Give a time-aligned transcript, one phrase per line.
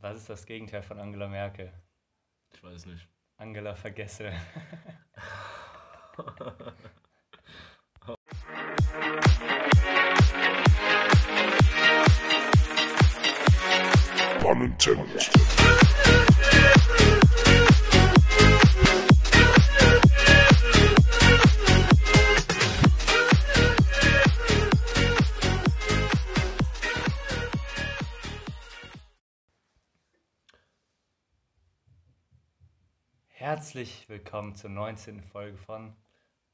[0.00, 1.72] Was ist das Gegenteil von Angela Merkel?
[2.54, 3.08] Ich weiß nicht.
[3.36, 4.32] Angela vergesse.
[14.40, 15.30] Pun intended.
[33.68, 35.20] Herzlich willkommen zur 19.
[35.20, 35.92] Folge von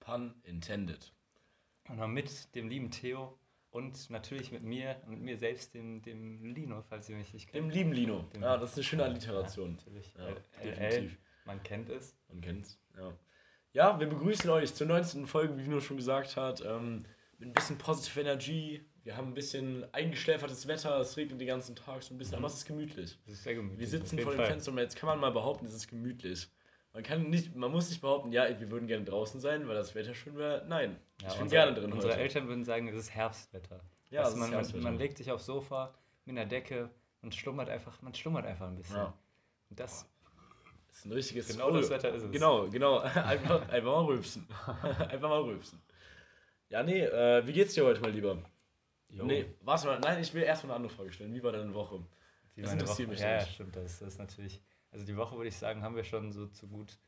[0.00, 1.12] Pun intended.
[1.88, 3.38] und mit dem lieben Theo
[3.70, 7.66] und natürlich mit mir, mit mir selbst, dem, dem Lino, falls ihr mich nicht Dem
[7.66, 7.74] kennt.
[7.76, 8.22] lieben Lino.
[8.34, 9.76] Dem- Ja, das ist eine schöne Alliteration.
[9.76, 10.12] Natürlich.
[10.18, 11.16] Ja, definitiv.
[11.44, 12.16] Man kennt es.
[12.26, 12.80] Man kennt's.
[12.98, 13.12] Ja.
[13.74, 15.26] ja, wir begrüßen euch zur 19.
[15.28, 16.62] Folge, wie Lino schon gesagt hat.
[16.66, 17.04] Ähm,
[17.38, 18.84] mit ein bisschen Positive Energy.
[19.04, 20.98] Wir haben ein bisschen eingeschläfertes Wetter.
[20.98, 23.20] Es regnet den ganzen Tag so ein bisschen, aber es ist gemütlich.
[23.24, 23.78] Das ist sehr gemütlich.
[23.78, 24.46] Wir sitzen vor dem Fall.
[24.48, 26.48] Fenster und jetzt kann man mal behaupten, es ist gemütlich.
[26.94, 29.94] Man kann nicht, man muss nicht behaupten, ja, wir würden gerne draußen sein, weil das
[29.94, 30.64] Wetter schön wäre.
[30.68, 32.22] Nein, Ja, ich bin unsere- gerne drin Unsere heute.
[32.22, 33.80] Eltern würden sagen, es ist Herbstwetter.
[34.10, 34.84] Ja, ist man, man, Herbstwetter.
[34.84, 35.92] man legt sich aufs Sofa
[36.24, 36.88] mit einer Decke
[37.20, 38.96] und schlummert einfach, man schlummert einfach ein bisschen.
[38.96, 39.12] Ja.
[39.70, 40.08] Und das,
[40.88, 42.30] Das ist ein richtiges Genau das Wetter ist es.
[42.30, 42.98] Genau, genau.
[43.00, 44.46] Einfach, einfach mal rülpsen.
[45.08, 45.82] einfach mal rülpsen.
[46.68, 48.38] Ja, nee, äh, wie geht's dir heute mal lieber?
[49.08, 51.34] Jo, Nee, warte mal, nein, ich will erst mal eine andere Frage stellen.
[51.34, 52.00] Wie war deine Woche?
[52.54, 53.54] wie das interessiert Woche, mich ja, ja, nicht.
[53.54, 54.60] stimmt, das, das ist natürlich,
[54.94, 56.98] also die Woche würde ich sagen, haben wir schon so zu gut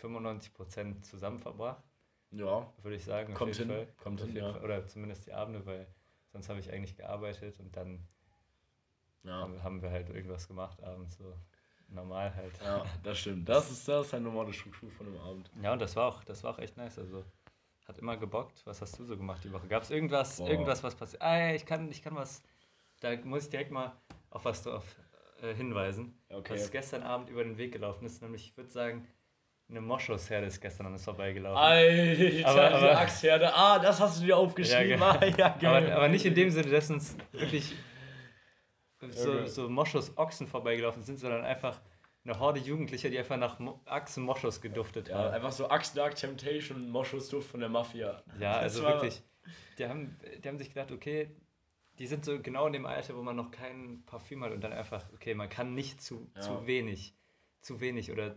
[0.00, 1.82] 95% zusammen verbracht,
[2.30, 3.32] Ja, würde ich sagen.
[3.32, 3.94] auf Kommt jeden hin, Fall.
[4.02, 4.52] kommt auf hin, jeden ja.
[4.54, 4.64] Fall.
[4.64, 5.86] Oder zumindest die Abende, weil
[6.32, 8.06] sonst habe ich eigentlich gearbeitet und dann
[9.24, 11.34] ja, haben, wir halt irgendwas gemacht abends, so
[11.88, 12.52] normal halt.
[12.62, 13.48] ja, das stimmt.
[13.48, 15.50] Das ist, das ist eine normale Struktur von einem Abend.
[15.60, 16.98] Ja, und das war auch, das war auch echt nice.
[16.98, 17.24] Also
[17.86, 18.64] hat immer gebockt.
[18.64, 19.66] Was hast du so gemacht die Woche?
[19.66, 20.48] Gab es irgendwas, Boah.
[20.48, 21.20] irgendwas, was passiert?
[21.20, 22.42] Ah, ja, ich kann, ich kann was.
[23.00, 23.92] Da muss ich direkt mal
[24.30, 24.84] auf was drauf
[25.42, 26.18] äh, hinweisen.
[26.30, 26.54] Okay.
[26.54, 28.22] Was gestern Abend über den Weg gelaufen ist.
[28.22, 29.06] Nämlich, ich würde sagen,
[29.68, 31.56] eine Moschusherde ist gestern an uns vorbeigelaufen.
[31.56, 33.54] Alter, Aber- die aber- Achsherde.
[33.54, 35.00] Ah, das hast du dir aufgeschrieben.
[35.00, 37.74] Ja, Ja, ah, ja, aber, aber nicht in dem Sinne, dass uns wirklich
[39.10, 39.46] so, Okay.
[39.48, 41.80] so Moschus-Ochsen vorbeigelaufen sind, sondern einfach
[42.24, 45.34] eine Horde Jugendlicher, die einfach nach Mo Achsen Moschus geduftet Ja, haben.
[45.34, 48.22] einfach so Axe Dark Temptation, Moschusduft von der Mafia.
[48.38, 49.20] Ja, also wirklich.
[49.78, 51.34] Die haben, die haben sich gedacht, okay,
[52.02, 54.72] die sind so genau in dem Alter, wo man noch kein Parfüm hat und dann
[54.72, 56.40] einfach, okay, man kann nicht zu, Ja.
[56.40, 57.14] zu wenig,
[57.60, 58.34] zu wenig oder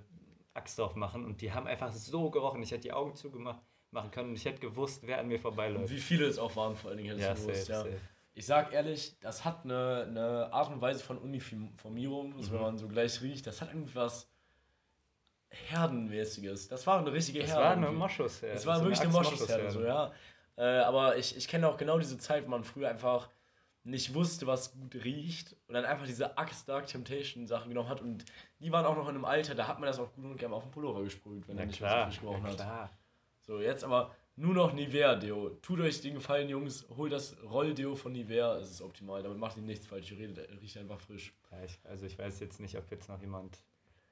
[0.54, 2.62] Axt drauf machen und die haben einfach so gerochen.
[2.62, 5.42] Ich hätte die Augen zugemacht machen können und ich hätte gewusst, wer an mir Und
[5.42, 5.92] vorbeiläuft.
[5.92, 7.78] wie viele es auch waren, vor allen Dingen hättest Ja, du safe, gewusst, ja.
[7.80, 7.98] safe.
[8.36, 12.64] Ich sag ehrlich, das hat eine, eine Art und Weise von Uniformierung, also wenn Mhm.
[12.66, 14.30] man so gleich riecht, das hat irgendwas
[15.50, 16.68] Herdenmäßiges.
[16.68, 17.64] Das war eine richtige Das Herde.
[17.64, 17.92] war eine.
[17.92, 18.44] Moschus.
[18.44, 20.12] Es war wirklich eine Moschusherde, so, ja.
[20.58, 23.30] Äh, aber ich, ich kenne auch genau diese Zeit, wo man früher einfach
[23.86, 28.02] nicht wusste, was gut riecht und dann einfach diese Axe Dark Temptation Sachen genommen hat
[28.02, 28.26] und
[28.60, 30.56] die waren auch noch in einem Alter, da hat man das auch gut und gerne
[30.56, 32.56] auf den Pullover gesprüht, wenn er nicht klar, gerochen na hat.
[32.56, 32.90] klar.
[33.42, 35.50] So, jetzt aber nur noch Nivea Deo.
[35.62, 39.22] Tut euch den Gefallen, Jungs, holt das Rolldeo von Nivea, es ist optimal.
[39.22, 41.34] Damit macht ihr nichts falsch, ihr redet, riecht einfach frisch.
[41.52, 43.60] Ja, ich, also ich weiß jetzt nicht, ob jetzt noch jemand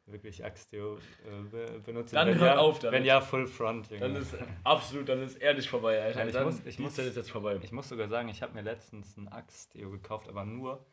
[0.05, 2.13] wirklich Axteo äh, be benutzt.
[2.13, 2.99] Dann hört ja, auf damit.
[2.99, 3.89] Wenn ja, Full Front.
[3.89, 4.01] Junge.
[4.01, 6.19] Dann ist absolut, dann ist ehrlich vorbei, Alter.
[6.19, 7.59] Nein, ich dann, muss- ich muss- ist jetzt vorbei.
[7.63, 10.85] Ich muss sogar sagen, ich habe mir letztens ein Axe-Deo gekauft, aber nur,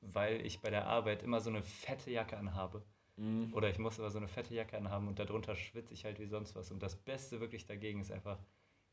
[0.00, 2.82] weil ich bei der Arbeit immer so eine fette Jacke anhabe.
[3.16, 3.52] Mhm.
[3.54, 6.26] Oder ich muss aber so eine fette Jacke anhaben und darunter schwitze ich halt wie
[6.26, 6.70] sonst was.
[6.70, 8.38] Und das Beste wirklich dagegen ist einfach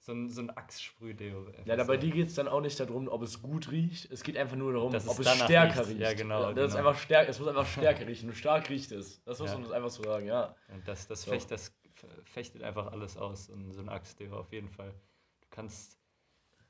[0.03, 0.49] so ein, so ein.
[0.49, 2.01] Einfach Ja, da bei so.
[2.01, 4.11] dir geht es dann auch nicht darum, ob es gut riecht.
[4.11, 5.89] Es geht einfach nur darum, ob es stärker riecht.
[5.89, 5.99] riecht.
[6.01, 6.89] Ja, genau, Das ist genau.
[6.89, 8.29] einfach stärker, es muss einfach stärker riechen.
[8.29, 9.23] Und stark riecht es.
[9.23, 9.55] Das muss Ja.
[9.57, 10.55] man uns einfach so sagen, ja.
[10.73, 11.31] Und das, das, So.
[11.31, 11.73] fecht, das
[12.23, 13.49] fechtet einfach alles aus.
[13.49, 14.91] Und so ein Axe-Deo auf jeden Fall.
[15.41, 15.99] Du kannst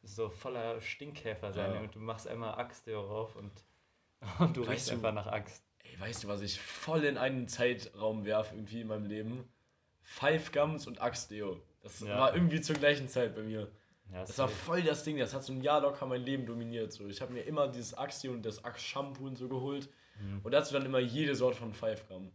[0.04, 1.80] so voller Stinkkäfer sein Ja.
[1.80, 3.52] und du machst einmal Axe-Deo rauf und,
[4.40, 5.64] und du Weißt riechst du- einfach nach Axt.
[5.84, 9.48] Ey, weißt du, was ich voll in einen Zeitraum werfe irgendwie in meinem Leben?
[10.02, 11.62] Five Gums und Axtdeo.
[11.82, 12.18] Das Ja.
[12.20, 13.72] war irgendwie zur gleichen Zeit bei mir.
[14.12, 16.92] Ja, Das war voll das Ding, das hat so ein Jahr locker mein Leben dominiert.
[16.92, 17.08] So.
[17.08, 19.90] Ich habe mir immer dieses Axtdeo und das Axe-Shampoo und so geholt.
[20.20, 20.42] Mhm.
[20.44, 22.32] Und dazu dann immer jede Sorte von Five Gum,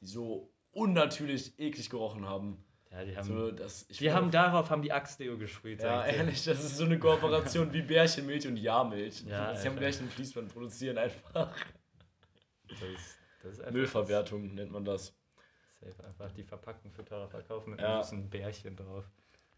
[0.00, 2.64] die so unnatürlich eklig gerochen haben.
[2.92, 5.82] ja, die haben, So, das, die haben auf- darauf haben die Axe-Deo gesprüht.
[5.82, 9.24] Ja, ehrlich, das ist so eine Kooperation wie Bärchenmilch und Jahrmilch.
[9.26, 11.52] Ja, Sie haben gleich einen Fließband produzieren einfach.
[12.68, 15.17] Das ist, das Müllverwertung nennt man das.
[15.80, 18.00] Safe, einfach die verpackten für teurer verkaufen mit Ja.
[18.00, 19.04] einem Bärchen drauf.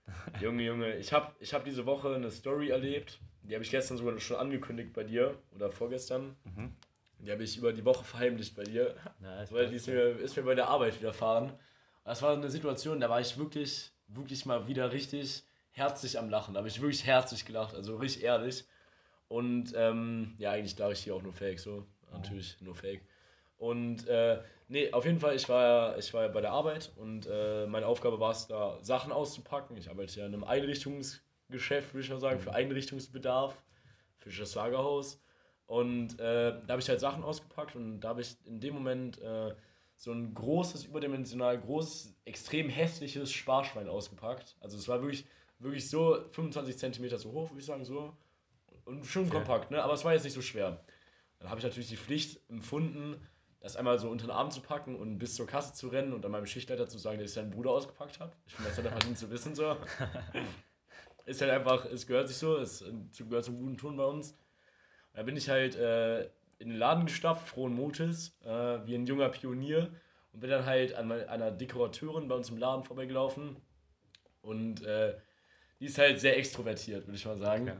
[0.41, 3.21] Junge, Junge, ich habe ich hab diese Woche eine Story erlebt.
[3.43, 6.37] Die habe ich gestern sogar schon angekündigt bei dir oder vorgestern.
[6.45, 6.75] Mhm.
[7.21, 8.97] Die habe ich über die Woche verheimlicht bei dir,
[9.45, 11.53] ich weil die ist mir, ist mir bei der Arbeit widerfahren.
[12.05, 16.55] Das war eine Situation, da war ich wirklich, wirklich mal wieder richtig herzlich am Lachen.
[16.55, 18.65] Da habe ich wirklich herzlich gelacht, also richtig ehrlich.
[19.29, 21.87] Und ähm, ja, eigentlich lache ich hier auch nur fake, so.
[22.11, 23.03] Natürlich nur fake.
[23.61, 26.93] Und äh, nee, auf jeden Fall, ich war ja, ich war ja bei der Arbeit
[26.97, 29.77] und äh, meine Aufgabe war es, da Sachen auszupacken.
[29.77, 32.57] Ich arbeite ja in einem Einrichtungsgeschäft, würde ich mal sagen, für mhm.
[32.57, 33.63] Einrichtungsbedarf,
[34.17, 35.23] für das Lagerhaus.
[35.67, 39.21] Und äh, da habe ich halt Sachen ausgepackt und da habe ich in dem Moment
[39.21, 39.55] äh,
[39.95, 44.57] so ein großes, überdimensional großes, extrem hässliches Sparschwein ausgepackt.
[44.61, 45.27] Also es war wirklich,
[45.59, 48.17] wirklich so 25 Zentimeter so hoch, würde ich sagen, so.
[48.87, 49.33] Und schon okay.
[49.33, 49.83] kompakt, ne?
[49.83, 50.83] Aber es war jetzt nicht so schwer.
[51.39, 53.21] Dann habe ich natürlich die Pflicht empfunden,
[53.61, 56.23] das einmal so unter den Arm zu packen und bis zur Kasse zu rennen und
[56.23, 58.33] dann meinem Schichtleiter zu sagen, dass ich seinen Bruder ausgepackt habe.
[58.47, 59.77] Ich finde, das hat er verdient zu wissen so.
[61.27, 62.85] ist halt einfach, es gehört sich so, es
[63.19, 64.33] gehört zum guten Ton bei uns.
[64.33, 66.23] Und da bin ich halt äh,
[66.59, 69.91] in den Laden gestapft, frohen Mutes, äh, wie ein junger Pionier
[70.33, 73.57] und bin dann halt an einer Dekorateurin bei uns im Laden vorbeigelaufen
[74.41, 75.17] und äh,
[75.81, 77.69] die ist halt sehr extrovertiert, würde ich mal sagen.
[77.69, 77.79] Okay.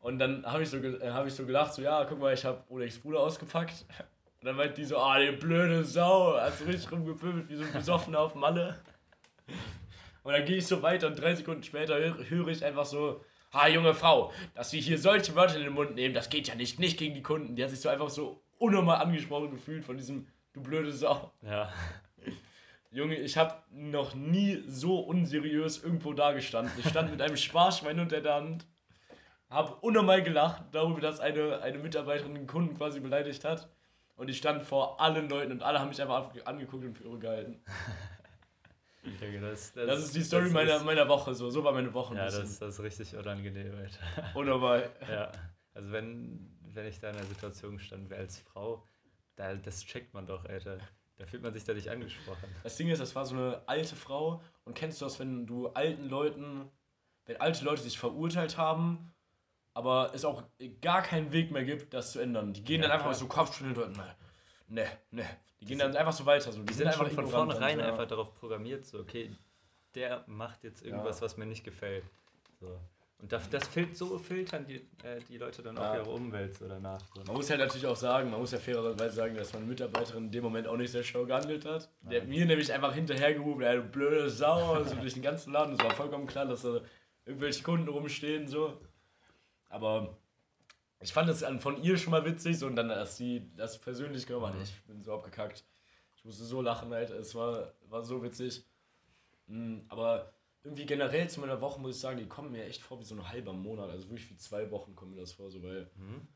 [0.00, 2.44] Und dann habe ich, so, äh, hab ich so gelacht, so ja, guck mal, ich
[2.44, 3.84] habe Olegs Bruder ausgepackt
[4.40, 7.64] und dann meint die so, ah, die blöde Sau, hat so richtig rumgepöbelt wie so
[7.64, 8.78] ein Besoffener auf Malle.
[10.22, 13.66] Und dann gehe ich so weiter und drei Sekunden später höre ich einfach so, ha,
[13.66, 16.78] junge Frau, dass Sie hier solche Wörter in den Mund nehmen, das geht ja nicht,
[16.78, 17.56] nicht gegen die Kunden.
[17.56, 21.32] Die hat sich so einfach so unnormal angesprochen gefühlt von diesem, du blöde Sau.
[21.42, 21.72] Ja.
[22.90, 26.72] Junge, ich habe noch nie so unseriös irgendwo dagestanden.
[26.78, 28.66] Ich stand mit einem Sparschwein unter der Hand,
[29.50, 33.68] habe unnormal gelacht darüber, dass eine, eine Mitarbeiterin den Kunden quasi beleidigt hat.
[34.18, 37.18] Und ich stand vor allen Leuten und alle haben mich einfach angeguckt und für irre
[37.18, 37.62] gehalten.
[39.40, 41.32] Das, das, das, ist die Story meiner, ist, meiner Woche.
[41.32, 42.14] So, so war meine Woche.
[42.14, 44.36] Ja, das, das ist richtig unangenehm, Alter.
[44.36, 44.90] Unnormal.
[45.10, 45.32] ja.
[45.72, 48.84] Also wenn, wenn ich da in einer Situation stand wäre als Frau,
[49.36, 50.76] da, das checkt man doch, Alter.
[51.16, 52.48] Da fühlt man sich da nicht angesprochen.
[52.64, 54.42] Das Ding ist, das war so eine alte Frau.
[54.64, 56.70] Und kennst du das, wenn du alten Leuten,
[57.24, 59.14] wenn alte Leute sich verurteilt haben,
[59.78, 60.42] aber es auch
[60.82, 62.52] gar keinen Weg mehr gibt, das zu ändern.
[62.52, 63.14] Die gehen ja, dann einfach klar.
[63.14, 63.96] so Kopfschütteln und
[64.66, 65.24] ne, ne.
[65.60, 66.50] Die gehen dann einfach so weiter.
[66.50, 66.58] So.
[66.58, 69.30] Die, die sind, sind einfach von vornherein einfach darauf programmiert, so, okay,
[69.94, 71.26] der macht jetzt irgendwas, ja.
[71.26, 72.02] was mir nicht gefällt.
[72.60, 72.76] So.
[73.20, 75.92] Und das, das fil so filtern die, äh, die Leute dann ja.
[75.92, 77.00] auch ihre Umwelt so danach.
[77.14, 77.22] So.
[77.24, 80.32] Man muss ja natürlich auch sagen, man muss ja fairerweise sagen, dass meine Mitarbeiterin in
[80.32, 81.88] dem Moment auch nicht sehr schlau gehandelt hat.
[82.02, 82.10] Nein.
[82.10, 85.74] Der hat mir nämlich einfach hinterhergerufen, ey, du blöde Sau, also durch den ganzen Laden.
[85.74, 86.80] Es war vollkommen klar, dass da
[87.26, 88.80] irgendwelche Kunden rumstehen, so.
[89.68, 90.18] Aber
[91.00, 94.26] ich fand es von ihr schon mal witzig, so, und dann, dass sie das persönlich
[94.26, 94.62] genommen hat.
[94.62, 95.64] Ich bin so abgekackt.
[96.16, 97.10] Ich musste so lachen, halt.
[97.10, 98.64] Es war, war so witzig.
[99.46, 100.32] Mm, aber
[100.64, 103.14] irgendwie generell zu meiner Woche muss ich sagen, die kommen mir echt vor wie so
[103.14, 103.90] ein halber Monat.
[103.90, 106.26] Also wirklich wie zwei Wochen kommen mir das vor, so weil mhm.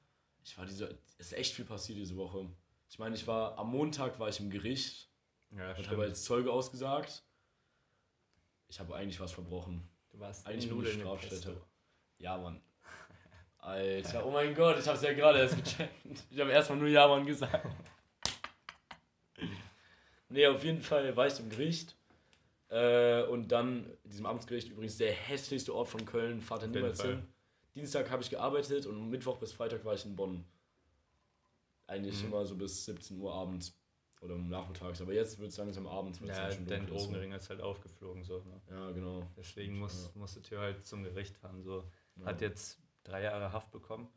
[0.44, 0.98] ich war diese.
[1.18, 2.48] Es ist echt viel passiert diese Woche.
[2.88, 5.10] Ich meine, ich war am Montag war ich im Gericht
[5.50, 7.24] ja, und habe als Zeuge ausgesagt.
[8.68, 9.88] Ich habe eigentlich was verbrochen.
[10.10, 11.60] Du warst eigentlich nur eine Strafstätte.
[12.18, 12.62] Ja, Mann.
[13.62, 15.94] Alter, oh mein Gott, ich hab's ja gerade erst gecheckt.
[16.30, 17.64] Ich habe erstmal nur Ja, Mann gesagt.
[20.28, 21.94] Nee, auf jeden Fall war ich im Gericht
[22.70, 27.22] äh, und dann, diesem Amtsgericht, übrigens der hässlichste Ort von Köln, Vater niemals hin.
[27.74, 30.44] Dienstag habe ich gearbeitet und Mittwoch bis Freitag war ich in Bonn.
[31.86, 32.28] Eigentlich mhm.
[32.28, 33.78] immer so bis 17 Uhr abends
[34.22, 35.00] oder nachmittags.
[35.00, 36.20] Aber jetzt wird es langsam abends.
[36.24, 38.24] Ja, dein Drogenring ist halt aufgeflogen.
[38.24, 38.60] So, ne?
[38.70, 39.22] Ja, genau.
[39.36, 40.20] Deswegen muss, ja.
[40.20, 41.62] musstet ihr halt zum Gericht fahren.
[41.62, 41.84] So.
[42.16, 42.26] Ja.
[42.26, 44.08] Hat jetzt drei Jahre Haft bekommen.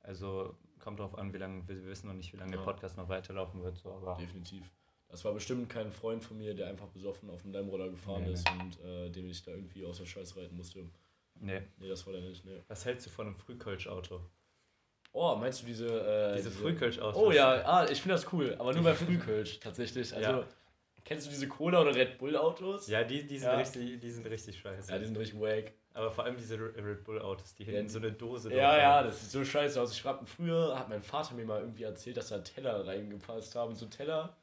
[0.00, 2.58] Also kommt drauf an, wie lange, wir wissen noch nicht, wie lange ja.
[2.58, 3.78] der Podcast noch weiterlaufen wird.
[3.78, 4.70] So, aber Definitiv.
[5.08, 8.32] Das war bestimmt kein Freund von mir, der einfach besoffen auf dem Daimroller gefahren nee,
[8.32, 8.62] ist nee.
[8.62, 10.84] und äh, den ich da irgendwie aus der Scheiß reiten musste.
[11.34, 11.62] Nee.
[11.76, 12.62] Nee, das war der nicht, nee.
[12.68, 14.20] Was hältst du von einem Frühkölsch-Auto?
[15.12, 15.86] Oh, meinst du diese.
[15.86, 17.22] Äh, diese, diese Frühkölsch-Autos?
[17.22, 20.14] Oh ja, ah, ich finde das cool, aber nur bei Frühkölsch tatsächlich.
[20.14, 20.46] Also, ja.
[21.06, 22.88] Kennst du diese Cola- oder Red Bull-Autos?
[22.88, 23.56] Ja, die, die, sind ja.
[23.56, 24.92] Richtig, die sind richtig scheiße.
[24.92, 25.72] Ja, die sind richtig wack.
[25.94, 29.30] Aber vor allem diese Red Bull-Autos, die hinten so eine Dose Ja, ja, das sieht
[29.30, 29.92] so scheiße aus.
[29.92, 33.74] Ich fragte, früher hat mein Vater mir mal irgendwie erzählt, dass da Teller reingepasst haben.
[33.74, 34.36] So Teller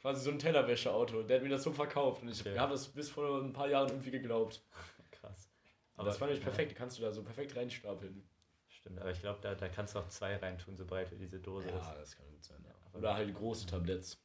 [0.00, 1.22] quasi so ein Tellerwäscheauto.
[1.22, 2.58] Der hat mir das so verkauft und ich okay.
[2.58, 4.62] habe das bis vor ein paar Jahren irgendwie geglaubt.
[5.10, 5.48] Krass.
[5.96, 6.50] Aber das war nämlich ja.
[6.50, 8.22] perfekt, kannst du da so perfekt reinstapeln.
[8.68, 11.38] Stimmt, aber ich glaube, da, da kannst du auch zwei reintun, so breit wie diese
[11.38, 11.86] Dose ja, ist.
[11.86, 12.64] Ja, das kann gut sein.
[12.66, 12.98] Ja.
[12.98, 14.18] Oder halt große Tabletts.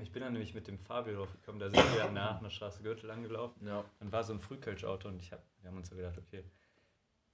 [0.00, 3.10] Ich bin dann nämlich mit dem Fabio draufgekommen, da sind wir nach einer Straße Gürtel
[3.10, 3.66] angelaufen.
[3.66, 3.84] Ja.
[4.00, 6.44] Und war so ein Frühkölsch-Auto und ich hab, wir haben uns so gedacht, okay,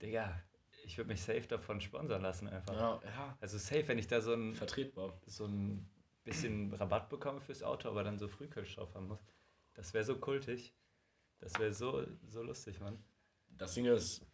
[0.02, 0.40] Digga,
[0.84, 2.74] ich würde mich safe davon sponsern lassen einfach.
[2.74, 3.38] Ja, ja.
[3.40, 4.54] Also safe, wenn ich da so ein.
[4.54, 5.20] Vertretbar.
[5.26, 5.88] So ein
[6.24, 9.20] bisschen Rabatt bekomme fürs Auto, aber dann so Frühkölsch drauf haben muss.
[9.74, 10.74] Das wäre so kultig.
[11.40, 12.98] Das wäre so, so lustig, Mann.
[13.50, 14.26] Das Ding ist,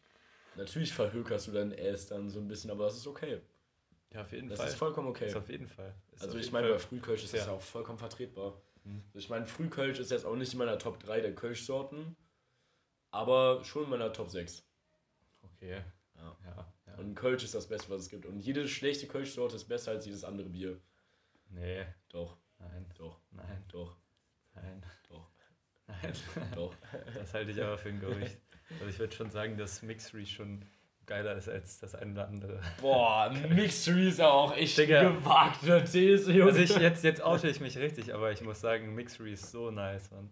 [0.57, 3.41] natürlich verhökerst du dein Ass dann so ein bisschen, aber das ist okay.
[4.15, 4.67] Ja, auf jeden das Fall.
[4.67, 5.27] Das ist vollkommen okay.
[5.27, 5.93] Ist auf jeden Fall.
[6.13, 7.41] Ist also ich meine, bei Frühkölsch ist ja.
[7.41, 8.63] das auch vollkommen vertretbar.
[8.85, 9.03] Mhm.
[9.09, 12.17] Also ich meine, Frühkölsch ist jetzt auch nicht in meiner Top 3 der Kölschsorten,
[13.11, 14.65] aber schon in meiner Top 6.
[15.43, 15.83] Okay.
[16.17, 16.37] Ja.
[16.45, 16.95] ja, ja.
[16.95, 18.25] Und Kölsch ist das Beste, was es gibt.
[18.25, 20.81] Und jede schlechte Kölschsorte ist besser als jedes andere Bier.
[21.51, 21.85] Nee.
[22.09, 22.39] Doch.
[22.59, 22.87] Nein.
[22.97, 23.21] Doch.
[23.33, 23.65] Nein.
[23.69, 23.97] Doch.
[24.55, 24.83] Nein.
[25.09, 25.29] Doch.
[25.89, 26.13] Nein.
[26.55, 26.75] Doch.
[27.15, 28.39] Das halte ich aber für ein Gerücht.
[28.81, 30.65] Also ich würde schon sagen, dass Mixery schon
[31.07, 32.61] geiler ist als das eine oder andere.
[32.81, 35.11] Boah, Mixery ist ja auch echt Digga.
[35.11, 36.53] gewagte These, Junge.
[36.53, 39.71] Also ich, jetzt, jetzt oute ich mich richtig, aber ich muss sagen, Mixery ist so
[39.71, 40.31] nice, Mann.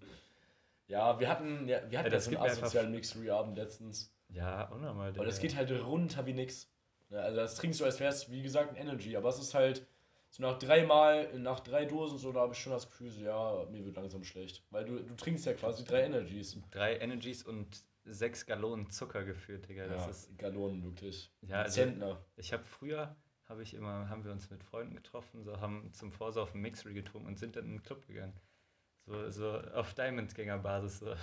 [0.87, 4.13] Ja, wir hatten ja, wir hatten ja, das so einen asozialen Mixery-Abend letztens.
[4.29, 5.11] Ja, unnormal.
[5.11, 6.71] Aber das geht halt runter wie nix.
[7.11, 9.17] Ja, also das trinkst du, als wär's, wie gesagt, ein Energy.
[9.17, 9.87] Aber es ist halt
[10.31, 13.67] so nach dreimal, nach drei Dosen so, da habe ich schon das Gefühl, so, ja,
[13.71, 14.65] mir wird langsam schlecht.
[14.71, 16.59] Weil du, du trinkst ja quasi drei Energies.
[16.71, 17.69] Drei Energies und
[18.05, 19.87] sechs Gallonen Zucker geführt, Digga.
[19.87, 21.33] Das ja, ist Gallonen wirklich.
[21.43, 22.25] Ja, also, Zentner.
[22.37, 23.17] Ich habe früher,
[23.49, 27.29] habe ich immer, haben wir uns mit Freunden getroffen, so haben zum Vorsaufen Mixery getrunken
[27.29, 28.35] und sind dann in den Club gegangen.
[29.07, 31.01] So, so auf Diamond-Gänger-Basis.
[31.01, 31.07] So.
[31.07, 31.17] wir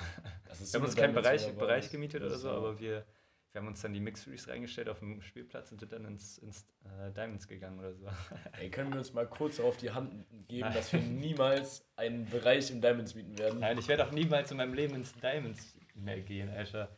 [0.73, 3.05] haben uns keinen Bereich, Bereich gemietet oder so, aber wir,
[3.51, 6.67] wir haben uns dann die Mixeries reingestellt auf dem Spielplatz und sind dann ins, ins
[6.83, 8.05] äh, Diamonds gegangen oder so.
[8.59, 10.73] Ey, können wir uns mal kurz auf die Hand geben, Nein.
[10.75, 13.59] dass wir niemals einen Bereich im Diamonds mieten werden?
[13.59, 16.89] Nein, ich werde auch niemals in meinem Leben ins Diamonds mehr gehen, Alter.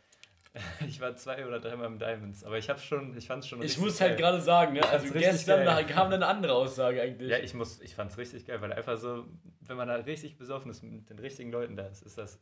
[0.86, 3.77] Ich war zwei oder dreimal im Diamonds, aber ich hab's schon, ich fand's schon Ich
[3.77, 4.86] muss halt gerade sagen, ne?
[4.86, 7.29] also gestern da kam eine andere Aussage eigentlich.
[7.29, 9.25] Ja, ich muss, ich fand's richtig geil, weil einfach so,
[9.62, 12.41] wenn man da richtig besoffen ist mit den richtigen Leuten da ist, ist das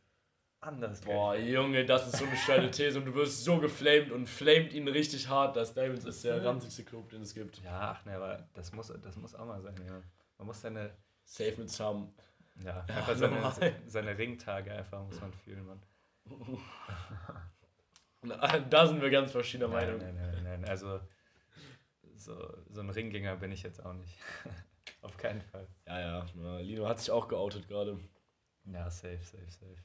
[0.60, 1.00] anders.
[1.02, 1.48] Boah, geil.
[1.48, 4.88] Junge, das ist so eine steile These und du wirst so geflamed und flamed ihn
[4.88, 5.56] richtig hart.
[5.56, 7.62] Das Diamonds ist der ranzigste Club, den es gibt.
[7.62, 10.02] Ja, ach ne, aber das muss, das muss auch mal sein, ja.
[10.38, 10.90] Man muss seine.
[11.22, 12.12] Safe mit Sam.
[12.64, 13.52] Ja, einfach seine,
[13.86, 15.80] seine Ringtage einfach muss man fühlen, Mann.
[18.68, 19.98] Da sind wir ganz verschiedener Meinung.
[19.98, 20.64] Nein, nein, nein, nein.
[20.66, 21.00] Also
[22.14, 22.36] so,
[22.68, 24.18] so ein Ringgänger bin ich jetzt auch nicht.
[25.02, 25.66] Auf keinen Fall.
[25.86, 26.58] Ja, ja.
[26.60, 27.98] Lino hat sich auch geoutet gerade.
[28.64, 29.76] Ja, safe, safe, safe.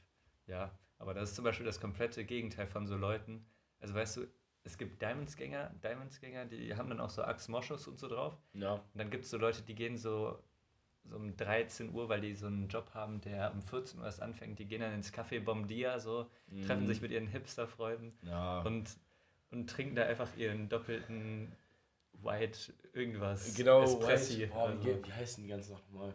[0.46, 3.46] Ja, aber das ist zum Beispiel das komplette Gegenteil von so Leuten.
[3.80, 4.26] Also weißt du,
[4.64, 8.36] es gibt Diamondsgänger, Diamondsgänger, die haben dann auch so Axe Moschus und so drauf.
[8.52, 8.74] Ja.
[8.74, 10.42] Und dann gibt es so Leute, die gehen so
[11.08, 14.22] so um 13 Uhr, weil die so einen Job haben, der um 14 Uhr erst
[14.22, 14.58] anfängt.
[14.58, 16.62] Die gehen dann ins Café Bomdia, so, mm.
[16.62, 18.60] treffen sich mit ihren Hipster-Freunden ja.
[18.62, 18.96] und,
[19.50, 21.52] und trinken da einfach ihren doppelten
[22.22, 23.54] White irgendwas.
[23.54, 24.42] Genau, Espressi.
[24.42, 24.52] White.
[24.52, 26.14] Boah, wie, wie heißen die ganzen nochmal?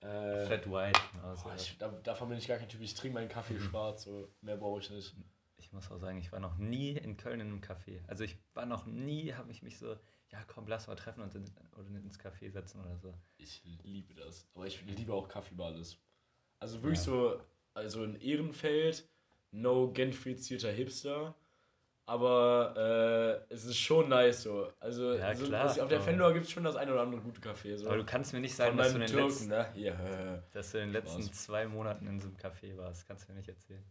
[0.00, 1.00] Äh, Flat White.
[1.22, 1.44] Also.
[1.44, 2.80] Boah, ich, da, davon bin ich gar kein Typ.
[2.80, 3.60] Ich trinke meinen Kaffee mhm.
[3.60, 5.14] schwarz, so mehr brauche ich nicht.
[5.56, 8.00] Ich muss auch sagen, ich war noch nie in Köln in einem Café.
[8.06, 9.96] Also ich war noch nie, habe ich mich so
[10.30, 11.44] ja komm, lass mal treffen und in,
[11.76, 13.14] oder ins Café setzen oder so.
[13.38, 14.46] Ich liebe das.
[14.54, 15.98] Aber ich liebe auch Kaffeeballes.
[16.58, 17.04] Also wirklich ja.
[17.04, 17.40] so,
[17.74, 19.08] also in Ehrenfeld,
[19.50, 21.34] no gentrifizierter Hipster.
[22.06, 24.72] Aber äh, es ist schon nice so.
[24.80, 27.38] Also, ja, also klar, auf der Fendor gibt es schon das eine oder andere gute
[27.38, 27.76] Café.
[27.76, 27.86] So.
[27.86, 29.66] Aber du kannst mir nicht sagen, dass du, in den Türken, letzten, ne?
[29.74, 30.42] ja.
[30.52, 31.44] dass du in den letzten Spaß.
[31.44, 33.06] zwei Monaten in so einem Café warst.
[33.06, 33.84] Kannst du mir nicht erzählen.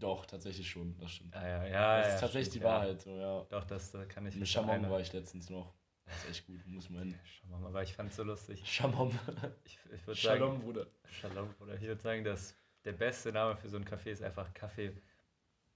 [0.00, 1.36] Doch, tatsächlich schon, das stimmt.
[1.36, 3.46] Ah, ja, ja, das ist ja, tatsächlich stimmt, die Wahrheit, so, ja.
[3.50, 5.74] Doch, das äh, kann ich Mit Schamam war ich letztens noch.
[6.06, 7.14] Das ist echt gut, muss man.
[7.24, 8.62] Schamam, aber ich fand es so lustig.
[8.64, 9.10] Schamam.
[9.64, 10.38] Ich, ich würde sagen.
[10.38, 10.86] Shalom, Bruder.
[11.04, 11.74] Shalom, Bruder.
[11.74, 14.92] Ich würde sagen, dass der beste Name für so ein Café ist einfach Café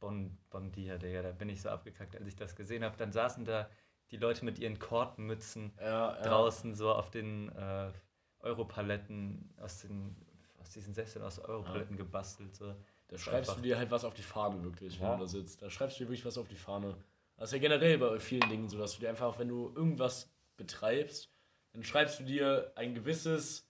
[0.01, 1.23] bon, Bondia, Digga.
[1.23, 2.97] Da bin ich so abgekackt, als ich das gesehen habe.
[2.97, 3.69] Dann saßen da
[4.11, 7.93] die Leute mit ihren Kortenmützen ja, draußen so auf den äh,
[8.41, 10.17] Europaletten aus den
[10.61, 12.55] aus diesen Sesseln aus Europaletten gebastelt.
[12.57, 12.75] So.
[13.09, 15.17] Da schreibst du dir halt was auf die Fahne, wirklich, wenn ja.
[15.17, 15.63] du da sitzt.
[15.63, 16.97] Da schreibst du dir wirklich was auf die Fahne.
[17.37, 20.31] Das ist ja generell bei vielen Dingen so, dass du dir einfach, wenn du irgendwas
[20.57, 21.31] betreibst,
[21.73, 23.69] dann schreibst du dir ein gewisses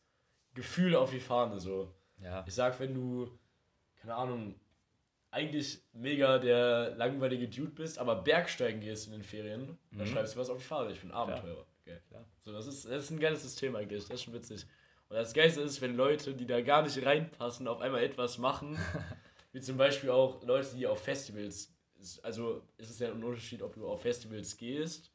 [0.55, 1.59] Gefühl auf die Fahne.
[1.59, 1.93] So.
[2.23, 2.45] Ja.
[2.47, 3.31] Ich sag, wenn du,
[3.97, 4.55] keine Ahnung,
[5.31, 9.99] eigentlich mega der langweilige Dude bist, aber Bergsteigen gehst in den Ferien, mhm.
[9.99, 10.93] dann schreibst du was auf die Fahne.
[10.93, 11.67] Ich bin Abenteurer.
[11.83, 11.99] Okay.
[12.13, 12.25] Ja.
[12.41, 14.03] So, das, ist, das ist ein geiles System eigentlich.
[14.03, 14.65] Das ist schon witzig.
[15.09, 18.79] Und das Geilste ist, wenn Leute, die da gar nicht reinpassen, auf einmal etwas machen,
[19.53, 21.73] wie zum Beispiel auch Leute, die auf Festivals,
[22.23, 25.13] also ist es ja ein Unterschied, ob du auf Festivals gehst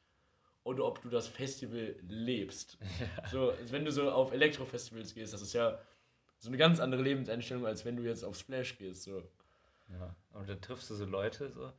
[0.63, 2.77] oder ob du das Festival lebst.
[3.00, 3.27] Ja.
[3.27, 5.79] So, wenn du so auf Elektrofestivals gehst, das ist ja
[6.38, 9.03] so eine ganz andere Lebenseinstellung, als wenn du jetzt auf Splash gehst.
[9.03, 9.24] So.
[9.89, 11.72] Ja, und dann triffst du so Leute, so,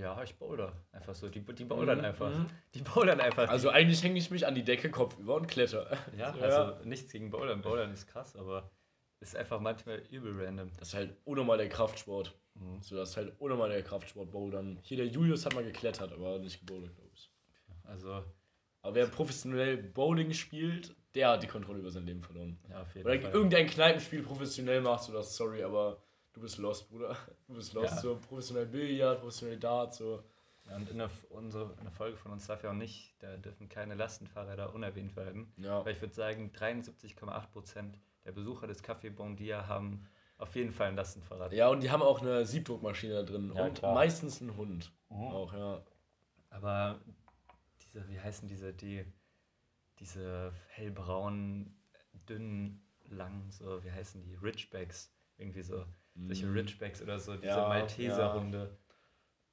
[0.00, 0.72] ja, ich boulder.
[0.92, 2.04] Einfach so, die, die bouldern mhm.
[2.04, 2.30] einfach.
[2.30, 2.46] Mhm.
[2.74, 3.48] Die bouldern einfach.
[3.48, 5.96] Also eigentlich hänge ich mich an die Decke kopfüber und kletter.
[6.16, 6.80] Ja, so, also ja.
[6.84, 7.62] nichts gegen Bouldern.
[7.62, 8.70] Bouldern ist krass, aber
[9.20, 10.70] ist einfach manchmal übel random.
[10.78, 12.38] Das ist halt unnormal der Kraftsport.
[12.54, 12.80] Mhm.
[12.82, 14.78] So, das ist halt unnormal der Kraftsport, Bouldern.
[14.82, 17.32] Hier der Julius hat mal geklettert, aber nicht gebouldert, glaube ich.
[17.84, 18.24] Also.
[18.82, 22.58] Aber wer professionell Bowling spielt, der hat die Kontrolle über sein Leben verloren.
[22.68, 23.32] Ja, auf jeden Oder Fall.
[23.32, 26.00] irgendein Kneipenspiel professionell machst du das, sorry, aber
[26.38, 27.16] du bist lost, Bruder.
[27.46, 28.00] Du bist lost, ja.
[28.00, 30.22] so professionell Billard, professionell Dart, so.
[30.68, 33.36] Ja, und in der, unsere, in der Folge von uns darf ja auch nicht, da
[33.36, 35.52] dürfen keine Lastenfahrräder unerwähnt werden.
[35.56, 35.84] Ja.
[35.84, 40.96] Weil ich würde sagen, 73,8% der Besucher des Café Bondia haben auf jeden Fall ein
[40.96, 41.52] Lastenfahrrad.
[41.52, 43.52] Ja, und die haben auch eine Siebdruckmaschine da drin.
[43.54, 43.94] Ja, und klar.
[43.94, 44.92] meistens einen Hund.
[45.08, 45.16] Mhm.
[45.16, 45.82] Auch, ja.
[46.50, 47.00] Aber
[47.82, 49.04] diese, wie heißen diese, die,
[49.98, 51.74] diese hellbraunen
[52.28, 54.34] dünnen, langen, so, wie heißen die?
[54.34, 55.10] Ridgebacks.
[55.38, 55.84] Irgendwie so.
[56.26, 56.54] Solche mhm.
[56.54, 58.58] Ridgebacks oder so, diese ja, Malteser-Hunde.
[58.58, 58.68] Ja.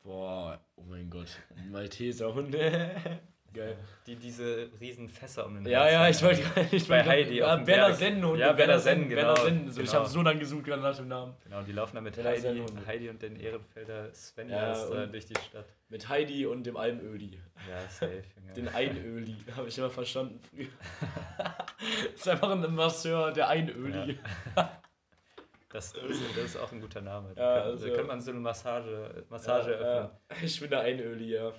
[0.04, 1.30] Boah, oh mein Gott.
[1.72, 2.92] Malteser-Hunde.
[3.56, 3.78] Geil.
[4.06, 7.38] Die diese riesen Fässer um den Ja, ja, ich wollte ich Bei Heidi.
[7.38, 8.42] Ja, Berner Sennenhunde.
[8.42, 9.34] Ja, Berner Sennen, genau.
[9.36, 9.72] Sennen.
[9.72, 9.90] So, genau.
[9.90, 11.36] Ich habe so lange gesucht gerade nach dem Namen.
[11.46, 15.66] Genau, die laufen dann mit Heidi, Heidi und den Ehrenfelder Svenja ja, durch die Stadt.
[15.88, 17.40] Mit Heidi und dem Almöli.
[17.70, 18.24] Ja, safe.
[18.46, 18.54] Ja.
[18.54, 20.68] Den Einöli, habe ich immer verstanden früher.
[22.14, 24.20] ist einfach ein Masseur, der Einöli.
[24.58, 24.82] Ja.
[25.76, 27.34] Das, das, ist auch ein guter Name.
[27.36, 30.18] Da, ja, kann, also, da könnte man so eine Massage, Massage eröffnen.
[30.42, 31.52] Ich bin der Einöli, ja.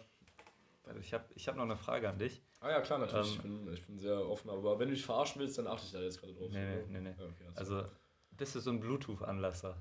[0.85, 2.43] Also ich habe ich hab noch eine Frage an dich.
[2.61, 3.29] Ah ja, klar, natürlich.
[3.29, 5.85] Ähm, ich, bin, ich bin sehr offen, aber wenn du dich verarschen willst, dann achte
[5.85, 6.51] ich da jetzt gerade drauf.
[6.51, 7.01] Nee, nee, nee.
[7.01, 7.11] nee.
[7.11, 7.85] Okay, also,
[8.31, 9.77] bist du so ein Bluetooth-Anlasser?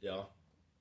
[0.00, 0.28] Ja.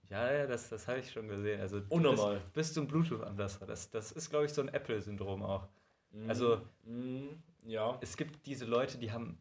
[0.10, 1.62] Ja, ja, das, das habe ich schon gesehen.
[1.62, 2.36] Also, Unnormal.
[2.36, 3.66] Bist, bist du ein Bluetooth-Anlasser?
[3.66, 5.70] Das, das ist, glaube ich, so ein Apple-Syndrom auch.
[6.12, 7.28] Mm, also, mm,
[7.64, 7.98] ja.
[8.02, 9.38] Es gibt diese Leute, die haben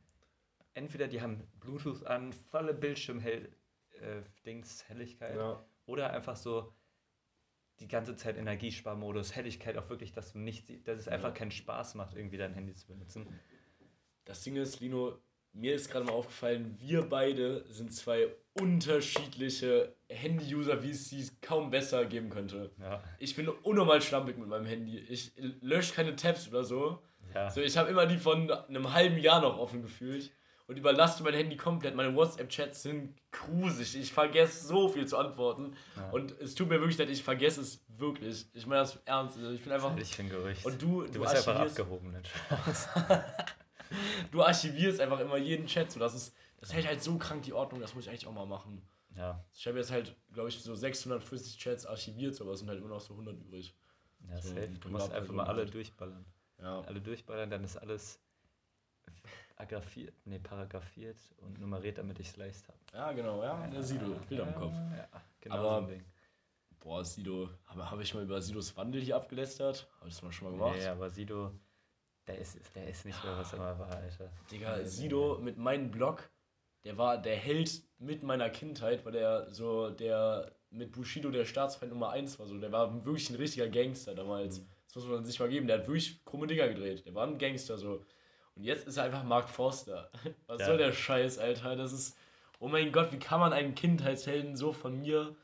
[0.77, 3.49] entweder die haben Bluetooth an, volle Bildschirmhell,
[4.01, 5.65] äh, Dings, Helligkeit, ja.
[5.87, 6.73] oder einfach so
[7.81, 11.95] die ganze Zeit Energiesparmodus, Helligkeit auch wirklich, dass du nicht, dass es einfach keinen Spaß
[11.95, 13.27] macht, irgendwie dein Handy zu benutzen.
[14.25, 15.19] Das Ding ist, Lino,
[15.53, 21.71] mir ist gerade mal aufgefallen, wir beide sind zwei unterschiedliche Handy-User, wie es sie kaum
[21.71, 22.73] besser geben könnte.
[22.79, 23.03] Ja.
[23.19, 24.99] Ich bin unnormal schlampig mit meinem Handy.
[24.99, 27.03] Ich lösche keine Tabs oder so.
[27.35, 27.51] Ja.
[27.51, 30.33] So, ich habe immer die von einem halben Jahr noch offen gefühlt
[30.69, 31.95] und überlaste mein Handy komplett.
[31.95, 33.97] Meine WhatsApp-Chats sind grusig.
[33.97, 35.77] Ich vergesse so viel zu antworten.
[35.97, 36.11] Ja.
[36.11, 38.47] Und es tut mir wirklich leid, ich vergesse es wirklich.
[38.53, 39.39] Ich meine das ernst.
[39.39, 39.97] Ich bin einfach.
[39.97, 40.65] Ich bin Gerücht.
[40.65, 42.15] Und du, du, du bist einfach abgehoben,
[44.33, 45.93] Du archivierst einfach immer jeden Chat.
[45.93, 48.33] So, das, ist, das hält halt so krank die Ordnung, das muss ich eigentlich auch
[48.33, 48.83] mal machen.
[49.15, 49.45] Ja.
[49.55, 52.89] Ich habe jetzt halt, glaube ich, so 650 Chats archiviert, aber es sind halt immer
[52.89, 53.77] noch so 100 übrig.
[54.29, 54.69] Ja, so, safe.
[54.81, 56.27] Du musst einfach mal alle durchballern.
[56.61, 56.81] Ja.
[56.81, 58.21] Alle durchballern, dann ist alles
[59.57, 62.79] agraphiert, nee, paragrafiert und nummeriert, damit ich es leicht habe.
[62.93, 64.75] Ja, genau, ja, der Sido, Bild am Kopf.
[64.75, 65.09] Ja,
[65.41, 66.05] genau Aber, so ein Ding.
[66.81, 69.89] Boah, Sido, habe hab ich mal über Sidos Wandel hier abgelästert?
[69.99, 70.77] Habe ich das mal schon mal gemacht?
[70.79, 71.53] Nee, aber Sido,
[72.27, 74.31] der ist, der ist nicht mehr, was er mal war, Alter.
[74.51, 76.31] Digga, Sido mit meinem Blog,
[76.85, 81.93] der war der Held mit meiner Kindheit, weil der so der mit Bushido der Staatsfeind
[81.93, 82.47] Nummer 1 war.
[82.47, 82.59] So.
[82.59, 84.61] Der war wirklich ein richtiger Gangster damals.
[84.61, 84.67] Mhm.
[84.87, 85.67] Das muss man sich mal geben.
[85.67, 87.05] Der hat wirklich krumme Dinger gedreht.
[87.07, 88.05] Der war ein Gangster so.
[88.57, 90.11] Und jetzt ist er einfach Mark Forster.
[90.47, 90.67] Was ja.
[90.67, 91.77] soll der Scheiß, Alter?
[91.77, 92.17] Das ist.
[92.59, 95.37] Oh mein Gott, wie kann man einen Kindheitshelden so von mir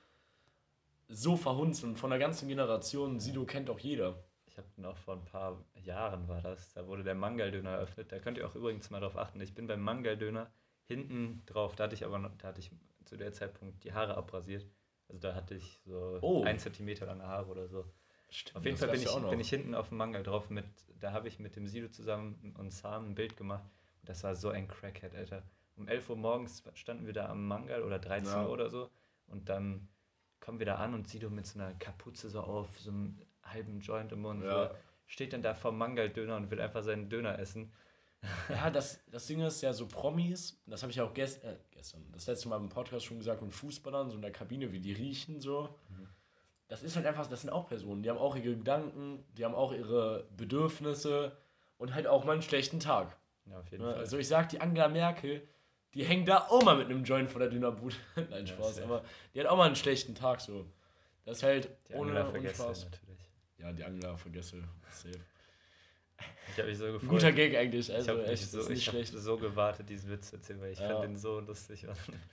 [1.09, 3.21] so verhunzen und von der ganzen Generation?
[3.21, 4.15] Sido kennt auch jeder.
[4.47, 8.13] Ich habe noch vor ein paar Jahren war das, da wurde der Mangaldöner eröffnet.
[8.13, 9.41] Da könnt ihr auch übrigens mal drauf achten.
[9.41, 10.51] Ich bin beim Mangaldöner
[10.85, 12.71] hinten drauf, da hatte ich aber noch, da hatte ich
[13.05, 14.67] zu der Zeitpunkt die Haare abrasiert.
[15.09, 16.45] Also da hatte ich so oh.
[16.45, 17.85] ein Zentimeter lange Haare oder so.
[18.33, 20.65] Stimmt, auf jeden Fall bin ich, bin ich hinten auf dem Mangel drauf mit,
[21.01, 23.65] da habe ich mit dem Sido zusammen und Sam ein Bild gemacht.
[24.01, 25.43] Und das war so ein Crackhead, Alter.
[25.77, 28.45] Um 11 Uhr morgens standen wir da am Mangel oder 13 ja.
[28.45, 28.91] Uhr oder so.
[29.27, 29.87] Und dann
[30.41, 33.81] kommen wir da an und Sido mit so einer Kapuze so auf, so einem halben
[33.81, 34.43] Joint im Mund.
[34.43, 34.75] Ja.
[35.07, 37.71] Steht dann da vom Mangal-Döner und will einfach seinen Döner essen.
[38.49, 42.07] Ja, das, das Ding ist ja so Promis, das habe ich auch gest, äh, gestern,
[42.13, 44.93] das letzte Mal im Podcast schon gesagt, und Fußballern, so in der Kabine, wie die
[44.93, 45.77] riechen so.
[45.91, 46.09] Mhm
[46.73, 49.55] das ist halt einfach, das sind auch Personen, die haben auch ihre Gedanken, die haben
[49.55, 51.37] auch ihre Bedürfnisse
[51.77, 53.15] und halt auch mal einen schlechten Tag.
[53.45, 53.91] Ja, auf jeden ne?
[53.91, 54.01] Fall.
[54.01, 55.47] Also ich sag, die Angela Merkel,
[55.93, 57.95] die hängt da auch mal mit einem Joint vor der Dünnerbude.
[58.31, 59.05] Nein, Spaß, ja, aber
[59.35, 60.65] die hat auch mal einen schlechten Tag so.
[61.27, 62.85] Das ist halt die ohne, Angela ohne Spaß.
[62.85, 63.31] Natürlich.
[63.59, 64.65] Ja, die Angela vergesse.
[64.91, 65.21] Safe.
[66.53, 67.11] Ich habe mich so gefreut.
[67.11, 67.93] Guter Gag eigentlich.
[67.93, 69.13] Also ich echt, so, nicht schlecht.
[69.13, 70.89] so gewartet, diesen Witz zu erzählen, weil ich ja.
[70.89, 71.87] fand den so lustig.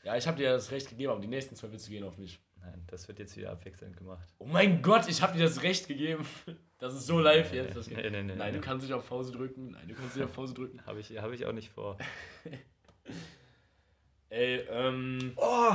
[0.03, 2.39] ja, ich habe dir das Recht gegeben, aber die nächsten zwei Witze gehen auf mich.
[2.61, 4.27] Nein, das wird jetzt wieder abwechselnd gemacht.
[4.37, 6.25] Oh mein Gott, ich habe dir das Recht gegeben.
[6.79, 7.75] Das ist so live jetzt.
[7.75, 9.71] Das nee, nee, nee, Nein, du kannst dich auf Pause drücken.
[9.71, 10.85] Nein, du kannst dich auf Pause drücken.
[10.85, 11.97] habe ich, hab ich auch nicht vor.
[14.29, 15.33] Ey, ähm.
[15.35, 15.73] Oh!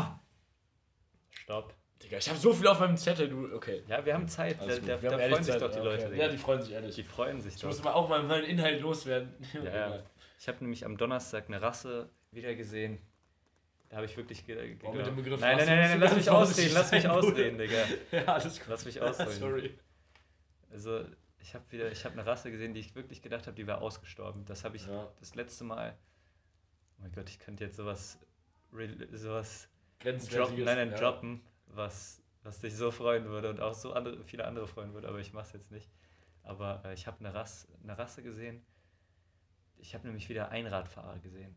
[1.28, 1.74] Stopp.
[2.02, 3.54] Digga, ich habe so viel auf meinem Zettel, du.
[3.54, 3.82] Okay.
[3.88, 4.58] Ja, wir haben Zeit.
[4.60, 5.62] Da, da, da freuen sich Zeit.
[5.62, 6.06] doch die ja, Leute.
[6.06, 6.18] Okay.
[6.18, 6.94] Ja, die freuen sich ehrlich.
[6.94, 7.68] Die freuen sich ich doch.
[7.68, 9.34] Ich muss mal auch mal meinen Inhalt loswerden.
[9.54, 10.02] Ja, ja.
[10.38, 12.98] Ich habe nämlich am Donnerstag eine Rasse wieder gesehen.
[13.94, 16.74] Habe ich wirklich ge oh, mit dem Begriff Nein, nein, nein, nein, lass mich ausreden,
[16.74, 17.84] lass mich ausreden, Digga.
[18.10, 18.68] ja, alles gut.
[18.68, 19.30] Lass mich ausreden.
[19.38, 19.74] Sorry.
[20.72, 21.04] Also,
[21.40, 23.78] ich habe wieder, ich habe eine Rasse gesehen, die ich wirklich gedacht habe, die wäre
[23.78, 24.44] ausgestorben.
[24.46, 25.08] Das habe ich ja.
[25.20, 25.96] das letzte Mal.
[26.98, 28.18] Oh mein Gott, ich könnte jetzt sowas,
[29.12, 29.68] sowas
[30.00, 30.96] droppen, nein, nein, ja.
[30.96, 35.08] droppen, was, was dich so freuen würde und auch so andere, viele andere freuen würde,
[35.08, 35.88] aber ich mache es jetzt nicht.
[36.42, 38.64] Aber äh, ich habe eine, Rasse, eine Rasse gesehen.
[39.78, 41.56] Ich habe nämlich wieder Einradfahrer gesehen.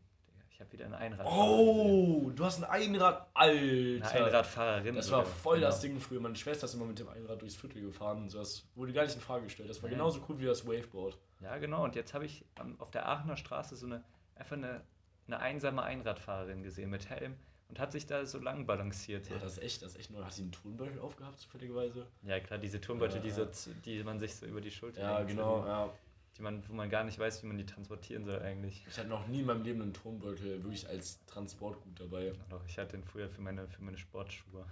[0.58, 1.68] Ich habe wieder eine Einradfahrerin.
[1.68, 3.28] Oh, du hast ein Einrad.
[3.32, 4.10] Alter.
[4.10, 4.96] Eine Einradfahrerin.
[4.96, 5.68] Das war voll genau.
[5.68, 6.18] das Ding früher.
[6.20, 8.38] Meine Schwester ist immer mit dem Einrad durchs Viertel gefahren und so.
[8.38, 9.70] Das wurde gar nicht in Frage gestellt.
[9.70, 9.96] Das war ja.
[9.96, 11.16] genauso cool wie das Waveboard.
[11.40, 11.84] Ja, genau.
[11.84, 12.44] Und jetzt habe ich
[12.78, 14.02] auf der Aachener Straße so eine,
[14.34, 14.82] einfach eine
[15.28, 17.36] eine einsame Einradfahrerin gesehen mit Helm
[17.68, 19.28] und hat sich da so lang balanciert.
[19.28, 20.24] Ja, das ist echt, das ist echt nur.
[20.24, 22.06] Hat sie einen Turnbeutel aufgehabt, zufälligerweise?
[22.22, 23.46] Ja, klar, diese Turnbeutel, ja, die, so,
[23.84, 25.90] die man sich so über die Schulter Ja, genau, ja.
[26.38, 28.84] Die man, wo man gar nicht weiß, wie man die transportieren soll eigentlich.
[28.88, 32.32] Ich hatte noch nie in meinem Leben einen Turnbeutel wirklich als Transportgut dabei.
[32.48, 34.64] Doch, ich hatte den früher für meine, für meine Sportschuhe.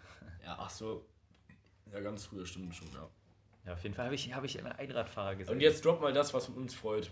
[0.45, 1.05] Ja, ach so.
[1.93, 3.09] Ja, ganz früher stimmt schon, ja.
[3.65, 5.55] Ja, auf jeden Fall habe ich, hab ich einen Einradfahrer gesehen.
[5.55, 7.11] Und jetzt drop mal das, was uns freut.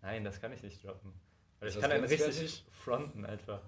[0.00, 1.12] Nein, das kann ich nicht droppen.
[1.60, 2.64] Weil ich kann einen richtig fertig?
[2.70, 3.60] fronten einfach.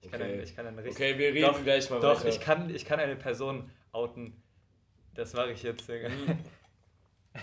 [0.00, 0.18] Ich, okay.
[0.18, 0.94] kann einen, ich kann einen richtig.
[0.94, 2.28] Okay, wir reden doch, gleich mal Doch, weiter.
[2.28, 4.42] Ich, kann, ich kann eine Person outen.
[5.14, 5.86] Das mache ich jetzt.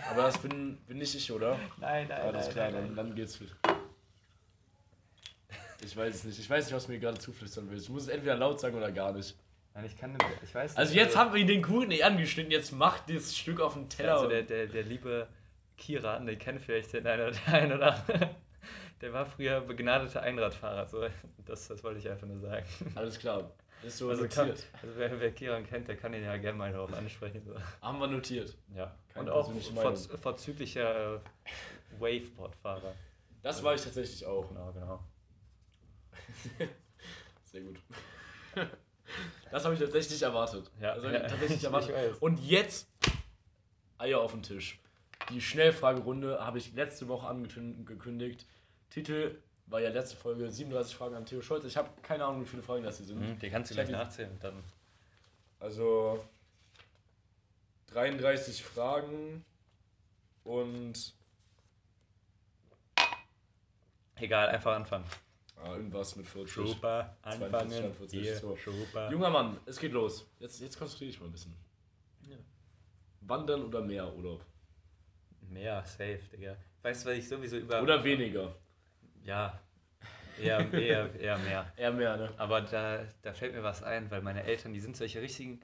[0.10, 1.60] Aber das bin, bin nicht ich, oder?
[1.80, 2.22] Nein, nein.
[2.22, 3.54] Alles nein, klar, nein, dann, dann geht's fit.
[5.84, 6.40] Ich weiß es nicht.
[6.40, 7.90] Ich weiß nicht, was mir gerade zuflüstern willst.
[7.90, 9.36] Du musst es entweder laut sagen oder gar nicht.
[9.74, 13.08] Nein, ich kann ich weiß Also jetzt haben wir den Kuchen nicht angeschnitten, jetzt macht
[13.08, 14.16] dieses Stück auf den Teller.
[14.16, 15.28] Also der, der, der liebe
[15.78, 18.36] Kiran, den kennt vielleicht den einen oder einen oder
[19.02, 20.88] der war früher begnadeter Einradfahrer.
[20.88, 21.08] So,
[21.46, 22.66] das, das wollte ich einfach nur sagen.
[22.96, 23.52] Alles klar.
[23.84, 26.72] Ist so also, kann, also wer, wer Kiran kennt, der kann ihn ja gerne mal
[26.72, 27.42] darauf ansprechen.
[27.44, 27.56] So.
[27.82, 28.56] Haben wir notiert.
[28.76, 28.96] Ja.
[29.10, 31.20] Keine Und auch vorz, vorzüglicher äh,
[32.00, 32.94] Waveboard-Fahrer.
[33.42, 34.48] Das also, war ich tatsächlich auch.
[34.48, 35.04] Genau, genau.
[37.46, 37.80] Sehr gut.
[39.52, 40.70] Das habe ich tatsächlich nicht erwartet.
[40.80, 42.22] Ja, also ja, tatsächlich erwartet.
[42.22, 42.88] Und jetzt
[43.98, 44.80] Eier auf den Tisch.
[45.30, 48.46] Die Schnellfragerunde habe ich letzte Woche angekündigt.
[48.90, 49.40] Titel
[49.72, 51.64] war ja letzte Folge 37 Fragen an Theo Scholz.
[51.64, 53.20] Ich habe keine Ahnung, wie viele Fragen das hier sind.
[53.20, 54.38] Mhm, die kannst du gleich nachzählen.
[54.42, 54.64] Dann.
[55.60, 56.24] Also
[57.88, 59.46] 33 Fragen
[60.44, 61.14] und.
[64.16, 65.06] Egal, einfach anfangen.
[65.56, 66.54] Ah, irgendwas mit 40.
[66.54, 67.70] Super, anfangen.
[67.70, 68.58] 42, Hier, so.
[69.10, 70.28] Junger Mann, es geht los.
[70.40, 71.56] Jetzt, jetzt konzentriere dich mal ein bisschen.
[72.28, 72.36] Ja.
[73.22, 74.44] Wandern oder Meerurlaub?
[75.50, 76.56] Mehr, safe, Digga.
[76.82, 77.82] Weißt du, was ich sowieso über.
[77.82, 78.56] Oder weniger?
[79.24, 79.60] Ja,
[80.40, 81.74] eher, eher, eher mehr.
[81.78, 82.34] eher mehr, ne?
[82.38, 85.62] Aber da, da fällt mir was ein, weil meine Eltern, die sind solche richtigen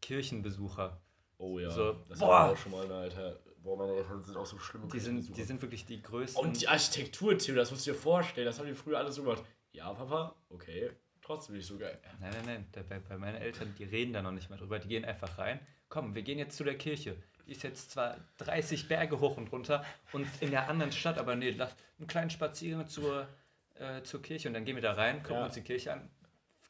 [0.00, 1.00] Kirchenbesucher.
[1.38, 3.40] Oh ja, so, das war auch schon mal, Alter.
[3.62, 6.44] Boah, meine Eltern sind auch so schlimme die sind, die sind wirklich die größten.
[6.44, 8.46] Und die Architektur, Theo, das musst du dir vorstellen.
[8.46, 9.42] Das haben die früher alles so gemacht.
[9.72, 10.90] Ja, Papa, okay.
[11.22, 11.98] Trotzdem nicht so geil.
[12.20, 12.86] Nein, nein, nein.
[12.86, 14.78] Bei, bei meinen Eltern, die reden da noch nicht mehr drüber.
[14.78, 15.66] Die gehen einfach rein.
[15.88, 17.16] Komm, wir gehen jetzt zu der Kirche.
[17.46, 21.36] Die ist jetzt zwar 30 Berge hoch und runter und in der anderen Stadt, aber
[21.36, 23.28] nee, lass einen kleinen Spaziergang zur,
[23.74, 25.44] äh, zur Kirche und dann gehen wir da rein, gucken ja.
[25.44, 26.10] uns die Kirche an.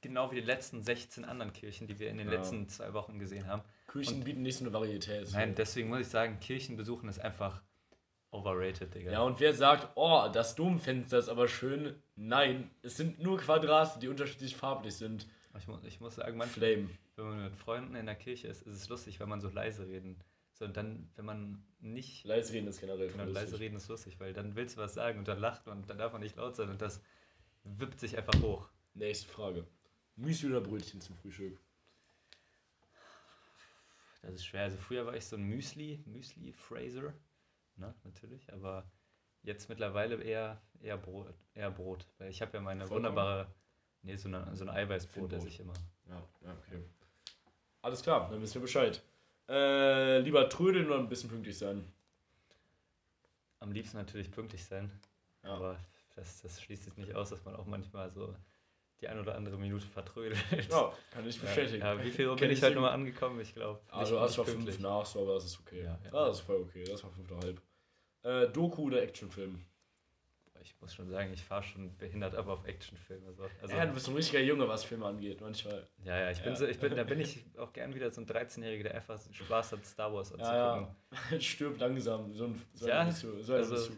[0.00, 2.34] Genau wie die letzten 16 anderen Kirchen, die wir in den ja.
[2.34, 3.62] letzten zwei Wochen gesehen haben.
[3.90, 5.32] Kirchen und, bieten nicht so eine Varietät.
[5.32, 7.62] Nein, deswegen muss ich sagen, Kirchen besuchen ist einfach
[8.34, 9.12] overrated, Digga.
[9.12, 13.98] Ja, und wer sagt, oh, das Domfenster ist aber schön, nein, es sind nur Quadrate,
[14.00, 15.26] die unterschiedlich farblich sind.
[15.56, 16.90] Ich muss, ich muss sagen, manchmal, Flame.
[17.14, 19.87] wenn man mit Freunden in der Kirche ist, ist es lustig, wenn man so leise
[19.87, 20.18] reden.
[20.54, 22.24] So, und dann, wenn man nicht.
[22.24, 23.42] Leise reden ist generell genau, lustig.
[23.42, 25.90] Leise reden ist lustig, weil dann willst du was sagen und dann lacht man und
[25.90, 27.02] dann darf man nicht laut sein und das
[27.64, 28.68] wippt sich einfach hoch.
[28.94, 29.66] Nächste Frage.
[30.14, 31.58] Müsli oder Brötchen zum Frühstück?
[34.22, 34.62] Das ist schwer.
[34.62, 37.12] Also früher war ich so ein Müsli, Müsli-Fraser,
[37.76, 38.88] ne, natürlich, aber
[39.42, 42.06] jetzt mittlerweile eher, eher Brot, eher Brot.
[42.18, 43.08] Weil ich habe ja meine Vollkommen.
[43.08, 43.52] wunderbare,
[44.02, 45.74] nee, so, eine, so ein Eiweißbrot, das ich immer.
[46.08, 46.78] Ja, ja, okay.
[47.82, 49.02] Alles klar, dann wissen wir Bescheid.
[49.48, 51.85] Äh, lieber trödeln oder ein bisschen pünktlich sein?
[53.61, 54.90] Am liebsten natürlich pünktlich sein.
[55.42, 55.50] Ja.
[55.50, 55.78] Aber
[56.16, 58.35] das, das schließt sich nicht aus, dass man auch manchmal so
[59.00, 60.38] die ein oder andere Minute vertrödelt.
[60.70, 61.83] Ja, kann ich bestätigen.
[61.83, 63.40] Ja, ja wie viel Uhr bin ich heute nochmal angekommen?
[63.40, 63.80] Ich glaube.
[63.90, 65.85] Also, hast du fünf nach, so, aber das ist okay.
[65.85, 66.12] Ja, ja.
[66.12, 66.85] Ah, das ist voll okay.
[66.85, 67.61] Das war fünfeinhalb.
[68.22, 69.61] Äh, Doku oder Actionfilm?
[70.62, 73.26] Ich muss schon sagen, ich fahre schon behindert ab auf Actionfilme.
[73.26, 75.86] Also, also, ja, du bist ein richtiger Junge, was Filme angeht, manchmal.
[76.04, 78.26] Ja, ja, ich bin so, ich bin, da bin ich auch gern wieder so ein
[78.26, 80.54] 13-Jähriger, der einfach Spaß hat, Star Wars anzugucken.
[80.54, 80.96] Ja,
[81.30, 81.40] ja.
[81.40, 83.94] Stirbt langsam, so ein, so ja, so, so also,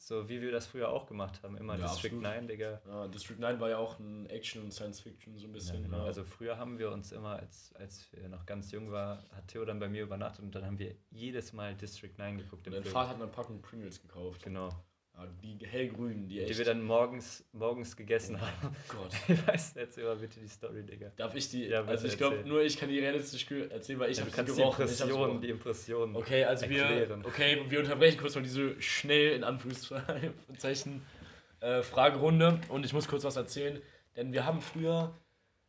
[0.00, 2.22] so wie wir das früher auch gemacht haben, immer ja, District absolut.
[2.22, 2.80] 9, Digga.
[2.86, 5.82] Ja, District 9 war ja auch ein Action und Science Fiction so ein bisschen.
[5.82, 6.04] Genau.
[6.04, 9.64] Also früher haben wir uns immer, als, als wir noch ganz jung waren, hat Theo
[9.64, 12.66] dann bei mir übernachtet und dann haben wir jedes Mal District 9 geguckt.
[12.66, 14.44] Und dein Vater hat eine Packung Pringles gekauft.
[14.44, 14.70] Genau.
[15.18, 16.50] Ja, die hellgrünen, die echt.
[16.50, 18.76] Die wir dann morgens, morgens gegessen oh haben.
[18.88, 19.12] Gott.
[19.28, 21.10] Ich weiß, erzähl mal bitte die Story, Digga.
[21.16, 21.66] Darf ich die?
[21.66, 24.44] Ja, also ich glaube, nur ich kann die realistisch erzählen, weil ich ja, habe.
[24.44, 27.22] Die Impressionen, die Impressionen Okay, also erklären.
[27.22, 31.02] wir, okay, wir unterbrechen kurz mal diese schnell, in Anführungszeichen,
[31.60, 33.82] äh, Fragerunde und ich muss kurz was erzählen,
[34.16, 35.14] denn wir haben früher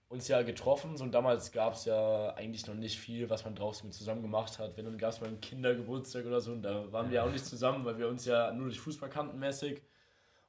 [0.09, 0.97] uns ja getroffen.
[0.97, 4.59] So, und damals gab es ja eigentlich noch nicht viel, was man draußen zusammen gemacht
[4.59, 4.75] hat.
[4.75, 7.31] Wenn dann gab es mal einen Kindergeburtstag oder so, und da waren wir ja auch
[7.31, 9.81] nicht zusammen, weil wir uns ja nur durch Fußball kannten mäßig.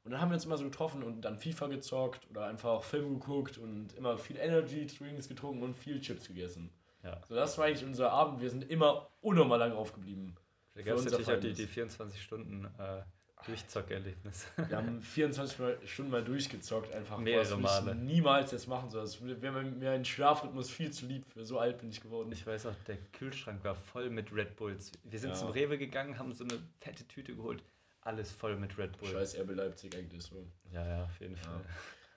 [0.03, 3.20] Und dann haben wir uns immer so getroffen und dann FIFA gezockt oder einfach Film
[3.20, 6.70] geguckt und immer viel Energy Drinks getrunken und viel Chips gegessen.
[7.05, 7.20] Ja.
[7.29, 8.40] So, das war eigentlich unser Abend.
[8.40, 10.37] Wir sind immer unnormal lang aufgeblieben.
[10.75, 13.03] Da gab es natürlich auch die, die 24 Stunden äh,
[13.46, 14.46] Durchzockerlebnis.
[14.68, 17.18] Wir haben 24 Stunden mal durchgezockt, einfach.
[17.18, 17.94] Mehrere Male.
[17.94, 19.03] niemals jetzt machen soll.
[19.03, 21.44] Das wäre mir ein Schlafrhythmus viel zu lieb für.
[21.44, 22.31] So alt bin ich geworden.
[22.33, 24.92] Ich weiß auch, der Kühlschrank war voll mit Red Bulls.
[25.05, 25.37] Wir sind ja.
[25.37, 27.62] zum Rewe gegangen, haben so eine fette Tüte geholt.
[28.03, 29.09] Alles voll mit Red Bull.
[29.09, 30.46] Scheiß RB Leipzig eigentlich so.
[30.72, 31.42] Ja, ja, auf jeden ja.
[31.42, 31.64] Fall.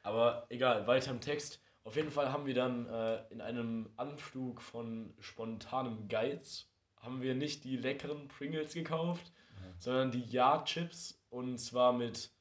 [0.03, 1.62] Aber egal, weiter im Text.
[1.83, 6.69] Auf jeden Fall haben wir dann äh, in einem Anflug von spontanem Geiz
[7.03, 9.33] haben wir nicht die leckeren Pringles gekauft,
[9.79, 12.31] sondern die Ja-Chips und zwar mit.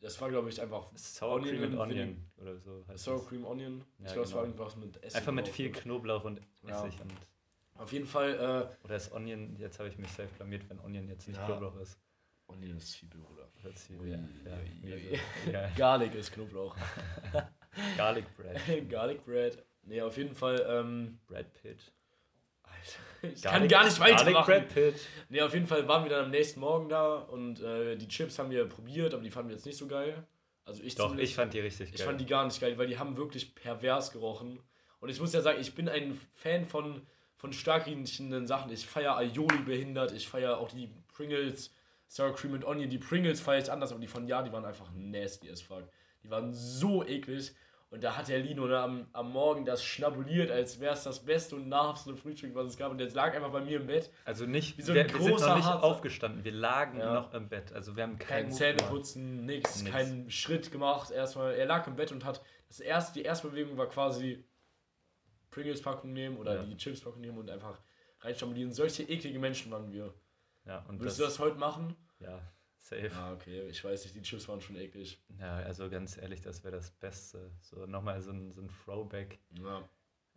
[0.00, 2.84] Das war, glaube ich, einfach Sour Onion Cream und Onion oder so.
[2.94, 3.28] Sour das.
[3.28, 3.84] Cream Onion.
[3.98, 4.54] Ja, ich glaube, es war genau.
[4.54, 5.16] irgendwas mit Essig.
[5.16, 6.94] Einfach mit viel Knoblauch und Essig.
[6.94, 7.02] Ja.
[7.02, 7.12] Und
[7.74, 8.34] Auf jeden Fall.
[8.34, 11.46] Äh, oder ist Onion, jetzt habe ich mich selbst blamiert, wenn Onion jetzt nicht ja.
[11.46, 11.98] Knoblauch ist.
[12.48, 13.48] Onion ist Zwiebel, Bruder.
[13.62, 15.70] Oder Zwiebel, ja, ja.
[15.76, 16.76] Garlic ist Knoblauch.
[17.96, 18.88] Garlic Bread.
[18.90, 19.64] Garlic Bread.
[19.82, 20.64] Nee, auf jeden Fall.
[20.68, 21.92] Ähm, Brad Pitt.
[23.22, 24.46] Ich kann gar nicht weitermachen.
[24.46, 24.94] Brad Pitt.
[25.28, 28.38] Nee, auf jeden Fall waren wir dann am nächsten Morgen da und äh, die Chips
[28.38, 30.24] haben wir probiert, aber die fanden wir jetzt nicht so geil.
[30.64, 31.94] Also ich Doch, ich fand die richtig geil.
[31.94, 34.60] Ich fand die gar nicht geil, weil die haben wirklich pervers gerochen.
[35.00, 37.02] Und ich muss ja sagen, ich bin ein Fan von,
[37.36, 38.72] von stark riechenden Sachen.
[38.72, 41.74] Ich feiere Aioli behindert, ich feiere auch die Pringles,
[42.08, 42.88] Sour Cream und Onion.
[42.88, 45.84] Die Pringles feiere ich anders, aber die von Ja, die waren einfach nasty as fuck.
[46.22, 47.54] Die waren so eklig.
[47.94, 51.24] Und da hat der Lino ne, am, am Morgen das schnabuliert, als wäre es das
[51.24, 52.90] beste und nahrhafte Frühstück, was es gab.
[52.90, 54.10] Und jetzt lag einfach bei mir im Bett.
[54.24, 55.84] Also nicht, wie so ein wir, großer wir sind noch nicht Harzer.
[55.84, 57.14] aufgestanden, wir lagen ja.
[57.14, 57.72] noch im Bett.
[57.72, 61.12] Also wir haben kein Zähneputzen, nichts, keinen Schritt gemacht.
[61.12, 64.44] Erstmal, er lag im Bett und hat das erste, die erste Bewegung war quasi
[65.52, 66.62] Pringles-Packung nehmen oder ja.
[66.64, 67.80] die Chips-Packung nehmen und einfach
[68.22, 68.72] reinschnabulieren.
[68.72, 70.12] Solche eklige Menschen waren wir.
[70.64, 71.94] Ja, und Würdest das, du das heute machen?
[72.18, 72.40] Ja,
[72.84, 73.10] Safe.
[73.14, 73.66] Ah, okay.
[73.70, 75.18] Ich weiß nicht, die Chips waren schon eklig.
[75.40, 77.50] Ja, also ganz ehrlich, das wäre das Beste.
[77.62, 79.38] So nochmal so ein, so ein Throwback.
[79.58, 79.88] Ja.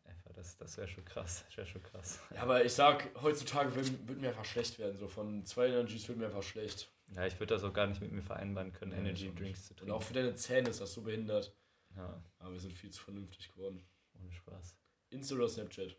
[0.06, 1.44] Einfach, das, das wäre schon krass.
[1.46, 2.22] Das wäre schon krass.
[2.34, 4.96] Ja, aber ich sag, heutzutage würde würd mir einfach schlecht werden.
[4.96, 6.90] So von zwei Energies wird mir einfach schlecht.
[7.10, 9.74] Ja, ich würde das auch gar nicht mit mir vereinbaren können, ja, Energy Drinks zu
[9.74, 9.92] trinken.
[9.92, 11.54] Und auch für deine Zähne ist das so behindert.
[11.98, 12.24] Ja.
[12.40, 13.84] Aber wir sind viel zu vernünftig geworden.
[14.22, 14.78] Ohne Spaß.
[15.10, 15.98] Insta oder Snapchat?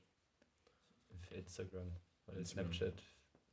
[1.29, 1.95] Für Instagram.
[2.25, 2.73] Weil Instagram.
[2.73, 3.03] Snapchat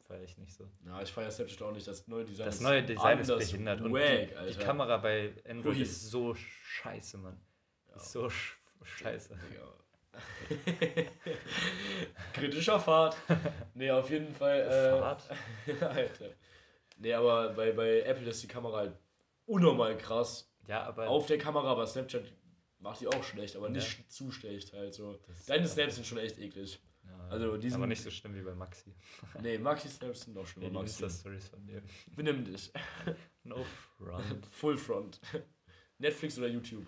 [0.06, 0.70] feiere ich nicht so.
[0.86, 1.88] Ja, ich feiere Snapchat auch nicht.
[1.88, 3.82] Das neue Design Das neue Design ist behindert.
[3.82, 5.82] Und wack, die, die, Kamera bei Android Ui.
[5.82, 7.40] ist so scheiße, Mann.
[7.90, 7.96] Ja.
[7.96, 9.38] Ist so sch scheiße.
[12.34, 13.18] Kritischer Fahrt.
[13.74, 14.62] Nee, auf jeden Fall.
[14.62, 15.30] Äh, Fahrt?
[15.82, 16.30] Alter.
[16.98, 18.98] Nee, aber bei, bei Apple ist die Kamera halt
[19.46, 20.50] unnormal krass.
[20.68, 21.10] Ja, aber.
[21.10, 22.32] Auf der Kamera, aber Snapchat
[22.80, 24.08] macht die auch schlecht, aber nicht ja.
[24.08, 25.20] zu schlecht halt so.
[25.48, 26.80] Deine Snaps sind schon echt eklig.
[27.30, 28.94] Also diesen, aber nicht so schlimm wie bei Maxi.
[29.42, 30.68] nee, Maxi Snaps sind noch schlimmer.
[30.68, 31.10] Nee, Maxi.
[31.10, 31.82] Stories von dir.
[32.16, 32.72] Benimm dich.
[33.44, 33.64] no
[33.98, 34.46] front.
[34.52, 35.20] Full front.
[35.98, 36.86] Netflix oder YouTube?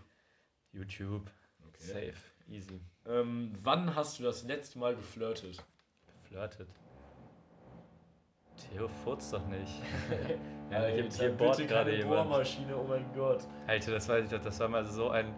[0.71, 1.29] YouTube.
[1.67, 1.83] Okay.
[1.83, 2.17] Safe.
[2.49, 2.79] Easy.
[3.05, 5.63] Ähm, wann hast du das letzte Mal geflirtet?
[6.21, 6.69] Geflirtet?
[8.57, 9.81] Theo furzt doch nicht.
[10.71, 12.29] ja, Alter, hier, hier bohrt gerade jemand.
[12.29, 13.43] Bohrmaschine, oh mein Gott.
[13.67, 15.33] Alter, das war, das war mal so ein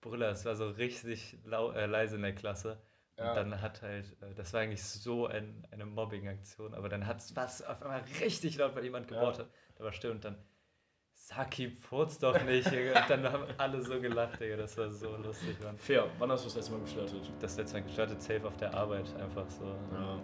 [0.00, 0.28] Brüller.
[0.28, 2.80] Das war so richtig lau, äh, leise in der Klasse.
[3.18, 3.30] Ja.
[3.30, 7.20] Und dann hat halt, äh, das war eigentlich so ein, eine Mobbing-Aktion, aber dann hat
[7.20, 9.44] es auf einmal richtig laut, weil jemand gebohrt ja.
[9.44, 9.50] hat.
[9.76, 10.36] Da war still und dann,
[11.14, 12.66] Saki, putz doch nicht.
[12.66, 14.56] und dann haben alle so gelacht, Digga.
[14.56, 15.78] Das war so lustig, Mann.
[15.78, 16.08] Fair.
[16.18, 17.32] Wann hast du das letzte Mal geflirtet?
[17.40, 19.64] Das letzte Mal geflirtet, safe auf der Arbeit, einfach so.
[19.92, 20.20] Ja.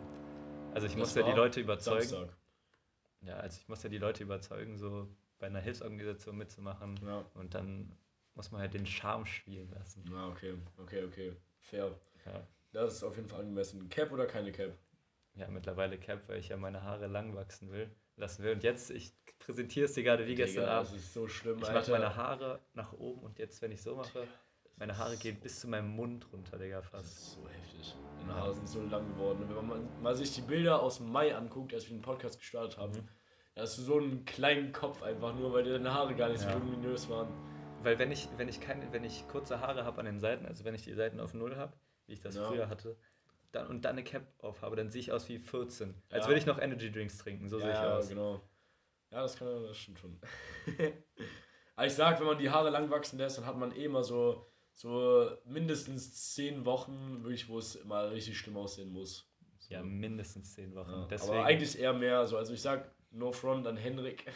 [0.74, 2.02] Also ich musste ja die Leute überzeugen.
[2.02, 2.37] Samstag.
[3.22, 7.00] Ja, also ich musste ja die Leute überzeugen, so bei einer Hilfsorganisation mitzumachen.
[7.05, 7.24] Ja.
[7.35, 7.96] Und dann
[8.35, 10.05] muss man halt den Charme spielen lassen.
[10.11, 11.37] Ja, okay, okay, okay.
[11.59, 11.98] Fair.
[12.26, 12.46] Ja.
[12.72, 13.88] Das ist auf jeden Fall angemessen.
[13.88, 14.76] Cap oder keine Cap?
[15.35, 18.52] Ja, mittlerweile Cap, weil ich ja meine Haare lang wachsen will, lassen will.
[18.52, 20.90] Und jetzt, ich präsentiere es dir gerade wie Digga, gestern Abend.
[20.90, 23.96] Das ist so schlimm, Ich mache meine Haare nach oben und jetzt, wenn ich so
[23.96, 24.26] mache,
[24.76, 27.04] meine Haare gehen bis zu meinem Mund runter, Digga, fast.
[27.04, 27.96] Das ist so heftig.
[28.18, 29.46] Deine Haare sind so lang geworden.
[29.48, 32.92] wenn man mal, sich die Bilder aus Mai anguckt, als wir den Podcast gestartet haben,
[32.92, 33.08] mhm.
[33.54, 36.48] da hast du so einen kleinen Kopf einfach nur, weil deine Haare gar nicht so
[36.50, 37.28] luminös waren.
[37.82, 40.64] Weil wenn ich, wenn ich keine, wenn ich kurze Haare habe an den Seiten, also
[40.64, 41.72] wenn ich die Seiten auf Null habe,
[42.12, 42.46] wie ich das ja.
[42.46, 42.96] früher hatte,
[43.53, 45.94] dann, und dann eine Cap auf habe, dann sehe ich aus wie 14.
[46.11, 46.29] Als ja.
[46.29, 48.05] würde ich noch Energy Drinks trinken, so ja, sehe ich aus.
[48.05, 48.40] Ja, genau.
[49.11, 50.18] Ja, das, kann, das stimmt schon.
[51.77, 54.05] Aber ich sag, wenn man die Haare lang wachsen lässt, dann hat man eh immer
[54.05, 59.29] so, so mindestens 10 Wochen, wirklich, wo es immer richtig schlimm aussehen muss.
[59.59, 59.75] So.
[59.75, 60.90] Ja, mindestens 10 Wochen.
[60.90, 62.27] Aber eigentlich eher mehr.
[62.27, 62.37] So.
[62.37, 64.31] Also ich sag, no front an Henrik.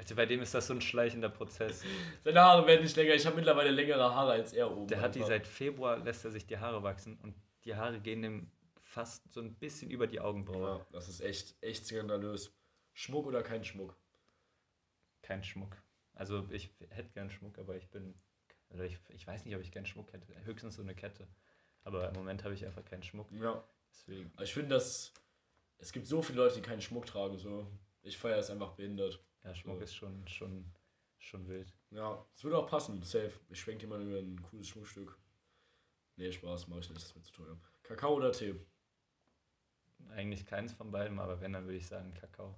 [0.00, 1.84] Also bei dem ist das so ein schleichender Prozess.
[2.24, 3.12] Seine Haare werden nicht länger.
[3.12, 4.86] Ich habe mittlerweile längere Haare als er oben.
[4.86, 5.08] Der einfach.
[5.08, 7.34] hat die seit Februar, lässt er sich die Haare wachsen und
[7.66, 10.78] die Haare gehen dem fast so ein bisschen über die Augenbraue.
[10.78, 12.50] Ja, das ist echt, echt skandalös.
[12.94, 13.94] Schmuck oder kein Schmuck?
[15.20, 15.76] Kein Schmuck.
[16.14, 18.14] Also ich hätte gern Schmuck, aber ich bin,
[18.70, 20.34] oder ich, ich weiß nicht, ob ich gern Schmuck hätte.
[20.44, 21.28] Höchstens so eine Kette.
[21.84, 23.30] Aber im Moment habe ich einfach keinen Schmuck.
[23.32, 23.62] Ja.
[23.90, 24.32] Deswegen.
[24.40, 25.12] Ich finde, dass
[25.76, 27.36] es gibt so viele Leute, die keinen Schmuck tragen.
[27.36, 27.66] So.
[28.00, 29.22] Ich feiere es einfach behindert.
[29.44, 29.84] Ja, Schmuck so.
[29.84, 30.64] ist schon, schon,
[31.18, 31.72] schon wild.
[31.90, 33.32] Ja, es würde auch passen, safe.
[33.48, 35.18] Ich schwenke dir mal über ein cooles Schmuckstück.
[36.16, 37.58] Nee, Spaß, mache ich nicht, das ist mir zu teuer.
[37.82, 38.54] Kakao oder Tee?
[40.10, 42.54] Eigentlich keins von beiden, aber wenn, dann würde ich sagen Kakao.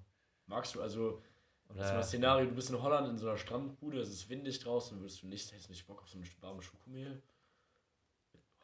[0.47, 1.23] Magst du also,
[1.68, 4.29] oder das ist mal Szenario, du bist in Holland in so einer Strandbude, es ist
[4.29, 7.23] windig draußen, würdest du nicht, hättest nicht Bock auf so eine warme Schokomehl?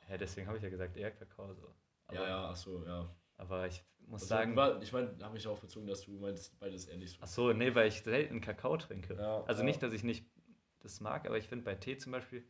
[0.09, 1.55] Ja, deswegen habe ich ja gesagt, eher Kakao.
[1.55, 1.75] So.
[2.07, 3.15] Aber, ja, ja, ach so, ja.
[3.39, 4.83] Aber ich muss also, sagen.
[4.83, 7.19] Ich meine, habe mich auch bezogen, dass du meinst, beides nicht so.
[7.21, 9.15] Ach so, nee, weil ich selten Kakao trinke.
[9.15, 9.65] Ja, also ja.
[9.65, 10.27] nicht, dass ich nicht
[10.81, 12.45] das mag, aber ich finde bei Tee zum Beispiel,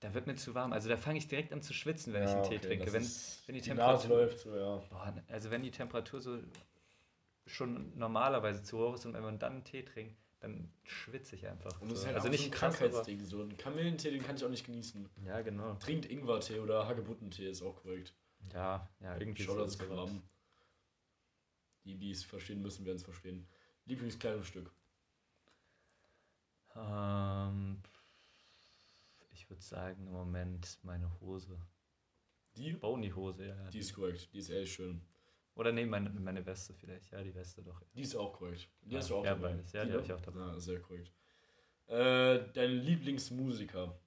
[0.00, 0.72] da wird mir zu warm.
[0.72, 2.92] Also da fange ich direkt an zu schwitzen, wenn ja, ich einen Tee okay, trinke.
[2.92, 4.76] Wenn, wenn die, die Temperatur läuft, so, ja.
[4.90, 6.38] Boah, also wenn die Temperatur so
[7.46, 11.46] schon normalerweise zu hoch ist und wenn man dann einen Tee trinkt, dann schwitze ich
[11.46, 11.80] einfach.
[11.80, 12.02] Und das so.
[12.02, 13.24] ist halt also nicht so ein Krankheitsding.
[13.24, 15.08] So ein Kamillentee, den kann ich auch nicht genießen.
[15.24, 15.74] Ja, genau.
[15.74, 18.12] Trinkt Ingwertee oder Hagebuttentee, ist auch korrekt.
[18.52, 20.22] Ja, ja, irgendwie Schau das Kram.
[21.84, 23.48] Die, die es verstehen müssen, werden es verstehen.
[23.86, 24.72] Lieblingskleidungsstück?
[26.76, 27.82] Ähm,
[29.30, 31.58] ich würde sagen, im Moment meine Hose.
[32.56, 32.72] Die?
[32.72, 33.70] Bony-Hose, ja.
[33.70, 35.02] Die ist korrekt, die ist ehrlich schön.
[35.54, 37.10] Oder nee, meine, meine Weste vielleicht.
[37.10, 37.82] Ja, die Weste doch.
[37.94, 38.68] Die ist auch korrekt.
[38.82, 39.54] Die ja, hast du auch ja, dabei.
[39.54, 39.72] Beides.
[39.72, 40.40] Ja, die, die habe ich auch dabei.
[40.40, 41.12] Ja, sehr korrekt.
[41.88, 43.98] Äh, dein Lieblingsmusiker?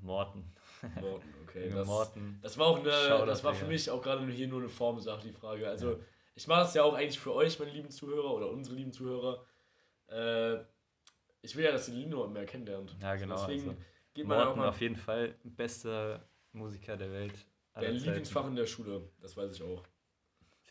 [0.00, 0.52] Morten.
[1.00, 1.70] Morten, okay.
[1.70, 2.38] Das, Morten.
[2.42, 5.32] das war auch eine, das war für mich auch gerade hier nur eine Formsache, die
[5.32, 5.68] Frage.
[5.68, 5.98] Also, ja.
[6.34, 9.44] ich mache das ja auch eigentlich für euch, meine lieben Zuhörer oder unsere lieben Zuhörer.
[10.08, 10.56] Äh,
[11.42, 12.96] ich will ja, dass ihr Lino mehr kennenlernt.
[13.00, 13.36] Ja, genau.
[13.36, 13.82] Deswegen also,
[14.14, 17.34] geht man Morten auf jeden Fall bester Musiker der Welt.
[17.74, 19.82] Dein Lieblingsfach in der Schule, das weiß ich auch.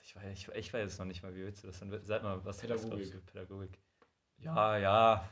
[0.04, 1.98] Ich weiß, ich, ich weiß noch nicht mal, wie willst du das dann?
[2.04, 3.16] Sag mal, was Pädagogik.
[3.16, 3.80] Was Pädagogik.
[4.38, 5.30] Ja, ja.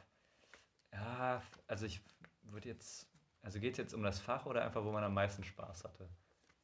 [0.93, 2.01] Ja, also ich
[2.43, 3.07] würde jetzt.
[3.41, 6.07] Also geht es jetzt um das Fach oder einfach, wo man am meisten Spaß hatte?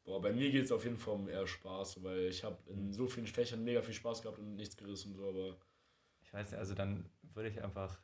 [0.04, 2.94] Boah, bei mir geht es auf jeden Fall um eher Spaß, weil ich habe in
[2.94, 5.58] so vielen Fächern mega viel Spaß gehabt und nichts gerissen und so, aber.
[6.22, 8.00] Ich weiß nicht, also dann würde ich einfach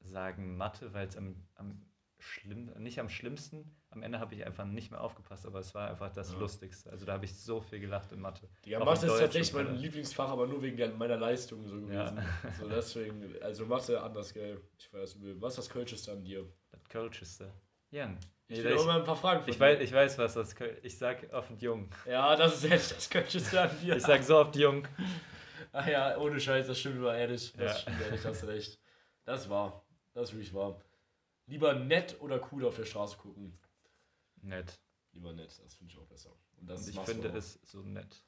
[0.00, 1.89] sagen Mathe, weil es am, am
[2.20, 3.76] schlimm, nicht am schlimmsten.
[3.90, 6.38] Am Ende habe ich einfach nicht mehr aufgepasst, aber es war einfach das ja.
[6.38, 6.90] Lustigste.
[6.90, 8.48] Also da habe ich so viel gelacht in Mathe.
[8.64, 11.92] Ja, Mathe ist tatsächlich mein Lieblingsfach, aber nur wegen meiner Leistung so gewesen.
[11.94, 12.24] Ja.
[12.58, 14.60] So deswegen, also Mathe anders, gell.
[14.78, 16.46] Ich weiß, was ist das Kölscheste an dir?
[16.70, 17.52] Das Kölscheste?
[17.90, 18.18] Jan.
[18.48, 20.98] Ich will auch mal ein paar Fragen ich weiß, ich weiß, was das Köl Ich
[20.98, 21.88] sag oft jung.
[22.04, 23.96] Ja, das ist echt das Kölscheste an dir.
[23.96, 24.86] ich sag so oft jung.
[25.72, 27.52] Ach ja, ohne Scheiß, das stimmt über ehrlich.
[27.56, 27.78] Das ja.
[27.78, 28.80] stimmt ehrlich, hast recht.
[29.24, 29.84] Das war.
[30.14, 30.80] Das ist wirklich wahr.
[31.50, 33.58] Lieber nett oder cool auf der Straße gucken?
[34.36, 34.80] Nett.
[35.10, 36.30] Lieber nett, das finde ich auch besser.
[36.56, 38.24] Und, das und ich finde es so nett.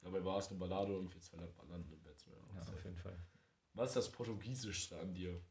[0.00, 2.24] Dabei war es eine Ballade und wir zwei landen im Bett.
[2.26, 3.18] Ja, auf jeden Fall.
[3.74, 5.42] Was ist das Portugiesischste an dir?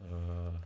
[0.00, 0.58] Äh,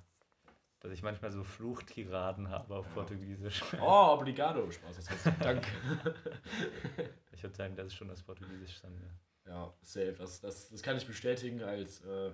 [0.78, 2.92] dass ich manchmal so Fluchtiraden habe auf ja.
[2.92, 3.60] Portugiesisch.
[3.80, 4.70] Oh, obrigado.
[4.70, 5.66] Spaß, das heißt Dank.
[7.32, 9.18] ich würde sagen, das ist schon das Portugiesischste an mir.
[9.46, 10.12] Ja, safe.
[10.12, 12.32] Das, das, das kann ich bestätigen als äh,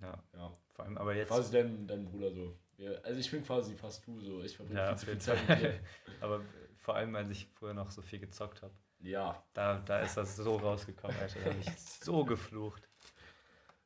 [0.00, 0.22] ja.
[0.34, 0.56] ja.
[0.74, 1.28] Vor allem aber jetzt.
[1.28, 2.56] Quasi dein, dein Bruder so.
[2.78, 4.42] Ja, also ich bin quasi fast du so.
[4.42, 5.80] Ich verbringe ja, viel zu viel Zeit mit dir.
[6.20, 6.42] aber
[6.76, 8.74] vor allem, als ich früher noch so viel gezockt habe.
[9.00, 9.42] Ja.
[9.54, 11.40] Da, da ist das so rausgekommen, Alter.
[11.40, 12.88] Da habe ich so geflucht.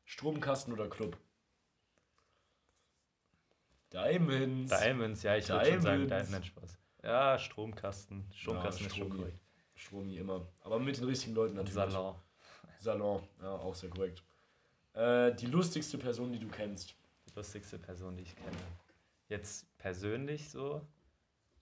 [0.05, 1.17] Stromkasten oder Club?
[3.93, 4.71] Diamonds.
[4.71, 6.79] Diamonds, ja, ich würde schon sagen, Diamond Spaß.
[7.03, 8.31] Ja, Stromkasten.
[8.33, 9.39] Stromkasten ja, ist schon korrekt.
[9.75, 10.47] Stromi immer.
[10.61, 11.75] Aber mit den richtigen Leuten natürlich.
[11.75, 12.17] Salon.
[12.79, 14.23] Salon, ja, auch sehr korrekt.
[14.95, 16.95] Äh, die lustigste Person, die du kennst.
[17.29, 18.57] Die lustigste Person, die ich kenne.
[19.29, 20.87] Jetzt persönlich so?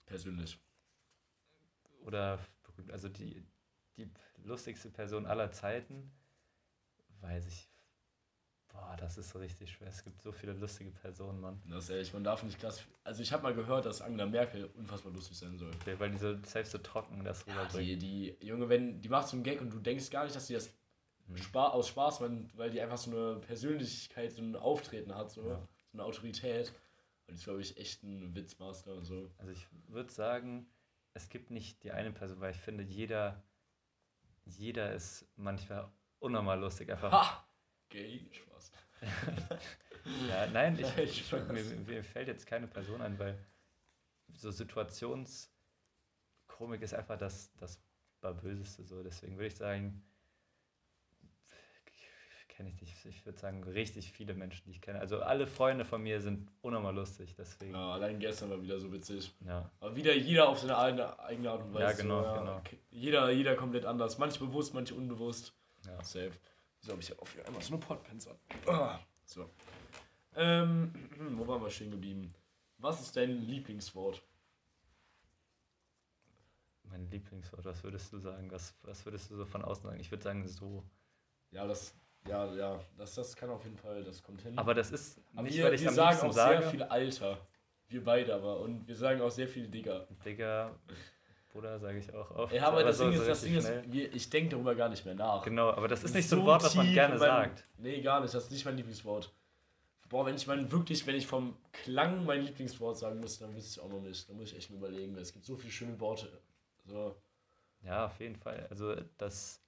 [0.05, 0.59] Persönlich.
[2.01, 2.39] Oder
[2.91, 3.45] also die,
[3.97, 4.09] die
[4.43, 6.11] lustigste Person aller Zeiten,
[7.21, 7.69] weiß ich.
[8.69, 9.89] Boah, das ist so richtig schwer.
[9.89, 11.61] Es gibt so viele lustige Personen, Mann.
[11.67, 12.81] Das ist ehrlich, man darf nicht krass.
[13.03, 15.71] Also ich habe mal gehört, dass Angela Merkel unfassbar lustig sein soll.
[15.81, 19.27] Okay, weil die so selbst so trocken das ja, die, die Junge, wenn die macht
[19.27, 20.69] so einen Gag und du denkst gar nicht, dass sie das
[21.35, 22.21] Spaß, aus Spaß,
[22.55, 25.67] weil die einfach so eine Persönlichkeit, so ein Auftreten hat, so, ja.
[25.91, 26.69] so eine Autorität.
[27.27, 29.29] Und die ist, glaube ich, echt ein Witzmaster und so.
[29.37, 30.67] Also ich würde sagen,
[31.13, 33.43] es gibt nicht die eine Person, weil ich finde, jeder,
[34.45, 36.91] jeder ist manchmal unnormal lustig.
[36.91, 37.11] Einfach.
[37.11, 37.45] Ha!
[37.89, 38.71] Gay, Spaß.
[40.29, 43.37] ja, nein, ich, ich, mir, mir fällt jetzt keine Person ein, weil
[44.33, 47.81] so Situationskomik ist einfach das, das
[48.41, 49.01] Böseste so.
[49.03, 50.03] Deswegen würde ich sagen,
[52.59, 53.05] kenne ich nicht.
[53.05, 54.99] Ich würde sagen, richtig viele Menschen, die ich kenne.
[54.99, 57.71] Also alle Freunde von mir sind unnormal lustig, deswegen.
[57.71, 59.33] Ja, allein gestern war wieder so witzig.
[59.47, 59.71] Ja.
[59.79, 61.83] Aber wieder jeder auf seine eigene Art und Weise.
[61.83, 62.61] Ja, genau, so, ja, genau.
[62.89, 64.17] Jeder, jeder komplett anders.
[64.17, 65.53] Manche bewusst, manche unbewusst.
[65.85, 66.03] Ja.
[66.03, 66.33] Safe.
[66.81, 68.35] So habe ich ja auch wieder einmal so eine Podpens an.
[68.67, 69.49] Ah, so.
[70.35, 70.93] Ähm,
[71.37, 72.33] wo waren wir stehen geblieben?
[72.77, 74.21] Was ist dein Lieblingswort?
[76.83, 78.51] Mein Lieblingswort, was würdest du sagen?
[78.51, 79.99] Was, was würdest du so von außen sagen?
[80.01, 80.83] Ich würde sagen so.
[81.51, 81.95] Ja, das
[82.27, 84.57] Ja, ja, das, das kann auf jeden Fall, das kommt hin.
[84.57, 86.61] Aber das ist aber nicht, wir, weil ich wir am sagen auch sage.
[86.61, 87.37] sehr viel Alter.
[87.87, 88.59] Wir beide aber.
[88.59, 90.07] Und wir sagen auch sehr viel Digger.
[90.23, 90.75] Digger,
[91.51, 92.53] Bruder, sage ich auch oft.
[92.53, 95.03] Ja, aber, aber das, so, Ding ist, das Ding ist, ich denke darüber gar nicht
[95.05, 95.43] mehr nach.
[95.43, 97.65] Genau, aber das ist nicht so ein Wort, was man gerne mein, sagt.
[97.77, 98.33] Nee, gar nicht.
[98.33, 99.33] Das ist nicht mein Lieblingswort.
[100.07, 103.79] Boah, wenn ich mein, wirklich, wenn ich vom Klang mein Lieblingswort sagen müsste, dann wüsste
[103.79, 104.29] ich auch noch nicht.
[104.29, 106.29] Da muss ich echt mal überlegen, weil es gibt so viele schöne Worte.
[106.85, 107.15] So.
[107.83, 108.67] Ja, auf jeden Fall.
[108.69, 109.61] Also das,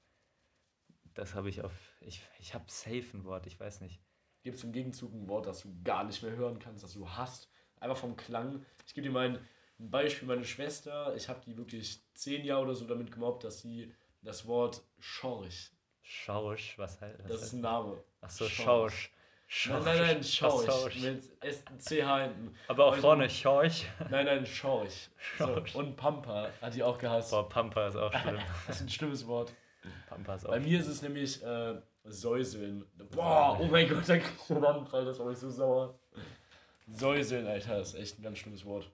[1.14, 1.72] das habe ich auf.
[2.02, 4.00] Ich, ich habe safe ein Wort, ich weiß nicht.
[4.44, 7.08] Gibt es im Gegenzug ein Wort, das du gar nicht mehr hören kannst, das du
[7.08, 7.50] hast?
[7.80, 8.66] Einfach vom Klang.
[8.86, 9.40] Ich gebe dir mal ein
[9.90, 13.94] Beispiel, meine Schwester, ich habe die wirklich zehn Jahre oder so damit gemobbt, dass sie
[14.22, 15.72] das Wort Schorch.
[16.02, 17.28] Schorch, was heißt das?
[17.32, 18.04] Das ist ein Name.
[18.22, 19.12] Achso, Schorch.
[19.48, 19.84] Schorch.
[19.84, 20.66] Nein, nein, nein, Schorch.
[20.66, 21.02] Schorch.
[21.02, 22.56] Mit SCH hinten.
[22.68, 23.86] Aber auch vorne Schorch.
[24.10, 25.10] Nein, nein, Schorch.
[25.18, 25.74] Schorch.
[25.74, 25.80] So.
[25.80, 27.32] Und Pampa hat die auch gehasst.
[27.32, 28.40] Boah, Pampa ist auch schlimm.
[28.68, 29.54] das ist ein schlimmes Wort.
[30.08, 32.86] Pampa ist auch Bei mir ist es nämlich äh, Säuseln.
[33.12, 36.00] Boah, oh mein Gott, da krieg ich einen Anfall, das war ich so sauer.
[36.88, 38.92] Säuseln, Alter, ist echt ein ganz schlimmes Wort.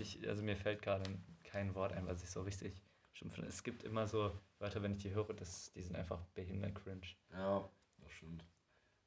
[0.00, 1.04] Ich, also mir fällt gerade
[1.44, 2.82] kein Wort ein, was ich so richtig
[3.12, 3.48] schlimm finde.
[3.48, 7.06] Es gibt immer so Wörter, wenn ich die höre, das, die sind einfach behindert cringe.
[7.32, 7.68] Ja,
[8.02, 8.44] das stimmt.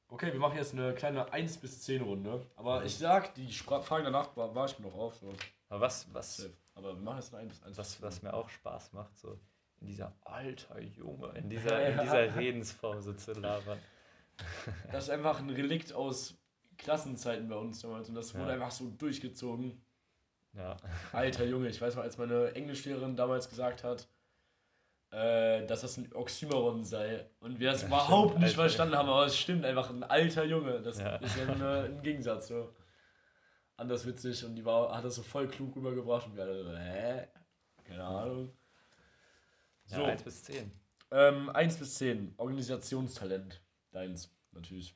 [0.08, 2.46] Okay, wir machen jetzt eine kleine 1 bis 10 Runde.
[2.56, 5.16] Aber ich sag, die Fragen danach war, war ich mir noch auf.
[5.16, 5.34] So.
[5.70, 6.50] Aber was, was.
[6.74, 7.78] Aber wir machen jetzt eine 1 bis 1.
[7.78, 9.40] Was, was mir auch Spaß macht, so
[9.82, 13.80] in dieser alter Junge, in dieser, in dieser Redensform so zu labern.
[14.94, 16.38] Das ist einfach ein Relikt aus
[16.78, 18.54] Klassenzeiten bei uns damals und das wurde ja.
[18.54, 19.82] einfach so durchgezogen.
[20.54, 20.78] Ja.
[21.12, 24.08] Alter Junge, ich weiß mal, als meine Englischlehrerin damals gesagt hat,
[25.12, 27.30] äh, dass das ein Oxymoron sei.
[27.40, 28.62] Und wir das ja, überhaupt stimmt, nicht Alter.
[28.62, 30.82] verstanden haben, aber es stimmt einfach, ein alter Junge.
[30.82, 31.16] Das ja.
[31.18, 32.48] ist ja ein, ein Gegensatz.
[32.48, 32.74] So.
[33.76, 36.78] Anders witzig und die war, hat das so voll klug rübergebracht und wir alle so,
[36.78, 37.28] hä?
[37.84, 38.54] Keine Ahnung.
[39.90, 40.02] So.
[40.02, 40.72] Ja, 1 bis 10.
[41.12, 42.36] Ähm, 1 bis 10.
[42.38, 43.62] Organisationstalent.
[43.92, 44.96] Deins, natürlich.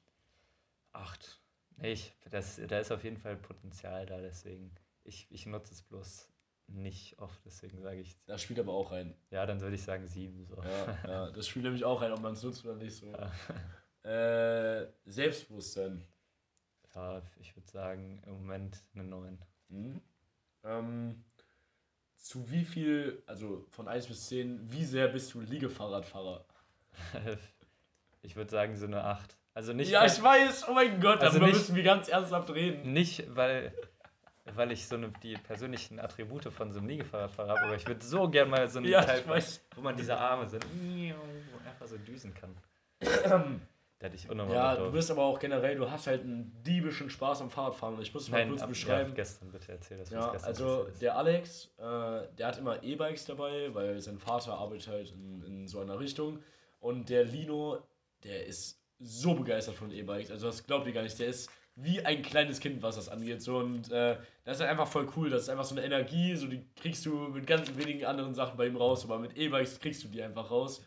[0.91, 1.41] 8.
[1.81, 4.71] Ich, das, da ist auf jeden Fall Potenzial da, deswegen.
[5.03, 6.29] Ich, ich nutze es bloß
[6.67, 8.15] nicht oft, deswegen sage ich.
[8.25, 9.15] Das spielt aber auch rein.
[9.31, 10.45] Ja, dann würde ich sagen sieben.
[10.45, 10.61] So.
[10.61, 12.95] Ja, ja, das spielt nämlich auch rein, ob man es nutzt oder nicht.
[12.95, 13.07] So.
[13.07, 13.31] Ja.
[14.05, 16.05] Äh, Selbstbewusstsein.
[16.93, 19.39] Ja, ich würde sagen, im Moment eine 9.
[19.69, 20.01] Mhm.
[20.65, 21.23] Ähm,
[22.23, 26.45] zu wie viel, also von 1 bis 10, wie sehr bist du Liegefahrradfahrer?
[28.21, 29.35] ich würde sagen, so eine 8.
[29.53, 29.91] Also nicht.
[29.91, 32.93] Ja, ich weiß, oh mein Gott, also darüber nicht, müssen wir ganz ernsthaft reden.
[32.93, 33.73] Nicht, weil
[34.55, 38.03] weil ich so eine, die persönlichen Attribute von so einem Liegefahrradfahrer habe, aber ich würde
[38.03, 39.23] so gerne mal so einen ja, Teil,
[39.75, 40.65] wo man diese Arme sind,
[41.65, 42.55] einfach so düsen kann.
[44.03, 47.09] da hätte ich unnormal Ja, du bist aber auch generell, du hast halt einen diebischen
[47.09, 48.01] Spaß am Fahrradfahren.
[48.01, 49.11] Ich muss es mal kurz ab, beschreiben.
[49.11, 50.09] Ja, gestern bitte erzähl das.
[50.09, 55.11] Ja, also der Alex, äh, der hat immer E-Bikes dabei, weil sein Vater arbeitet halt
[55.13, 56.39] in, in so einer Richtung.
[56.81, 57.79] Und der Lino,
[58.25, 60.31] der ist so begeistert von E-Bikes.
[60.31, 61.17] Also das glaubt ihr gar nicht.
[61.17, 63.41] Der ist wie ein kleines Kind, was das angeht.
[63.41, 65.29] So, und äh, das ist halt einfach voll cool.
[65.29, 68.57] Das ist einfach so eine Energie, so die kriegst du mit ganz wenigen anderen Sachen
[68.57, 70.83] bei ihm raus, aber mit E-Bikes kriegst du die einfach raus.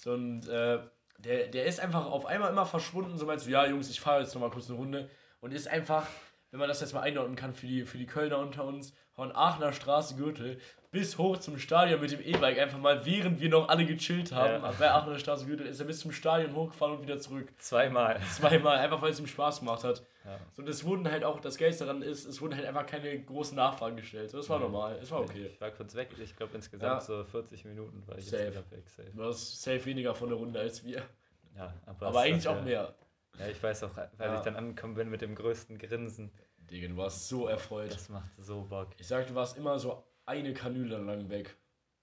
[0.00, 0.80] So, und äh,
[1.18, 3.18] der, der ist einfach auf einmal immer verschwunden.
[3.18, 5.10] So meinst du, ja, Jungs, ich fahre jetzt nochmal kurz eine Runde.
[5.40, 6.06] Und ist einfach,
[6.50, 9.34] wenn man das jetzt mal einordnen kann für die, für die Kölner unter uns, von
[9.34, 10.60] Aachener Straße Gürtel
[10.90, 14.62] bis hoch zum Stadion mit dem E-Bike einfach mal, während wir noch alle gechillt haben.
[14.62, 14.72] Ja.
[14.78, 17.52] Bei Aachener Straße Gürtel ist er bis zum Stadion hochgefahren und wieder zurück.
[17.58, 18.20] Zweimal.
[18.36, 20.02] Zweimal, einfach weil es ihm Spaß gemacht hat.
[20.24, 20.38] Ja.
[20.54, 23.20] So, und es wurden halt auch, das Geld daran ist, es wurden halt einfach keine
[23.20, 24.30] großen Nachfragen gestellt.
[24.30, 24.64] So, das war mhm.
[24.64, 25.50] normal, es war okay.
[25.52, 27.00] Ich war kurz weg, ich glaube insgesamt ja.
[27.00, 28.44] so 40 Minuten war ich safe.
[28.44, 28.88] jetzt weg.
[28.88, 29.10] Safe.
[29.14, 31.02] Du hast safe weniger von der Runde als wir.
[31.56, 32.94] Ja, aber, aber eigentlich auch mehr.
[33.38, 36.32] Ja, ich weiß auch, weil ich dann angekommen bin mit dem größten Grinsen.
[36.70, 37.92] Digga, du warst so erfreut.
[37.92, 38.88] Das macht so Bock.
[38.98, 41.56] Ich sag, du warst immer so eine Kanüle lang weg.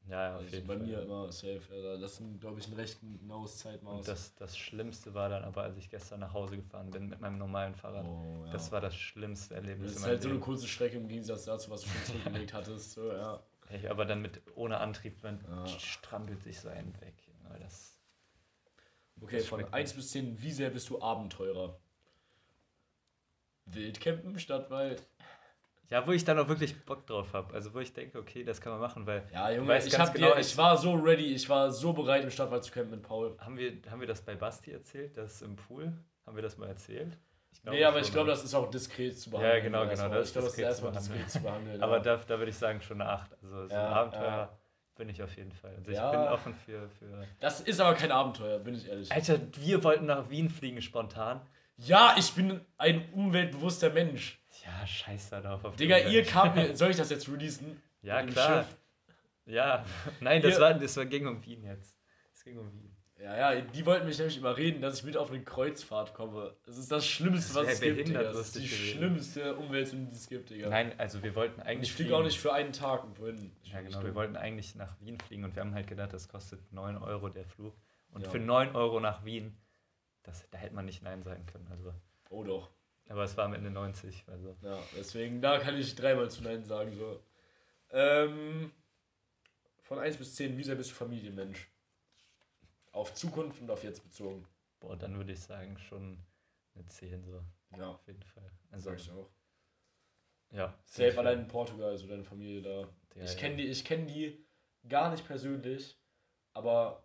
[0.07, 0.77] Ja, ja, auf also bei Fall.
[0.77, 1.61] mir immer safe.
[1.71, 3.99] Also das ist, glaube ich, ein recht genaues Zeitmaß.
[3.99, 7.21] Und das, das Schlimmste war dann aber, als ich gestern nach Hause gefahren bin mit
[7.21, 8.05] meinem normalen Fahrrad.
[8.05, 8.51] Oh, ja.
[8.51, 9.93] Das war das schlimmste Erlebnis.
[9.93, 12.91] Das ist halt so eine kurze Strecke im Gegensatz dazu, was du schon zurückgelegt hattest.
[12.91, 13.41] So, ja.
[13.67, 15.67] Hey, aber dann mit ohne Antrieb, man ja.
[15.67, 17.15] strampelt sich so einen weg.
[17.59, 17.99] Das,
[19.21, 21.79] okay, das von 1 bis 10, wie sehr bist du Abenteurer?
[23.65, 25.03] Wildcampen, Stadtwald.
[25.89, 27.53] Ja, wo ich dann auch wirklich Bock drauf habe.
[27.53, 29.23] Also wo ich denke, okay, das kann man machen, weil.
[29.31, 32.63] Ja, Junge, ich, genau, dir, ich war so ready, ich war so bereit, im Stadtwald
[32.63, 33.37] zu campen mit Paul.
[33.39, 35.93] Haben wir, haben wir das bei Basti erzählt, das im Pool?
[36.25, 37.17] Haben wir das mal erzählt?
[37.51, 39.57] Ich nee, aber ich glaube, das ist auch diskret zu behandeln.
[39.57, 40.09] Ja, genau, genau.
[40.09, 41.81] Das ich glaube, das ist erstmal diskret zu behandeln.
[41.81, 43.31] aber da, da würde ich sagen, schon eine 8.
[43.43, 44.21] Also so ja, ein Abenteuer.
[44.21, 44.57] Ja.
[44.95, 45.75] Bin ich auf jeden Fall.
[45.77, 47.27] Also ich bin offen für, für.
[47.41, 49.11] Das ist aber kein Abenteuer, bin ich ehrlich.
[49.11, 51.41] Alter, wir wollten nach Wien fliegen spontan.
[51.77, 54.41] Ja, ich bin ein umweltbewusster Mensch.
[54.63, 55.65] Ja, scheiß da drauf.
[55.65, 56.75] Auf Digga, ihr kamt mir.
[56.77, 57.81] Soll ich das jetzt releasen?
[58.01, 58.63] Ja, klar.
[58.63, 58.77] Schiff?
[59.45, 59.85] Ja,
[60.21, 61.95] nein, das war, das war ging um Wien jetzt.
[62.33, 62.95] Es ging um Wien.
[63.17, 66.53] Ja, ja, die wollten mich nämlich überreden, dass ich mit auf eine Kreuzfahrt komme.
[66.63, 68.23] Das ist das Schlimmste, das was es gibt, Digga.
[68.23, 68.97] Das ist die gewesen.
[68.97, 70.69] schlimmste Umwälzung, die es gibt, Digga.
[70.69, 71.89] Nein, also wir wollten eigentlich.
[71.89, 73.55] ich fliege auch nicht für einen Tag wohin.
[73.63, 76.59] Ja, genau, wir wollten eigentlich nach Wien fliegen und wir haben halt gedacht, das kostet
[76.73, 77.73] 9 Euro der Flug.
[78.11, 78.29] Und ja.
[78.29, 79.57] für 9 Euro nach Wien,
[80.23, 81.67] das, da hätte man nicht Nein sagen können.
[81.71, 81.93] Also.
[82.29, 82.69] Oh doch.
[83.07, 84.25] Aber es war am Ende 90.
[84.27, 84.57] Also.
[84.61, 86.95] Ja, deswegen, da kann ich dreimal zu Nein sagen.
[86.95, 87.21] So.
[87.91, 88.71] Ähm,
[89.81, 91.69] von 1 bis 10, wie sehr bist du Familienmensch?
[92.91, 94.47] Auf Zukunft und auf jetzt bezogen.
[94.79, 96.23] Boah, dann würde ich sagen, schon
[96.73, 97.43] eine 10 so.
[97.77, 97.89] Ja.
[97.89, 98.49] Auf jeden Fall.
[98.71, 99.29] Also, Sag ich auch.
[100.51, 100.77] Ja.
[100.85, 102.87] Safe allein in Portugal, also deine Familie da.
[103.15, 103.73] Ja, ich kenne ja.
[103.73, 104.45] die, kenn die
[104.87, 105.99] gar nicht persönlich,
[106.53, 107.04] aber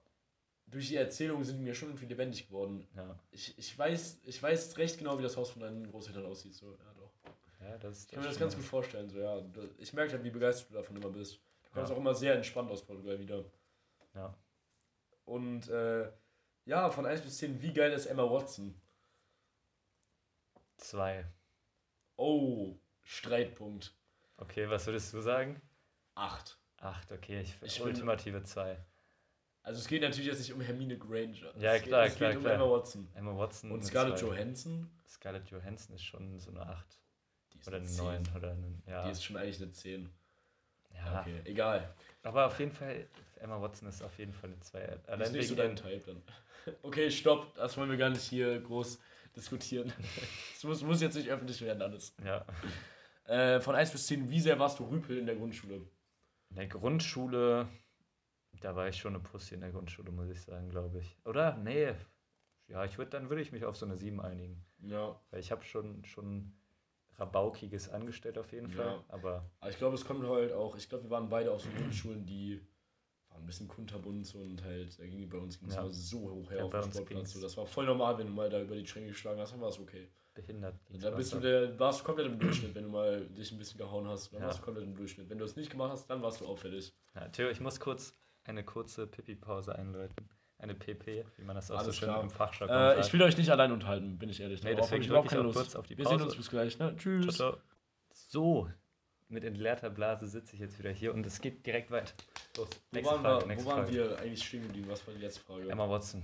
[0.71, 2.87] durch die Erzählung sind mir schon irgendwie lebendig geworden.
[2.97, 3.19] Ja.
[3.31, 6.55] Ich, ich, weiß, ich weiß recht genau, wie das Haus von deinen Großeltern aussieht.
[6.55, 7.13] So, ja, doch.
[7.61, 9.09] Ja, das, ich kann mir das ganz gut vorstellen.
[9.09, 9.43] So, ja.
[9.79, 11.41] Ich merke halt, wie begeistert du davon immer bist.
[11.65, 11.97] Du kommst ja.
[11.97, 13.45] auch immer sehr entspannt aus Portugal wieder.
[14.15, 14.35] Ja.
[15.25, 16.11] Und äh,
[16.65, 18.81] ja, von 1 bis 10, wie geil ist Emma Watson?
[20.77, 21.27] 2.
[22.17, 23.95] Oh, Streitpunkt.
[24.37, 25.61] Okay, was würdest du sagen?
[26.15, 26.59] 8.
[26.79, 28.79] 8, okay, ich, ich ultimative 2.
[29.63, 31.53] Also es geht natürlich jetzt nicht um Hermine Granger.
[31.59, 32.55] Ja, es klar, geht, es klar, geht klar.
[32.55, 33.09] um Emma Watson.
[33.15, 33.71] Emma Watson.
[33.71, 34.91] Und Scarlett Johansson?
[35.07, 36.87] Scarlett Johansson ist schon so eine 8.
[37.67, 39.05] oder eine 9 oder eine, ja.
[39.05, 40.11] Die ist schon eigentlich eine 10.
[40.95, 41.21] Ja.
[41.21, 41.95] Okay, egal.
[42.23, 43.07] Aber auf jeden Fall,
[43.37, 44.99] Emma Watson ist auf jeden Fall eine 2.
[45.07, 46.23] Allein ist nicht so dein Type dann.
[46.83, 49.01] Okay, stopp, das wollen wir gar nicht hier groß
[49.35, 49.93] diskutieren.
[50.55, 52.15] Das muss, muss jetzt nicht öffentlich werden, alles.
[52.23, 52.45] Ja.
[53.25, 55.77] Äh, von 1 bis 10, wie sehr warst du Rüpel in der Grundschule?
[56.51, 57.67] In der Grundschule,
[58.61, 61.17] da war ich schon eine Pussy in der Grundschule, muss ich sagen, glaube ich.
[61.25, 61.57] Oder?
[61.57, 61.95] Nee.
[62.69, 64.65] Ja, ich würde dann würde ich mich auf so eine 7 einigen.
[64.83, 65.21] Ja.
[65.31, 66.53] Weil ich habe schon, schon
[67.19, 68.87] Rabaukiges angestellt auf jeden Fall.
[68.87, 69.05] Ja.
[69.09, 71.69] Aber, aber ich glaube, es kommt halt auch, ich glaube, wir waren beide auf so
[71.71, 72.61] Grundschulen, die
[73.29, 75.89] waren ein bisschen kunterbunt und halt, da ging bei uns ging es ja.
[75.89, 77.33] so hoch her ja, auf dem Sportplatz.
[77.33, 79.61] So, das war voll normal, wenn du mal da über die Stränge geschlagen hast, dann
[79.61, 80.09] war es okay.
[80.33, 80.77] Behindert.
[80.89, 83.79] Da bist du der, warst du komplett im Durchschnitt, wenn du mal dich ein bisschen
[83.79, 84.47] gehauen hast, dann ja.
[84.47, 85.29] warst du komplett im Durchschnitt.
[85.29, 86.95] Wenn du es nicht gemacht hast, dann warst du auffällig.
[87.15, 88.17] Ja, Theo, ich muss kurz
[88.51, 90.29] eine kurze Pipi-Pause einläuten.
[90.59, 92.23] Eine PP, wie man das auch Alles so schön klar.
[92.23, 93.07] im Fachjargon äh, sagt.
[93.07, 94.63] Ich will euch nicht allein unterhalten, bin ich ehrlich.
[94.63, 95.57] Nee, deswegen ich überhaupt keine Lust.
[95.57, 96.11] kurz auf die Pause.
[96.11, 96.95] Wir sehen uns bis gleich, ne?
[96.97, 97.37] Tschüss.
[97.37, 97.63] Ciao, ciao.
[98.13, 98.71] So,
[99.29, 102.13] mit entleerter Blase sitze ich jetzt wieder hier und es geht direkt weiter.
[102.57, 104.89] Los, wo waren, Frage, wir, wo waren wir eigentlich stehen geblieben?
[104.91, 105.71] Was war die letzte Frage?
[105.71, 106.23] Emma Watson.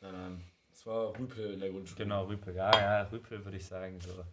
[0.00, 0.44] Nein, nein.
[0.72, 2.02] Es war Rüpel in der Grundschule.
[2.02, 2.54] Genau, Rüpel.
[2.54, 4.24] Ja, ja, Rüpel würde ich sagen, so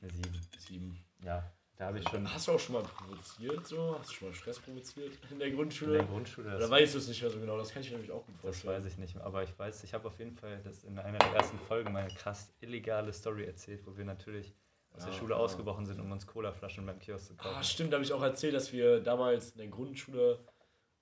[0.00, 0.40] eine 7.
[0.58, 1.04] 7.
[1.22, 2.32] Ja, da habe ich schon.
[2.32, 3.96] Hast du auch schon mal provoziert so?
[3.98, 5.92] Hast du schon mal Stress provoziert in der Grundschule?
[5.92, 6.56] In der Grundschule.
[6.56, 7.58] Oder weißt du es nicht mehr so genau?
[7.58, 8.74] Das kann ich mir nämlich auch gut vorstellen.
[8.74, 10.98] Das weiß ich nicht mehr, aber ich weiß, ich habe auf jeden Fall das in
[10.98, 14.54] einer der ersten Folgen meine krass illegale Story erzählt, wo wir natürlich
[14.92, 15.40] aus ja, der Schule ja.
[15.40, 17.56] ausgebrochen sind, um uns Colaflaschen beim Kiosk zu kaufen.
[17.58, 20.40] Ah, stimmt, da habe ich auch erzählt, dass wir damals in der Grundschule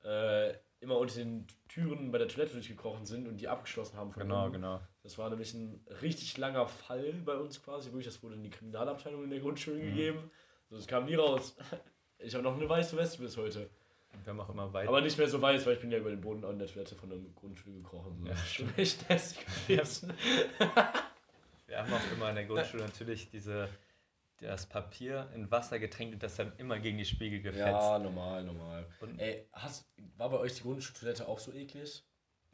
[0.02, 4.10] äh, immer unter den Türen bei der Toilette durchgekrochen sind und die abgeschlossen haben.
[4.12, 4.54] genau, oben.
[4.54, 4.80] genau.
[5.02, 8.06] Das war nämlich ein richtig langer Fall bei uns quasi, wirklich.
[8.06, 9.86] Das wurde in die Kriminalabteilung in der Grundschule mhm.
[9.86, 10.30] gegeben.
[10.74, 11.56] Das kam nie raus.
[12.18, 13.70] Ich habe noch eine weiße Weste bis heute.
[14.22, 14.88] Wir haben auch immer weit.
[14.88, 16.94] Aber nicht mehr so weiß, weil ich bin ja über den Boden an der Toilette
[16.94, 18.18] von der Grundschule gekrochen.
[18.20, 18.28] So.
[18.28, 20.12] Ja, schon echt hässlich gewesen.
[21.66, 23.68] Wir haben auch immer in der Grundschule natürlich diese
[24.40, 27.66] das Papier in Wasser getränkt und das dann immer gegen die Spiegel gefetzt.
[27.66, 28.86] Ja, normal, normal.
[29.00, 32.04] Und Ey, hast, war bei euch die Grundschultoilette auch so eklig?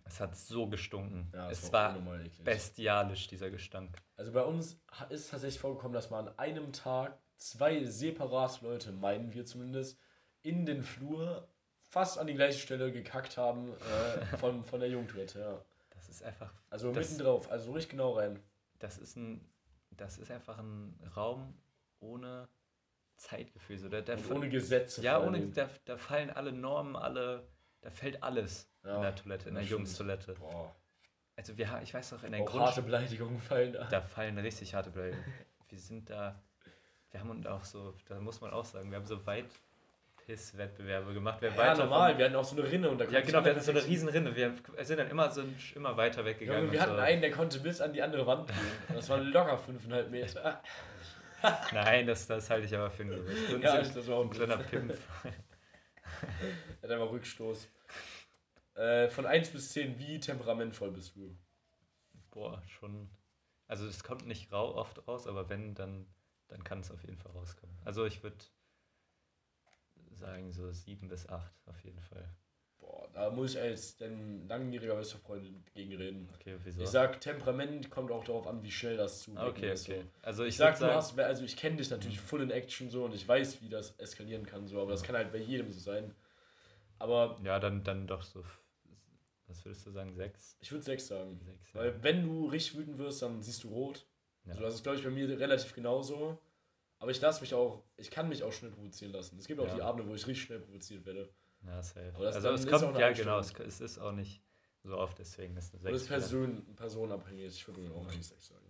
[0.05, 1.31] Es hat so gestunken.
[1.35, 3.97] Ja, es war, war bestialisch, dieser Gestank.
[4.16, 9.32] Also bei uns ist tatsächlich vorgekommen, dass man an einem Tag zwei separate Leute, meinen
[9.32, 9.99] wir zumindest,
[10.43, 15.41] in den Flur fast an die gleiche Stelle gekackt haben äh, von, von der Jugendtoilette,
[15.41, 15.64] ja.
[15.91, 16.53] Das ist einfach.
[16.70, 18.38] Also das, mitten drauf, also richtig genau rein.
[18.78, 19.45] Das ist ein.
[19.91, 21.55] Das ist einfach ein Raum
[21.99, 22.49] ohne
[23.16, 23.76] Zeitgefühl.
[23.76, 25.03] So, da, da ohne Gesetze.
[25.03, 27.47] Ja, ohne, da, da fallen alle Normen, alle.
[27.82, 30.34] Da fällt alles ja, in der Toilette, in der Jungstoilette.
[30.34, 30.74] Boah.
[31.36, 32.62] Also wir, ich weiß noch, in der Grund...
[32.62, 33.84] harte Beleidigungen fallen da.
[33.88, 35.32] Da fallen richtig harte Beleidigungen.
[35.68, 36.41] wir sind da
[37.11, 39.47] wir haben uns auch so, da muss man auch sagen, wir haben so weit
[40.27, 41.39] Pisswettbewerbe gemacht.
[41.41, 43.51] Wer ja, weiter normal, wir hatten auch so eine Rinne und da Ja, genau, wir
[43.51, 44.35] hatten so eine riesen Rinne.
[44.37, 45.43] Wir sind dann immer so
[45.75, 46.67] immer weiter weggegangen.
[46.67, 47.01] Ja, wir hatten so.
[47.01, 48.95] einen, der konnte bis an die andere Wand gehen.
[48.95, 50.63] Das war locker 5,5 Meter.
[51.73, 53.51] Nein, das, das halte ich aber für ein Gerücht.
[53.51, 54.95] So ja, das war auch ein kleiner Pimp.
[55.25, 55.33] er
[56.83, 57.69] hat einfach Rückstoß.
[58.75, 61.37] Äh, von 1 bis 10, wie temperamentvoll bist du?
[62.31, 63.11] Boah, schon.
[63.67, 66.07] Also es kommt nicht rau oft raus, aber wenn, dann
[66.51, 67.76] dann kann es auf jeden Fall rauskommen.
[67.84, 68.36] Also ich würde
[70.12, 72.28] sagen so sieben bis acht auf jeden Fall.
[72.78, 76.28] Boah, da muss ich als dein langjähriger bester Freund gegen reden.
[76.34, 76.82] Okay, wieso?
[76.82, 79.40] Ich sag, Temperament kommt auch darauf an, wie schnell das zugeht.
[79.40, 79.74] Okay, okay.
[79.74, 79.94] So.
[80.22, 82.90] Also ich, ich sag, du sagen, hast, also ich kenne dich natürlich full in Action
[82.90, 85.70] so und ich weiß, wie das eskalieren kann so, aber das kann halt bei jedem
[85.70, 86.14] so sein.
[86.98, 88.44] Aber ja, dann dann doch so
[89.46, 90.57] Was würdest du sagen, sechs?
[90.61, 91.40] Ich würde sechs sagen.
[91.44, 91.80] Sechs, ja.
[91.80, 94.07] Weil wenn du richtig wütend wirst, dann siehst du rot.
[94.51, 94.57] Ja.
[94.57, 96.38] Also das ist, glaube ich, bei mir relativ genauso.
[96.98, 99.38] Aber ich lasse mich auch, ich kann mich auch schnell provozieren lassen.
[99.38, 99.74] Es gibt auch ja.
[99.74, 101.30] die Abende, wo ich richtig schnell provoziert werde.
[101.66, 102.12] Ja, safe.
[102.14, 104.42] Aber das also es kommt, ja genau, es, es, ist auch nicht
[104.82, 105.92] so oft, deswegen ist eine 6.
[105.92, 108.64] Das ist Person, personenabhängig, ich würde mir auch eigentlich 6 sagen.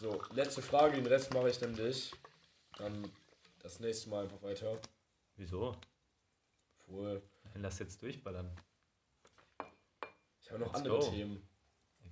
[0.00, 0.12] So.
[0.12, 2.12] so, letzte Frage, den Rest mache ich dann dich.
[2.78, 3.10] Dann
[3.60, 4.76] das nächste Mal einfach weiter.
[5.36, 5.76] Wieso?
[6.86, 7.22] Wohl.
[7.54, 8.50] Lass jetzt durchballern.
[10.40, 11.10] Ich habe noch Let's andere go.
[11.10, 11.48] Themen.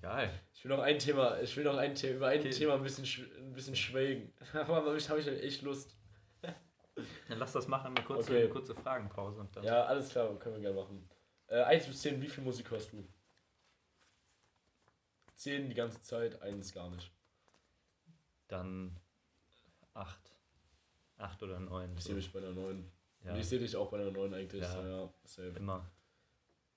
[0.00, 0.30] Egal.
[0.54, 2.50] Ich will noch ein Thema, ich will noch ein Thema, über ein okay.
[2.50, 3.04] Thema ein bisschen,
[3.36, 4.32] ein bisschen schwelgen.
[4.54, 5.94] Aber ich habe ich echt Lust.
[7.28, 8.40] Dann lass das machen, eine kurze, okay.
[8.42, 9.40] eine kurze Fragenpause.
[9.40, 11.08] Und dann ja, alles klar, können wir gerne machen.
[11.48, 13.06] Äh, 1 bis 10, wie viel Musik hörst du?
[15.34, 17.10] 10 die ganze Zeit, 1 gar nicht.
[18.48, 18.96] Dann
[19.94, 20.18] 8.
[21.18, 21.94] 8 oder 9.
[21.96, 22.90] Ich sehe mich bei einer 9.
[23.24, 23.32] Ja.
[23.32, 24.62] Und ich sehe dich auch bei einer 9 eigentlich.
[24.62, 25.86] Ja, ja Immer.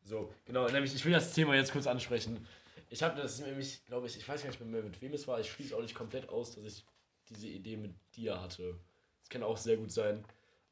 [0.03, 2.45] So, genau, nämlich ich will das Thema jetzt kurz ansprechen.
[2.93, 5.39] Ich habe das nämlich, glaube ich, ich weiß gar nicht mehr, mit wem es war.
[5.39, 6.85] Ich schließe auch nicht komplett aus, dass ich
[7.27, 8.79] diese Idee mit dir hatte.
[9.19, 10.23] Das kann auch sehr gut sein.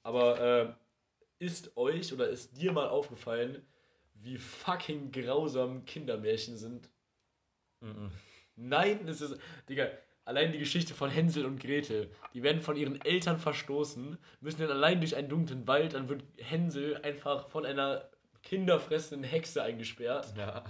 [0.04, 3.66] Aber äh, ist euch oder ist dir mal aufgefallen,
[4.14, 6.92] wie fucking grausam Kindermärchen sind?
[7.80, 8.12] Mhm.
[8.56, 9.40] Nein, das ist.
[9.68, 9.90] Digga,
[10.24, 12.12] allein die Geschichte von Hänsel und Gretel.
[12.36, 16.24] Die werden von ihren Eltern verstoßen, müssen dann allein durch einen dunklen Wald, dann wird
[16.38, 18.11] Hänsel einfach von einer
[18.44, 20.34] kinderfressenden Hexe eingesperrt.
[20.38, 20.64] Ja.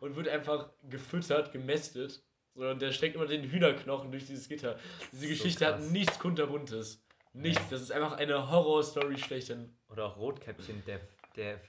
[0.00, 2.22] Und wird einfach gefüttert, gemästet.
[2.54, 4.78] So, und der steckt immer den Hühnerknochen durch dieses Gitter.
[5.12, 5.74] Diese so Geschichte krass.
[5.74, 7.02] hat nichts kunterbuntes.
[7.32, 7.70] Nichts.
[7.70, 9.74] Das ist einfach eine Horrorstory schlechthin.
[9.88, 11.00] Oder auch Rotkäppchen, der,
[11.36, 11.60] der,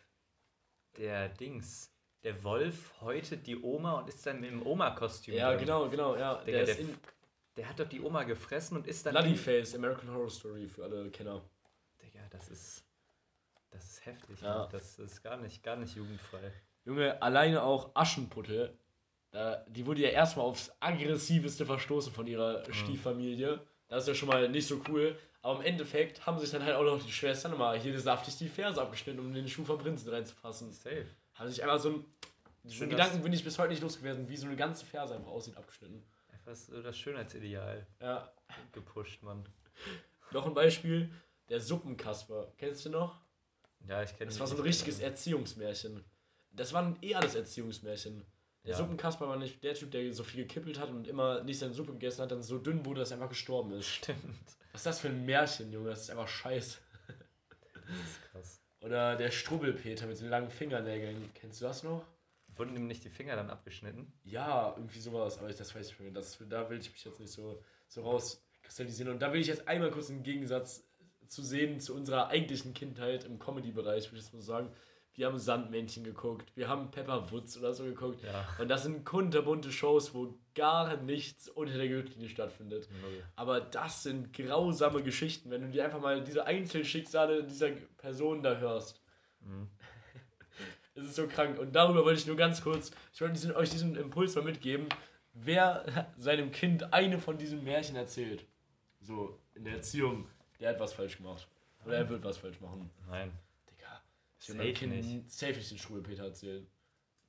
[0.97, 1.89] der Dings.
[2.23, 5.36] Der Wolf häutet die Oma und ist dann im Oma-Kostüm.
[5.36, 5.59] Ja, drin.
[5.59, 6.36] genau, genau, ja.
[6.43, 6.86] Der, der, der,
[7.57, 9.13] der, hat doch die Oma gefressen und ist dann.
[9.13, 11.41] Bloody Face, American Horror Story für alle Kenner.
[12.01, 12.86] Digga, das ist.
[14.04, 14.41] Ist heftig.
[14.41, 14.68] Ja.
[14.68, 16.51] Das ist gar nicht, gar nicht jugendfrei.
[16.86, 18.78] Junge, alleine auch Aschenputtel.
[19.32, 22.74] Da, die wurde ja erstmal aufs aggressiveste verstoßen von ihrer mhm.
[22.74, 23.62] Stieffamilie.
[23.88, 25.18] Das ist ja schon mal nicht so cool.
[25.41, 28.47] Aber im Endeffekt haben sich dann halt auch noch die Schwestern mal hier saftig die
[28.47, 30.72] Ferse abgeschnitten, um in den Schuh vom Prinzen reinzupassen.
[30.72, 31.06] Safe.
[31.34, 32.06] Haben sich einfach so ein.
[32.64, 35.58] Diesen Gedanken bin ich bis heute nicht losgewesen, wie so eine ganze Ferse einfach aussieht,
[35.58, 36.01] abgeschnitten.
[36.32, 37.86] Einfach so das Schönheitsideal.
[37.99, 38.32] Ja.
[38.72, 39.43] Gepusht, Mann.
[40.32, 41.12] Noch ein Beispiel:
[41.49, 42.54] der Suppenkasper.
[42.58, 43.20] Kennst du noch?
[43.88, 46.03] Ja, ich kenne Das war so ein richtiges Erziehungsmärchen.
[46.51, 48.23] Das war eh alles Erziehungsmärchen.
[48.63, 48.77] Der ja.
[48.77, 51.93] Suppenkasper war nicht der Typ, der so viel gekippelt hat und immer nicht seine Suppe
[51.93, 53.88] gegessen hat, dann so dünn wurde, dass er einfach gestorben ist.
[53.88, 54.17] Stimmt.
[54.71, 55.89] Was ist das für ein Märchen, Junge?
[55.89, 56.79] Das ist einfach scheiße.
[57.86, 58.61] Das ist krass.
[58.79, 61.29] Oder der Strubbelpeter mit den langen Fingernägeln.
[61.34, 62.05] Kennst du das noch?
[62.55, 64.13] Wurden ihm nicht die Finger dann abgeschnitten?
[64.23, 66.11] Ja, irgendwie sowas, aber ich, das weiß ich nicht mehr.
[66.11, 69.11] Das, da will ich mich jetzt nicht so, so rauskristallisieren.
[69.11, 70.84] Und da will ich jetzt einmal kurz einen Gegensatz
[71.34, 74.71] zu sehen zu unserer eigentlichen Kindheit im Comedy-Bereich, würde ich jetzt mal sagen.
[75.15, 78.23] Wir haben Sandmännchen geguckt, wir haben Pepper Woods oder so geguckt.
[78.23, 78.47] Ja.
[78.59, 82.89] Und das sind kunterbunte Shows, wo gar nichts unter der Gürtellinie stattfindet.
[82.89, 83.21] Mhm.
[83.36, 88.57] Aber das sind grausame Geschichten, wenn du dir einfach mal diese Einzelschicksale dieser Person da
[88.57, 89.01] hörst.
[89.41, 89.67] Mhm.
[90.95, 91.57] Es ist so krank.
[91.57, 94.88] Und darüber wollte ich nur ganz kurz, ich wollte diesen, euch diesen Impuls mal mitgeben.
[95.34, 98.45] Wer seinem Kind eine von diesen Märchen erzählt,
[99.01, 100.27] so in der Erziehung,
[100.64, 101.45] der hat was falsch gemacht.
[101.86, 102.89] Oder er wird was falsch machen.
[103.09, 103.38] Nein.
[103.70, 104.01] Digga,
[104.39, 105.30] ich will meinem Kind nicht.
[105.30, 106.66] safe nicht den Schulpeter erzählen.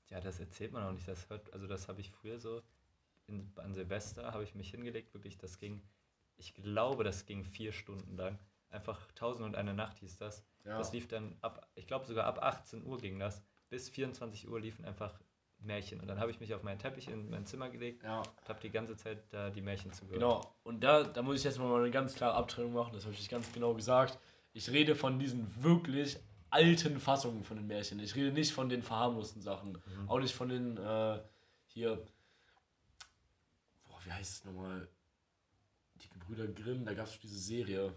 [0.09, 1.09] Ja, das erzählt man auch nicht.
[1.09, 2.63] Das hört, also das habe ich früher so,
[3.27, 5.83] in, an Silvester habe ich mich hingelegt, wirklich, das ging,
[6.37, 8.39] ich glaube, das ging vier Stunden lang.
[8.71, 10.45] Einfach Tausend und eine Nacht hieß das.
[10.65, 10.79] Ja.
[10.79, 13.43] Das lief dann ab, ich glaube sogar ab 18 Uhr ging das.
[13.69, 15.19] Bis 24 Uhr liefen einfach
[15.65, 16.01] Märchen.
[16.01, 18.19] Und dann habe ich mich auf meinen Teppich in mein Zimmer gelegt ja.
[18.19, 20.21] und habe die ganze Zeit da die Märchen zugehört.
[20.21, 23.15] Genau, und da, da muss ich jetzt mal eine ganz klare Abtrennung machen, das habe
[23.15, 24.19] ich ganz genau gesagt.
[24.53, 26.19] Ich rede von diesen wirklich
[26.55, 27.99] alten Fassungen von den Märchen.
[27.99, 29.73] Ich rede nicht von den verharmlosten Sachen.
[29.73, 30.09] Mhm.
[30.09, 31.21] Auch nicht von den äh,
[31.67, 31.97] hier.
[33.85, 34.89] Boah, wie heißt es nochmal?
[35.97, 37.93] Die Gebrüder Grimm, da gab es diese Serie.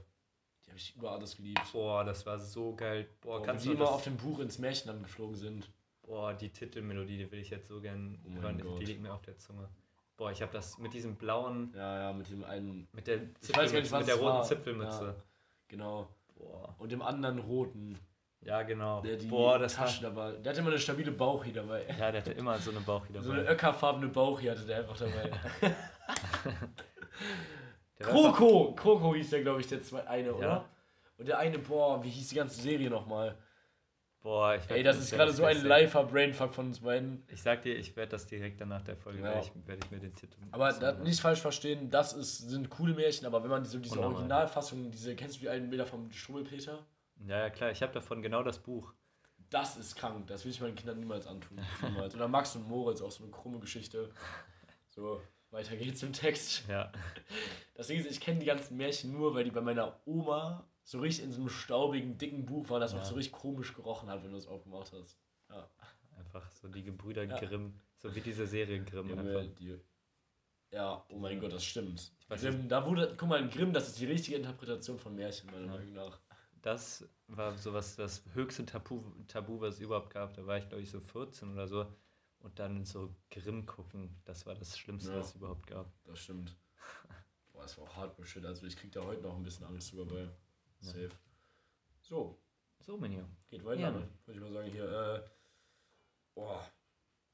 [0.66, 1.62] Die habe ich über alles geliebt.
[1.72, 3.08] Boah, das war so geil.
[3.22, 5.70] Boah, Boah kannst du immer auf dem Buch ins Märchenland geflogen sind.
[6.08, 8.64] Boah, die Titelmelodie, die will ich jetzt so gern oh hören.
[8.80, 9.68] Die liegt mir auf der Zunge.
[10.16, 11.74] Boah, ich habe das mit diesem blauen.
[11.76, 12.88] Ja, ja, mit dem einen.
[12.94, 14.44] Mit der, ich weiß gar nicht, was mit der roten war.
[14.44, 15.06] Zipfelmütze.
[15.06, 15.16] Ja,
[15.68, 16.08] genau.
[16.36, 16.74] Boah.
[16.80, 18.00] Und dem anderen roten.
[18.40, 19.02] Ja, genau.
[19.02, 20.32] Der die Boah, das Taschen dabei.
[20.32, 21.86] Der hatte immer eine stabile Bauchi dabei.
[22.00, 23.26] Ja, der hatte immer so eine Bauchi dabei.
[23.26, 25.30] So eine öckerfarbene Bauchi hatte der einfach dabei.
[28.00, 28.74] Kroko!
[28.76, 30.34] Kroko hieß der, glaube ich, der zwei, eine, ja.
[30.34, 30.66] oder?
[31.18, 33.36] Und der eine, boah, wie hieß die ganze Serie nochmal?
[34.22, 37.24] Boah, ich Ey, das ist gerade so ein lifer Brainfuck von uns beiden.
[37.30, 39.26] Ich sag dir, ich werde das direkt danach der Folge, ja.
[39.26, 40.36] werde, ich, werd ich, mir den Titel.
[40.52, 44.00] Aber da, nicht falsch verstehen, das ist, sind coole Märchen, aber wenn man diese, diese
[44.00, 46.86] Originalfassung, diese, kennst du die alten Bilder vom Schummelpeter?
[47.26, 48.94] Ja, ja, klar, ich habe davon genau das Buch.
[49.50, 50.28] das ist krank.
[50.28, 51.60] Das will ich meinen Kindern niemals antun.
[51.82, 52.16] Niemals.
[52.16, 54.10] Oder Max und Moritz, auch so eine krumme Geschichte.
[54.88, 56.64] So, weiter geht's im Text.
[56.68, 56.92] Ja.
[57.76, 61.00] Das Ding ist, ich kenne die ganzen Märchen nur, weil die bei meiner Oma so
[61.00, 63.00] richtig in so einem staubigen, dicken Buch waren, das ja.
[63.00, 65.20] auch so richtig komisch gerochen hat, wenn du es aufgemacht hast.
[65.50, 65.70] Ja.
[66.18, 67.38] Einfach so die Gebrüder ja.
[67.38, 69.10] Grimm, so wie diese Serie Grimm.
[69.10, 69.78] Ja, die,
[70.72, 72.14] ja, oh mein Gott, das stimmt.
[72.30, 75.68] Grimm, da wurde, guck mal, in Grimm, das ist die richtige Interpretation von Märchen, meiner
[75.68, 76.22] Meinung nach.
[76.62, 80.34] Das war sowas, das höchste Tabu, Tabu, was es überhaupt gab.
[80.36, 81.86] Da war ich, glaube ich, so 14 oder so.
[82.40, 85.92] Und dann so Grimm gucken, das war das Schlimmste, was es überhaupt gab.
[86.06, 86.56] Das stimmt.
[87.52, 88.46] Boah, das war auch Hardcore-Shit.
[88.46, 90.30] Also ich krieg da heute noch ein bisschen Angst sogar bei.
[90.80, 91.12] Safe.
[92.02, 92.40] So.
[92.80, 93.28] So, Menio.
[93.50, 93.94] Geht weiter, ja.
[93.94, 95.30] Würde ich mal sagen, hier, äh,
[96.34, 96.66] boah,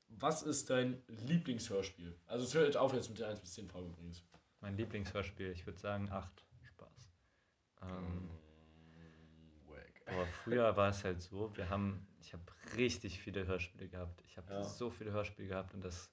[0.08, 2.18] was ist dein Lieblingshörspiel?
[2.26, 4.24] Also es hört auf jetzt mit der 1 bis 10 Frage übrigens.
[4.62, 6.46] Mein Lieblingshörspiel, ich würde sagen 8.
[6.62, 7.12] Spaß.
[7.82, 8.30] Ähm,
[10.06, 12.44] aber früher war es halt so, wir haben, ich habe
[12.76, 14.22] richtig viele Hörspiele gehabt.
[14.26, 14.64] Ich habe ja.
[14.64, 16.12] so viele Hörspiele gehabt und das,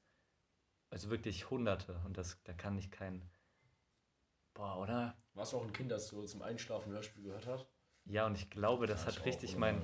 [0.90, 3.22] also wirklich hunderte und das, da kann ich kein,
[4.60, 5.16] boah, oder?
[5.32, 7.66] Warst du auch ein Kind, das so zum Einschlafen Hörspiel gehört hat?
[8.04, 9.82] Ja, und ich glaube, das ja, hat richtig mein,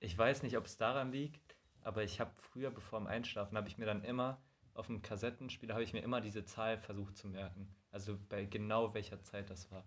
[0.00, 3.68] ich weiß nicht, ob es daran liegt, aber ich habe früher, bevor im Einschlafen, habe
[3.68, 4.42] ich mir dann immer
[4.74, 7.68] auf dem Kassettenspieler habe ich mir immer diese Zahl versucht zu merken.
[7.90, 9.84] Also bei genau welcher Zeit das war.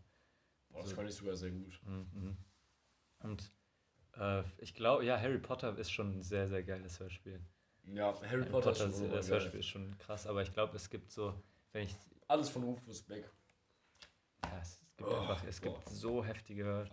[0.69, 0.95] Boah, das so.
[0.95, 1.80] kann ich sogar sehr gut.
[1.84, 2.38] Mhm.
[3.19, 3.51] Und
[4.17, 7.41] äh, ich glaube, ja, Harry Potter ist schon ein sehr, sehr geiles Hörspiel.
[7.86, 10.76] Ja, Harry, Harry Potter, Potter ist schon das Hörspiel ist schon krass, aber ich glaube,
[10.76, 11.34] es gibt so,
[11.71, 11.95] wenn ich.
[12.28, 13.30] Alles von Rufus Beck.
[15.00, 15.74] Ja, es gibt oh, einfach, es boah.
[15.74, 16.88] gibt so heftige Hör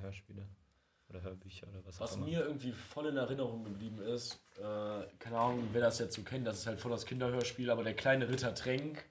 [0.00, 0.46] Hörspiele
[1.10, 2.26] oder Hörbücher oder was, was auch immer.
[2.26, 6.22] Was mir irgendwie voll in Erinnerung geblieben ist, äh, keine Ahnung, wer das jetzt so
[6.22, 9.04] kennt, das ist halt voll das Kinderhörspiel, aber der kleine Ritter Tränk.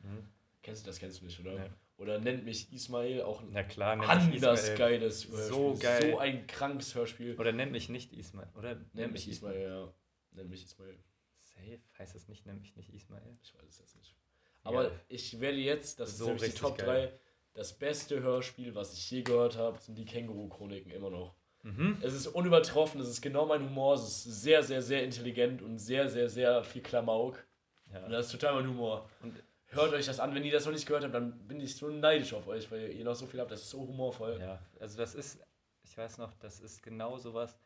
[0.00, 0.26] Mhm.
[0.62, 0.98] Kennst du das?
[0.98, 1.52] Kennst du nicht, oder?
[1.52, 1.70] Nee.
[1.98, 5.52] Oder nennt mich Ismail auch ein Na klar, anders geiles Hörspiel.
[5.52, 6.12] So geil.
[6.12, 7.38] So ein krankes Hörspiel.
[7.38, 8.48] Oder nennt mich nicht Ismail.
[8.56, 9.94] Oder nennt, nennt mich Ismail, Ismail, ja.
[10.32, 10.98] Nennt mich Ismail.
[11.38, 11.80] Safe?
[11.98, 13.38] Heißt das nicht, nennt mich nicht Ismail?
[13.42, 14.16] Ich weiß es jetzt nicht.
[14.64, 15.00] Aber ja.
[15.08, 17.08] ich werde jetzt, das so ist die Top geil.
[17.08, 17.12] 3,
[17.54, 21.34] das beste Hörspiel, was ich je gehört habe, sind die Känguru-Chroniken immer noch.
[21.62, 21.98] Mhm.
[22.02, 25.78] Es ist unübertroffen, es ist genau mein Humor, es ist sehr, sehr, sehr intelligent und
[25.78, 27.44] sehr, sehr, sehr viel Klamauk.
[27.92, 28.04] Ja.
[28.04, 29.08] Und das ist total mein Humor.
[29.22, 29.34] Und
[29.66, 31.88] hört euch das an, wenn ihr das noch nicht gehört habt, dann bin ich so
[31.88, 34.38] neidisch auf euch, weil ihr noch so viel habt, das ist so humorvoll.
[34.40, 35.40] Ja, also das ist,
[35.84, 37.56] ich weiß noch, das ist genau sowas.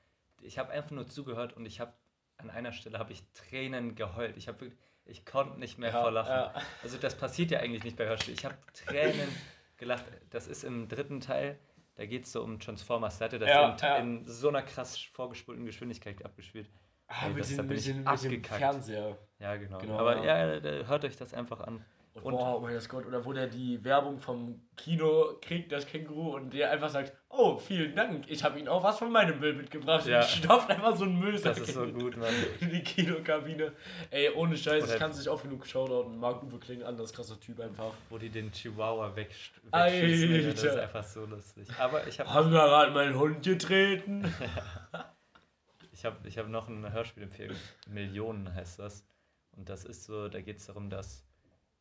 [0.42, 1.94] Ich habe einfach nur zugehört und ich habe
[2.36, 4.36] an einer Stelle habe ich Tränen geheult.
[4.36, 6.28] Ich habe wirklich, ich konnte nicht mehr ja, vor Lachen.
[6.30, 6.54] Ja.
[6.82, 8.38] Also das passiert ja eigentlich nicht bei Hörspielen.
[8.38, 9.28] Ich habe Tränen
[9.76, 10.04] gelacht.
[10.30, 11.58] Das ist im dritten Teil
[11.96, 13.18] da geht es so um Transformers.
[13.18, 13.96] Da hatte das ja, in, ja.
[13.96, 16.68] in, so einer krass vorgespulten Geschwindigkeit abgespielt.
[17.08, 19.16] Ah, mit, das, den, mit, den, mit dem Fernseher.
[19.38, 19.78] Ja, genau.
[19.78, 19.98] genau.
[19.98, 21.84] Aber ja, hört euch das einfach an.
[22.16, 25.86] Und, und boah, oh mein Gott, oder wo der die Werbung vom Kino kriegt, das
[25.86, 29.38] Känguru, und der einfach sagt, oh, vielen Dank, ich habe Ihnen auch was von meinem
[29.38, 30.06] Müll mitgebracht.
[30.06, 30.20] Ja.
[30.20, 31.38] Und stopft einfach so einen Müll.
[31.38, 32.32] Das ist so gut, Mann.
[32.60, 33.72] In die Kinokabine.
[34.10, 36.18] Ey, ohne Scheiß, oder ich kann es nicht oft genug schauen.
[36.18, 37.92] Marc Uwe Kling an, das krasser Typ einfach.
[38.08, 39.60] Wo die den Chihuahua wegschießen.
[39.70, 41.68] Das ist einfach so lustig.
[41.78, 42.32] Aber ich habe...
[42.32, 44.24] Haben wir gerade meinen Hund getreten?
[45.92, 47.56] ich habe ich hab noch ein Hörspielempfehlung.
[47.88, 49.06] Millionen heißt das.
[49.54, 51.25] Und das ist so, da geht es darum, dass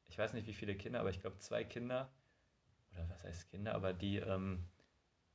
[0.07, 2.11] ich weiß nicht wie viele Kinder, aber ich glaube zwei Kinder,
[2.93, 4.65] oder was heißt Kinder, aber die ähm,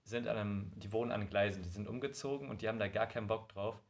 [0.05, 3.07] sind an einem, die wohnen an Gleisen, die sind umgezogen und die haben da gar
[3.07, 3.83] keinen Bock drauf.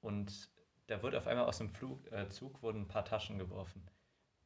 [0.00, 0.50] Und
[0.86, 3.88] da wurde auf einmal aus dem Flug, äh, Zug wurden ein paar Taschen geworfen.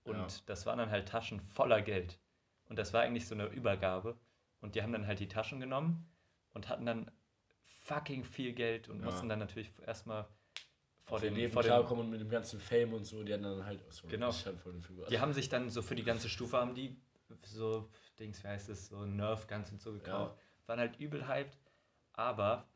[0.04, 0.26] Und ja.
[0.46, 2.18] das waren dann halt Taschen voller Geld.
[2.66, 4.18] Und das war eigentlich so eine Übergabe.
[4.60, 6.08] Und die haben dann halt die Taschen genommen
[6.52, 7.10] und hatten dann
[7.82, 9.04] fucking viel Geld und ja.
[9.04, 10.28] mussten dann natürlich erstmal
[11.04, 13.64] vor den Leben vor klarkommen und mit dem ganzen Fame und so, die haben dann
[13.64, 14.32] halt so genau.
[14.32, 16.96] Halt die haben sich dann so für die ganze Stufe haben die
[17.44, 17.88] so
[18.18, 20.36] Dings, wie heißt es, so Nerf Guns und so gekauft.
[20.36, 20.68] Ja.
[20.68, 21.58] Waren halt übel hyped,
[22.12, 22.68] aber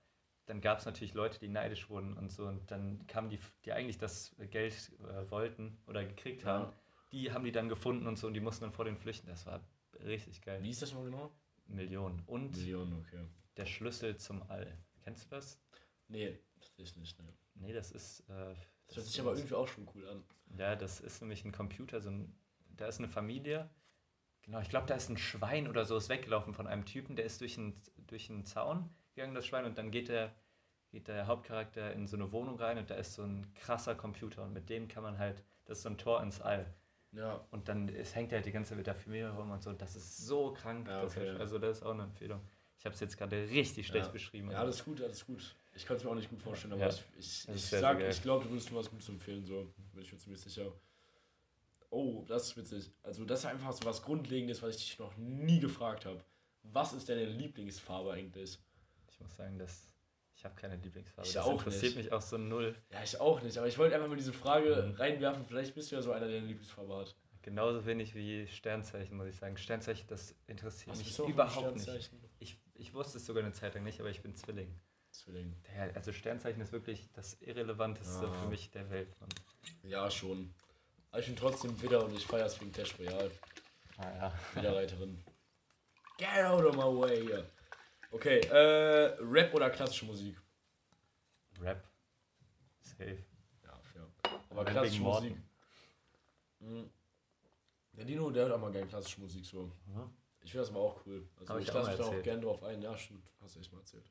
[0.46, 3.72] dann gab es natürlich Leute, die neidisch wurden und so und dann kamen die, die
[3.72, 4.74] eigentlich das Geld
[5.08, 6.48] äh, wollten oder gekriegt ja.
[6.48, 6.72] haben,
[7.12, 9.28] die haben die dann gefunden und so und die mussten dann vor den flüchten.
[9.28, 9.60] Das war
[10.04, 10.62] richtig geil.
[10.62, 11.32] Wie ist das mal genau?
[11.66, 12.22] Millionen.
[12.26, 13.24] Und Millionen, okay.
[13.56, 14.76] der Schlüssel zum All.
[15.02, 15.60] Kennst du das?
[16.08, 17.32] Nee, das ist nicht, ne.
[17.54, 18.20] Nee, das ist.
[18.28, 18.54] Äh,
[18.86, 20.24] das, hört sich aber irgendwie auch schon cool an.
[20.58, 22.36] Ja, das ist nämlich ein Computer, so ein,
[22.76, 23.70] da ist eine Familie.
[24.42, 27.24] Genau, ich glaube, da ist ein Schwein oder so, ist weggelaufen von einem Typen, der
[27.24, 30.34] ist durch einen, durch einen Zaun gegangen, das Schwein, und dann geht der,
[30.90, 34.42] geht der Hauptcharakter in so eine Wohnung rein und da ist so ein krasser Computer
[34.42, 36.74] und mit dem kann man halt, das ist so ein Tor ins All.
[37.12, 37.46] Ja.
[37.50, 39.72] Und dann ist, hängt er halt die ganze Zeit mit der Familie rum und so.
[39.72, 40.88] Das ist so krank.
[40.88, 41.26] Ja, okay.
[41.26, 42.40] das, also das ist auch eine Empfehlung.
[42.84, 44.12] Ich habe es jetzt gerade richtig schlecht ja.
[44.12, 44.50] beschrieben.
[44.50, 45.56] Ja, alles gut, alles gut.
[45.72, 46.88] Ich kann es mir auch nicht gut vorstellen, aber ja.
[46.90, 50.12] ich, ich, ich sag, ich glaube, du würdest mir was Gutes empfehlen, so bin ich
[50.12, 50.70] mir ziemlich sicher.
[51.88, 52.92] Oh, das ist witzig.
[53.02, 56.22] Also, das ist einfach so was Grundlegendes, was ich dich noch nie gefragt habe.
[56.62, 58.58] Was ist deine Lieblingsfarbe eigentlich?
[59.10, 59.90] Ich muss sagen, dass
[60.36, 61.26] Ich habe keine Lieblingsfarbe.
[61.26, 62.04] Ich das auch interessiert nicht.
[62.04, 62.74] mich auch so null.
[62.92, 63.56] Ja, ich auch nicht.
[63.56, 64.94] Aber ich wollte einfach mal diese Frage mhm.
[64.96, 65.46] reinwerfen.
[65.46, 67.16] Vielleicht bist du ja so einer, der eine Lieblingsfarbe hat.
[67.40, 69.56] Genauso wenig wie Sternzeichen, muss ich sagen.
[69.56, 72.10] Sternzeichen, das interessiert Was mich überhaupt nicht.
[72.74, 74.74] Ich, wusste es sogar eine Zeit lang nicht, aber ich bin Zwilling.
[75.10, 75.54] Zwilling.
[75.68, 78.32] Der, also Sternzeichen ist wirklich das Irrelevanteste ja.
[78.32, 79.08] für mich der Welt.
[79.20, 79.28] Mann.
[79.82, 80.52] Ja, schon.
[81.10, 83.30] Aber ich bin trotzdem wieder und ich feiere es wegen Clash Royale.
[83.96, 84.34] Ah ja.
[84.54, 85.22] Wiederreiterin.
[86.18, 87.44] Get out of my way.
[88.10, 90.36] Okay, äh, Rap oder klassische Musik?
[91.60, 91.84] Rap.
[92.82, 93.24] Safe.
[93.62, 94.08] Ja, fair.
[94.50, 95.36] Aber klassische Musik.
[96.60, 96.90] Mhm.
[97.92, 99.70] Der Dino, der hört auch mal gerne klassische Musik so.
[99.86, 100.10] Mhm.
[100.44, 101.26] Ich finde das aber auch cool.
[101.40, 102.82] Also ich, ich lasse mich da auch gerne drauf ein.
[102.82, 103.32] Ja, stimmt.
[103.42, 104.04] Hast du echt mal erzählt.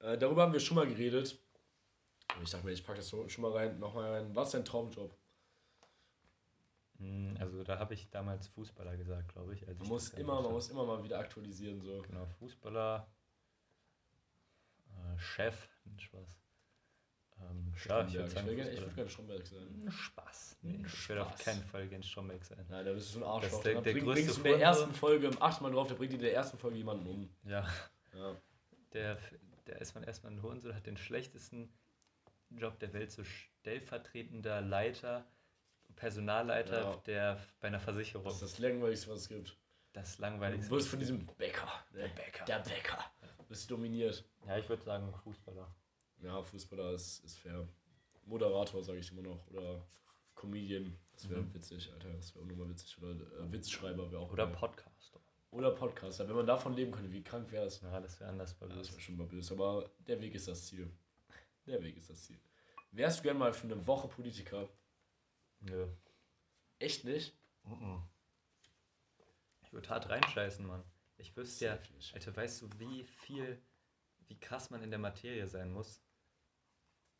[0.00, 1.38] Äh, darüber haben wir schon mal geredet.
[2.42, 4.34] Ich dachte mir, ich packe das so, schon mal rein, nochmal rein.
[4.34, 5.16] Was ist dein Traumjob?
[6.98, 9.66] Hm, also da habe ich damals Fußballer gesagt, glaube ich.
[9.66, 11.80] man, muss immer, man muss immer mal wieder aktualisieren.
[11.80, 12.02] So.
[12.02, 13.08] Genau, Fußballer,
[14.90, 15.68] äh, Chef,
[15.98, 16.45] Spaß.
[17.38, 19.90] Ähm, ja, ich würde würd gerne Stromberg sein.
[19.90, 20.56] Spaß.
[20.62, 20.94] Nee, Spaß.
[20.94, 22.64] Ich werde auf keinen Fall gern Stromberg sein.
[22.68, 23.62] Nein, da bist du so ein Arschloch.
[23.62, 26.34] Der, der, der bringst du in der ersten Folge, achtmal drauf, der bringt in der
[26.34, 27.30] ersten Folge jemanden um.
[27.44, 27.66] Ja.
[28.14, 28.36] ja.
[28.92, 29.18] Der,
[29.66, 31.68] der ist man erstmal ein Hurensohn, hat den schlechtesten
[32.50, 35.26] Job der Welt, so stellvertretender Leiter
[35.96, 36.96] Personalleiter ja.
[37.06, 38.24] der, bei einer Versicherung.
[38.24, 39.56] Das ist das Langweiligste, was es gibt.
[39.92, 40.68] Das Langweiligste.
[40.68, 43.04] Du wirst von diesem Bäcker, der Bäcker, der Bäcker,
[43.48, 44.24] bist dominiert.
[44.46, 45.74] Ja, ich würde sagen Fußballer.
[46.26, 47.68] Ja, Fußballer ist, ist fair.
[48.24, 49.46] Moderator, sage ich immer noch.
[49.48, 49.86] Oder
[50.34, 50.96] Comedian.
[51.12, 51.54] Das wäre mhm.
[51.54, 52.12] witzig, Alter.
[52.12, 52.98] Das wäre auch nochmal witzig.
[53.00, 54.32] Oder äh, Witzschreiber wäre auch.
[54.32, 54.56] Oder geil.
[54.56, 55.20] Podcaster.
[55.52, 56.28] Oder Podcaster.
[56.28, 57.80] Wenn man davon leben könnte, wie krank wäre es?
[57.80, 59.54] Ja, das wäre anders bei ja, Das wäre schon mal böse.
[59.54, 60.90] Aber der Weg ist das Ziel.
[61.66, 62.38] Der Weg ist das Ziel.
[62.90, 64.68] Wärst du gern mal für eine Woche Politiker?
[65.60, 65.86] Nö.
[66.78, 67.34] Echt nicht?
[67.64, 68.02] Mhm.
[69.62, 70.82] Ich würde hart reinscheißen, Mann.
[71.18, 71.78] Ich wüsste ja,
[72.12, 73.60] Alter, weißt du, wie viel,
[74.26, 76.02] wie krass man in der Materie sein muss?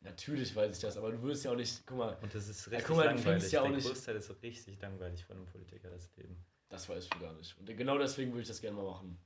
[0.01, 2.17] Natürlich weiß ich das, aber du würdest ja auch nicht, guck mal.
[2.21, 3.51] Und das ist richtig ja, guck mal, langweilig.
[3.51, 6.37] Ja auch der nicht, Großteil ist richtig langweilig von einem Politiker, das Leben.
[6.69, 7.57] Das weißt du gar nicht.
[7.57, 9.17] Und genau deswegen würde ich das gerne mal machen.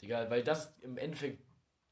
[0.00, 1.42] Digga, weil das im Endeffekt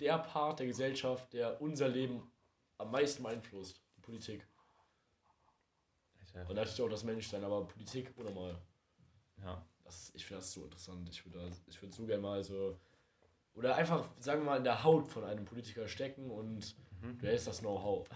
[0.01, 2.31] der Part der Gesellschaft, der unser Leben
[2.79, 4.47] am meisten beeinflusst, die Politik.
[6.49, 8.59] Und natürlich auch das Menschsein, aber Politik unnormal.
[9.43, 9.65] Ja.
[9.85, 11.09] Das, ich finde das so interessant.
[11.11, 12.79] Ich würde ich würd so gerne mal so.
[13.55, 17.19] Oder einfach, sagen wir mal, in der Haut von einem Politiker stecken und mhm.
[17.19, 18.09] du hältst das Know-how.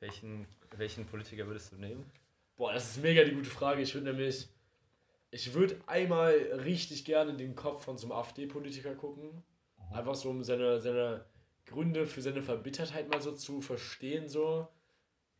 [0.00, 2.10] Welchen, welchen Politiker würdest du nehmen?
[2.56, 3.82] Boah, das ist mega die gute Frage.
[3.82, 4.48] Ich würde nämlich.
[5.30, 6.32] Ich würde einmal
[6.64, 9.42] richtig gerne in den Kopf von so einem AfD-Politiker gucken.
[9.78, 9.96] Mhm.
[9.96, 11.24] Einfach so, um seine, seine
[11.66, 14.68] Gründe für seine Verbittertheit mal so zu verstehen, so.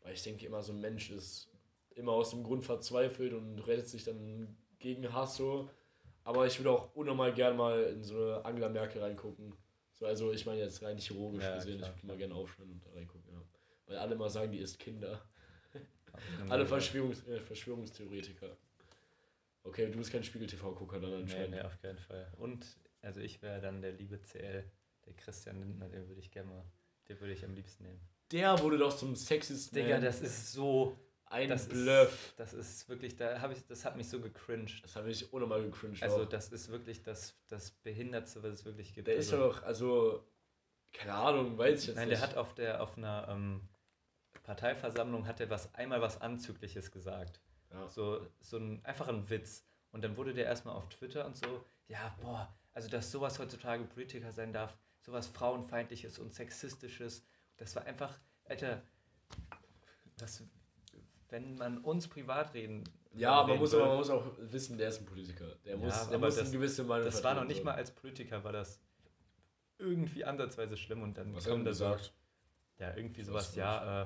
[0.01, 1.49] Weil ich denke immer, so ein Mensch ist
[1.95, 5.69] immer aus dem Grund verzweifelt und rettet sich dann gegen Hass so.
[6.23, 9.53] Aber ich würde auch unnormal gern mal in so eine Angela Merkel reingucken.
[9.95, 12.73] So, also ich meine jetzt rein chirurgisch ja, gesehen, klar, ich würde mal gerne aufschneiden
[12.73, 13.41] und da reingucken, ja.
[13.87, 15.21] Weil alle mal sagen, die ist Kinder.
[16.49, 18.57] alle Verschwörungs äh, Verschwörungstheoretiker.
[19.63, 21.51] Okay, du bist kein Spiegel-TV-Gucker dann anscheinend.
[21.51, 22.31] Nee, nee, auf keinen Fall.
[22.37, 22.65] Und
[23.01, 24.63] also ich wäre dann der liebe CL,
[25.05, 26.65] der Christian Lindner, den würde ich gerne mal,
[27.07, 28.01] den würde ich am liebsten nehmen.
[28.31, 29.75] Der wurde doch zum Sexist.
[29.75, 30.99] Digga, das ist so
[31.35, 32.29] ein das Bluff.
[32.29, 34.83] Ist, das ist wirklich, da habe ich, das hat mich so gecringed.
[34.83, 36.01] Das habe ich ohne mal gecringed.
[36.03, 36.29] Also auch.
[36.29, 39.07] das ist wirklich das, das Behindertste, was es wirklich gibt.
[39.07, 40.27] Der also, ist doch, also,
[40.93, 42.19] keine Ahnung, weiß ich jetzt nein, nicht.
[42.19, 43.61] Nein, der hat auf der, auf einer ähm,
[44.43, 47.41] Parteiversammlung hat er was, einmal was Anzügliches gesagt.
[47.71, 47.87] Ja.
[47.89, 49.65] So, so ein, einfach ein Witz.
[49.91, 53.83] Und dann wurde der erstmal auf Twitter und so, ja, boah, also dass sowas heutzutage
[53.85, 57.25] Politiker sein darf, sowas Frauenfeindliches und Sexistisches,
[57.57, 58.81] das war einfach, Alter,
[60.17, 60.43] was,
[61.29, 62.83] wenn man uns privat reden.
[63.13, 65.45] Ja, man muss, aber, man muss auch wissen, der ist ein Politiker.
[65.65, 67.91] Der muss, ja, der muss das, eine gewisse Meinung Das war noch nicht mal als
[67.91, 68.81] Politiker, war das
[69.77, 72.13] irgendwie ansatzweise schlimm und dann Was kommt er gesagt?
[72.77, 74.05] Ja, irgendwie sowas, ja, äh,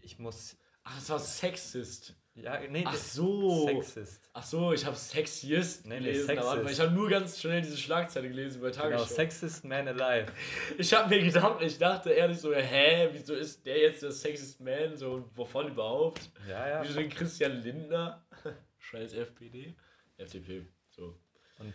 [0.00, 0.56] ich muss.
[0.84, 2.14] Ach, das war Sexist.
[2.36, 3.66] Ja, nee, Ach so.
[3.68, 4.28] Sexist.
[4.32, 7.76] Ach so, ich habe Sexist nee, gelesen, nee, aber ich habe nur ganz schnell diese
[7.76, 9.04] Schlagzeile gelesen bei Tagesschau.
[9.04, 10.32] Genau, Sexist Man Alive.
[10.78, 14.60] Ich habe mir gedacht, ich dachte ehrlich so, hä, wieso ist der jetzt der Sexist
[14.60, 16.28] Man, so, wovon überhaupt?
[16.48, 16.82] Ja, ja.
[16.82, 18.26] Wieso den Christian Lindner?
[18.78, 19.76] Scheiß FPD.
[20.16, 21.16] FDP, so.
[21.60, 21.74] Und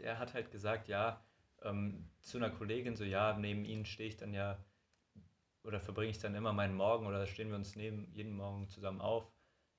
[0.00, 1.24] der hat halt gesagt, ja,
[1.62, 4.62] ähm, zu einer Kollegin so, ja, neben ihnen stehe ich dann ja,
[5.64, 9.00] oder verbringe ich dann immer meinen Morgen, oder stehen wir uns neben jeden Morgen zusammen
[9.00, 9.32] auf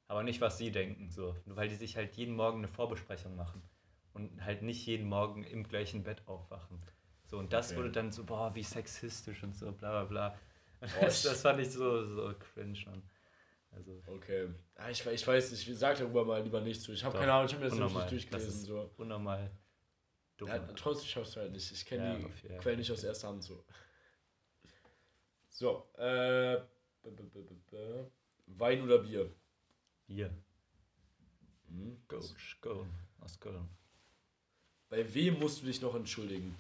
[0.10, 1.36] aber nicht, was sie denken, so.
[1.45, 3.62] Weil die sich halt jeden Morgen eine Vorbesprechung machen
[4.14, 6.82] und halt nicht jeden Morgen im gleichen Bett aufwachen.
[7.26, 7.78] So, und das okay.
[7.78, 10.39] wurde dann so, boah, wie sexistisch und so, bla bla bla.
[11.01, 13.03] Das, das fand ich so, so cringe schon.
[13.72, 14.01] Also.
[14.07, 14.47] Okay.
[14.78, 16.93] Ja, ich, ich weiß nicht, ich sag darüber mal lieber nicht zu.
[16.93, 18.03] Ich habe keine Ahnung, ich habe mir das unnormal.
[18.03, 18.49] nicht durchgelesen.
[18.49, 18.89] Das so.
[18.95, 19.51] Unnormal.
[20.38, 20.47] Dumm.
[20.47, 21.70] Ja, trotzdem schaffst du halt nicht.
[21.70, 23.64] Ich kenne ja, die Quellen nicht aus erster Hand so.
[25.49, 26.62] So, äh,
[28.47, 29.30] Wein oder Bier?
[30.10, 30.34] Bier.
[31.68, 32.01] Mhm.
[32.07, 32.89] Coach Köln,
[33.20, 33.70] aus Köln.
[34.89, 36.57] Bei wem musst du dich noch entschuldigen?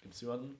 [0.00, 0.56] Gibt es jemanden,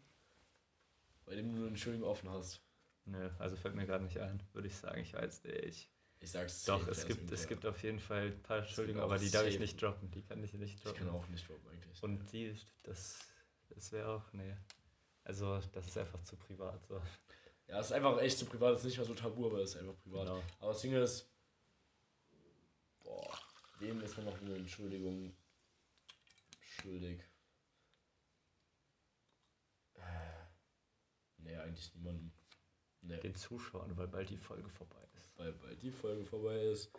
[1.24, 2.61] bei dem du eine Entschuldigung offen hast?
[3.05, 5.01] Nö, also fällt mir gerade nicht ein, würde ich sagen.
[5.01, 5.89] Ich weiß nicht.
[6.18, 9.31] Ich sag's Doch, es gibt, es gibt auf jeden Fall ein paar Entschuldigungen, aber die
[9.31, 10.11] darf ich nicht droppen.
[10.11, 11.03] Die kann ich nicht droppen.
[11.03, 12.03] Ich kann auch nicht droppen eigentlich.
[12.03, 13.20] Und die, das,
[13.68, 14.57] das wäre auch, nee.
[15.22, 16.85] Also, das ist einfach zu privat.
[16.89, 17.01] So.
[17.68, 18.74] Ja, es ist einfach echt zu privat.
[18.74, 20.27] Es ist nicht mehr so tabu, aber es ist einfach privat.
[20.27, 20.43] Genau.
[20.59, 21.31] Aber das Ding ist,
[23.07, 23.39] boah,
[23.79, 25.35] wem ist man noch eine Entschuldigung
[26.61, 27.23] schuldig?
[29.95, 30.01] Äh,
[31.39, 32.33] nee, eigentlich niemandem.
[33.03, 33.21] Nee.
[33.21, 35.39] Den Zuschauern, weil bald die Folge vorbei ist.
[35.39, 36.91] Weil bald die Folge vorbei ist.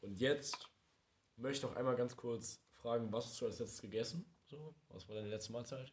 [0.00, 0.70] Und jetzt
[1.36, 4.24] möchte ich noch einmal ganz kurz fragen, was hast du als letztes gegessen?
[4.46, 5.92] So, was war deine letzte Mahlzeit?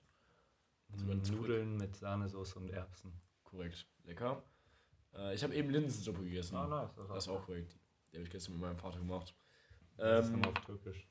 [0.88, 3.14] Nudeln mit Sahnesoße und Erbsen.
[3.44, 4.44] Korrekt, lecker.
[5.14, 6.56] Äh, ich habe eben Linsensuppe gegessen.
[6.56, 6.96] Ah, nice.
[6.96, 7.78] Das, das ist auch korrekt.
[8.12, 9.36] Die habe ich gestern mit meinem Vater gemacht.
[10.00, 11.08] Das ist auf Türkisch.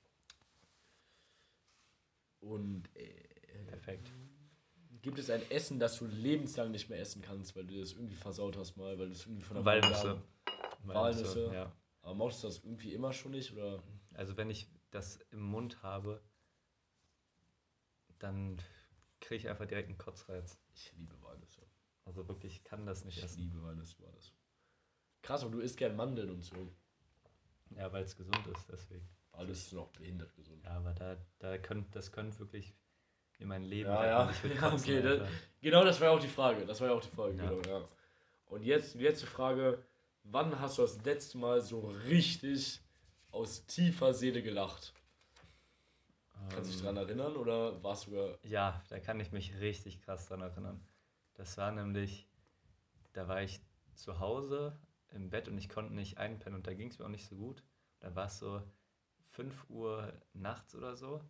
[2.41, 4.11] Und äh, perfekt.
[5.03, 8.17] Gibt es ein Essen, das du lebenslang nicht mehr essen kannst, weil du das irgendwie
[8.17, 10.23] versaut hast mal, weil du es irgendwie von der Walnüsse.
[10.85, 11.51] Walnüsse.
[11.53, 11.73] Ja.
[12.03, 13.83] Aber mochtest du das irgendwie immer schon nicht oder?
[14.15, 16.23] Also wenn ich das im Mund habe,
[18.19, 18.61] dann
[19.21, 20.59] kriege ich einfach direkt einen Kotzreiz.
[20.75, 21.63] Ich liebe Walnüsse.
[22.05, 23.41] Also wirklich, ich kann das nicht ich essen.
[23.41, 23.97] Ich liebe Walnüsse.
[25.23, 26.73] Krass, aber du isst gern Mandeln und so.
[27.77, 29.09] Ja, weil es gesund ist, deswegen.
[29.33, 30.65] Walnüsse sind auch behindert gesund.
[30.65, 32.75] Ja, aber da, da könnt, das könnte wirklich
[33.39, 34.27] in mein Leben ja, ja.
[34.27, 35.29] Kotzen, ja okay, das,
[35.61, 36.67] genau das war ja auch die Frage.
[36.67, 37.49] Das war ja auch die Frage, ja.
[37.49, 37.85] genau, ja.
[38.47, 39.85] Und jetzt die letzte Frage.
[40.31, 42.83] Wann hast du das letzte Mal so richtig
[43.31, 44.93] aus tiefer Seele gelacht?
[46.51, 50.03] Kannst du dich daran ähm, erinnern oder warst du Ja, da kann ich mich richtig
[50.03, 50.81] krass dran erinnern.
[51.35, 52.29] Das war nämlich,
[53.13, 53.61] da war ich
[53.95, 54.79] zu Hause
[55.11, 57.37] im Bett und ich konnte nicht einpennen und da ging es mir auch nicht so
[57.37, 57.63] gut.
[58.01, 58.63] Da war es so
[59.33, 61.23] 5 Uhr nachts oder so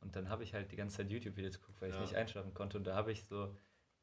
[0.00, 2.02] und dann habe ich halt die ganze Zeit YouTube-Videos geguckt, weil ich ja.
[2.02, 3.56] nicht einschlafen konnte und da habe ich so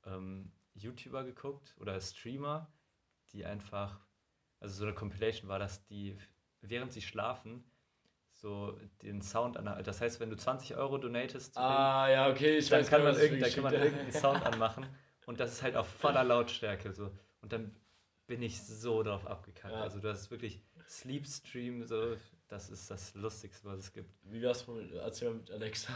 [0.05, 2.71] ähm, YouTuber geguckt oder Streamer,
[3.31, 3.99] die einfach,
[4.59, 6.17] also so eine Compilation war das, die
[6.61, 7.63] während sie schlafen
[8.33, 9.83] so den Sound an.
[9.83, 13.03] Das heißt, wenn du 20 Euro donatest, ah, den, ja, okay, ich dann, weiß kann
[13.03, 14.85] man irgend, dann kann man irgendeinen Sound anmachen
[15.25, 17.11] und das ist halt auf voller Lautstärke so.
[17.41, 17.75] Und dann
[18.29, 19.73] bin ich so drauf abgekannt.
[19.73, 19.81] Ja.
[19.81, 22.15] Also du hast wirklich Sleepstream, so,
[22.47, 24.09] das ist das Lustigste, was es gibt.
[24.23, 25.93] Wie wär's mit, erzähl mal mit Alexa?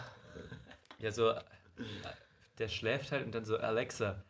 [0.97, 1.35] Ja, so,
[2.57, 4.23] der schläft halt und dann so, Alexa,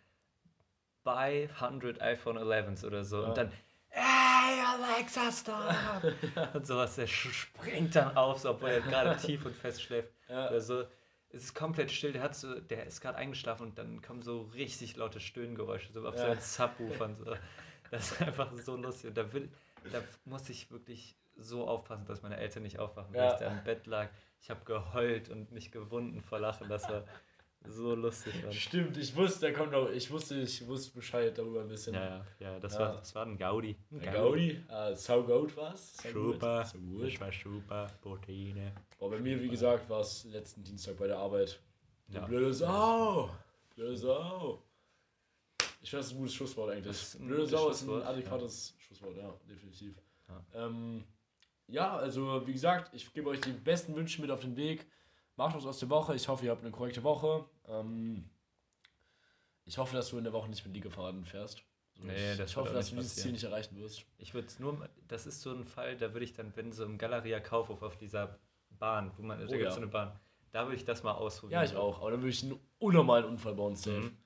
[1.06, 3.22] buy 100 iPhone 11s oder so.
[3.22, 3.30] Ja.
[3.30, 3.52] Und dann,
[3.88, 6.54] Hey Alexa, stop!
[6.56, 10.12] und sowas, der springt dann auf, so, obwohl er gerade tief und fest schläft.
[10.28, 10.48] Ja.
[10.48, 10.86] Also,
[11.30, 14.42] es ist komplett still, der, hat so, der ist gerade eingeschlafen und dann kommen so
[14.56, 16.36] richtig laute Stöhngeräusche, so auf ja.
[16.36, 17.16] so Subwoofern.
[17.26, 17.36] So.
[17.94, 19.10] Das ist einfach so lustig.
[19.10, 19.50] Und da, will,
[19.92, 23.64] da muss ich wirklich so aufpassen, dass meine Eltern nicht aufwachen, weil ich da im
[23.64, 24.10] Bett lag.
[24.42, 26.68] Ich habe geheult und mich gewunden vor Lachen.
[26.70, 27.04] Das war
[27.66, 28.34] so lustig.
[28.44, 28.52] Mann.
[28.52, 31.94] Stimmt, ich wusste, der kommt auch, ich wusste, ich wusste Bescheid darüber ein bisschen.
[31.94, 32.80] Ja, ja, ja das, ja.
[32.80, 33.78] War, das war ein Gaudi.
[33.92, 34.14] Ein Gaudi?
[34.14, 34.64] Gaudi?
[34.68, 35.96] Ah, so gut war's.
[35.98, 37.14] So super, so gut.
[37.14, 38.74] das war super, Proteine.
[38.98, 41.60] Boah, bei mir, wie gesagt, war es letzten Dienstag bei der Arbeit.
[42.08, 42.26] Ja.
[42.26, 43.30] blöde Sau.
[43.76, 44.64] Blöde Sau.
[45.84, 47.18] Ich finde, das ist ein gutes Schlusswort eigentlich.
[47.20, 48.86] Blöde Sau ist ein adäquates ja.
[48.86, 50.02] Schlusswort, ja, definitiv.
[50.30, 50.66] Ja.
[50.66, 51.04] Ähm,
[51.68, 54.88] ja, also wie gesagt, ich gebe euch die besten Wünsche mit auf den Weg.
[55.36, 56.16] Macht was aus der Woche.
[56.16, 57.46] Ich hoffe, ihr habt eine korrekte Woche.
[57.68, 58.30] Ähm,
[59.66, 61.64] ich hoffe, dass du in der Woche nicht mit Liegefaden fährst.
[61.96, 64.06] So, nee, ich, hoffe, dass du dieses Ziel nicht erreichen wirst.
[64.18, 66.86] Ich würde es nur, das ist so ein Fall, da würde ich dann, wenn so
[66.86, 69.72] im Galeria Kaufhof auf dieser Bahn, wo man, oh, da gibt es ja.
[69.72, 70.18] so eine Bahn,
[70.52, 71.62] da würde ich das mal ausprobieren.
[71.62, 72.00] Ja, ich auch.
[72.00, 74.00] Aber dann würde ich einen unnormalen Unfall bauen, safe.
[74.00, 74.18] Mhm.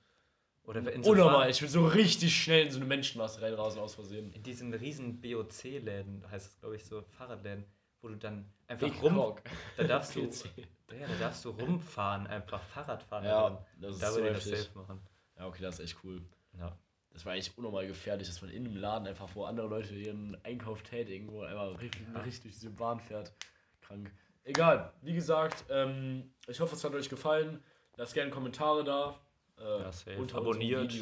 [0.68, 3.94] Oder in so Unnormal, ich will so richtig schnell in so eine Menschenmasse reinrasen aus
[3.94, 4.30] Versehen.
[4.34, 7.64] In diesen riesen BOC-Läden, heißt es glaube ich so, Fahrradläden,
[8.02, 9.34] wo du dann einfach Big rum.
[9.78, 13.24] Da darfst du, ja, da darfst du rumfahren, einfach Fahrrad fahren.
[13.24, 15.00] Ja, das ist da würde ich das safe machen.
[15.38, 16.20] Ja, okay, das ist echt cool.
[16.58, 16.76] Ja.
[17.14, 20.36] Das war eigentlich unnormal gefährlich, dass man in einem Laden einfach, wo andere Leute ihren
[20.44, 22.20] Einkauf tätigen, wo einfach richtig, ja.
[22.20, 23.32] richtig durch diese Bahn fährt.
[23.80, 24.12] Krank.
[24.44, 27.64] Egal, wie gesagt, ähm, ich hoffe, es hat euch gefallen.
[27.96, 29.18] Lasst gerne Kommentare da.
[29.60, 30.18] Äh, ja.
[30.18, 30.94] Und abonniert.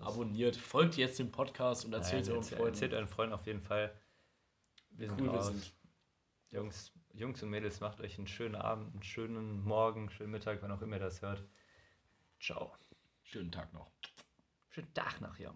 [0.00, 0.56] Abonniert.
[0.56, 2.66] Folgt jetzt dem Podcast und erzählt Nein, euren Freunden.
[2.66, 3.94] Erzählt euren Freunden auf jeden Fall.
[4.90, 5.72] Wir cool sind wir sind.
[6.50, 10.62] Jungs, Jungs und Mädels, macht euch einen schönen Abend, einen schönen Morgen, einen schönen Mittag,
[10.62, 11.44] wann auch immer ihr das hört.
[12.40, 12.72] Ciao.
[13.22, 13.92] Schönen Tag noch.
[14.70, 15.54] Schönen Tag noch, ja.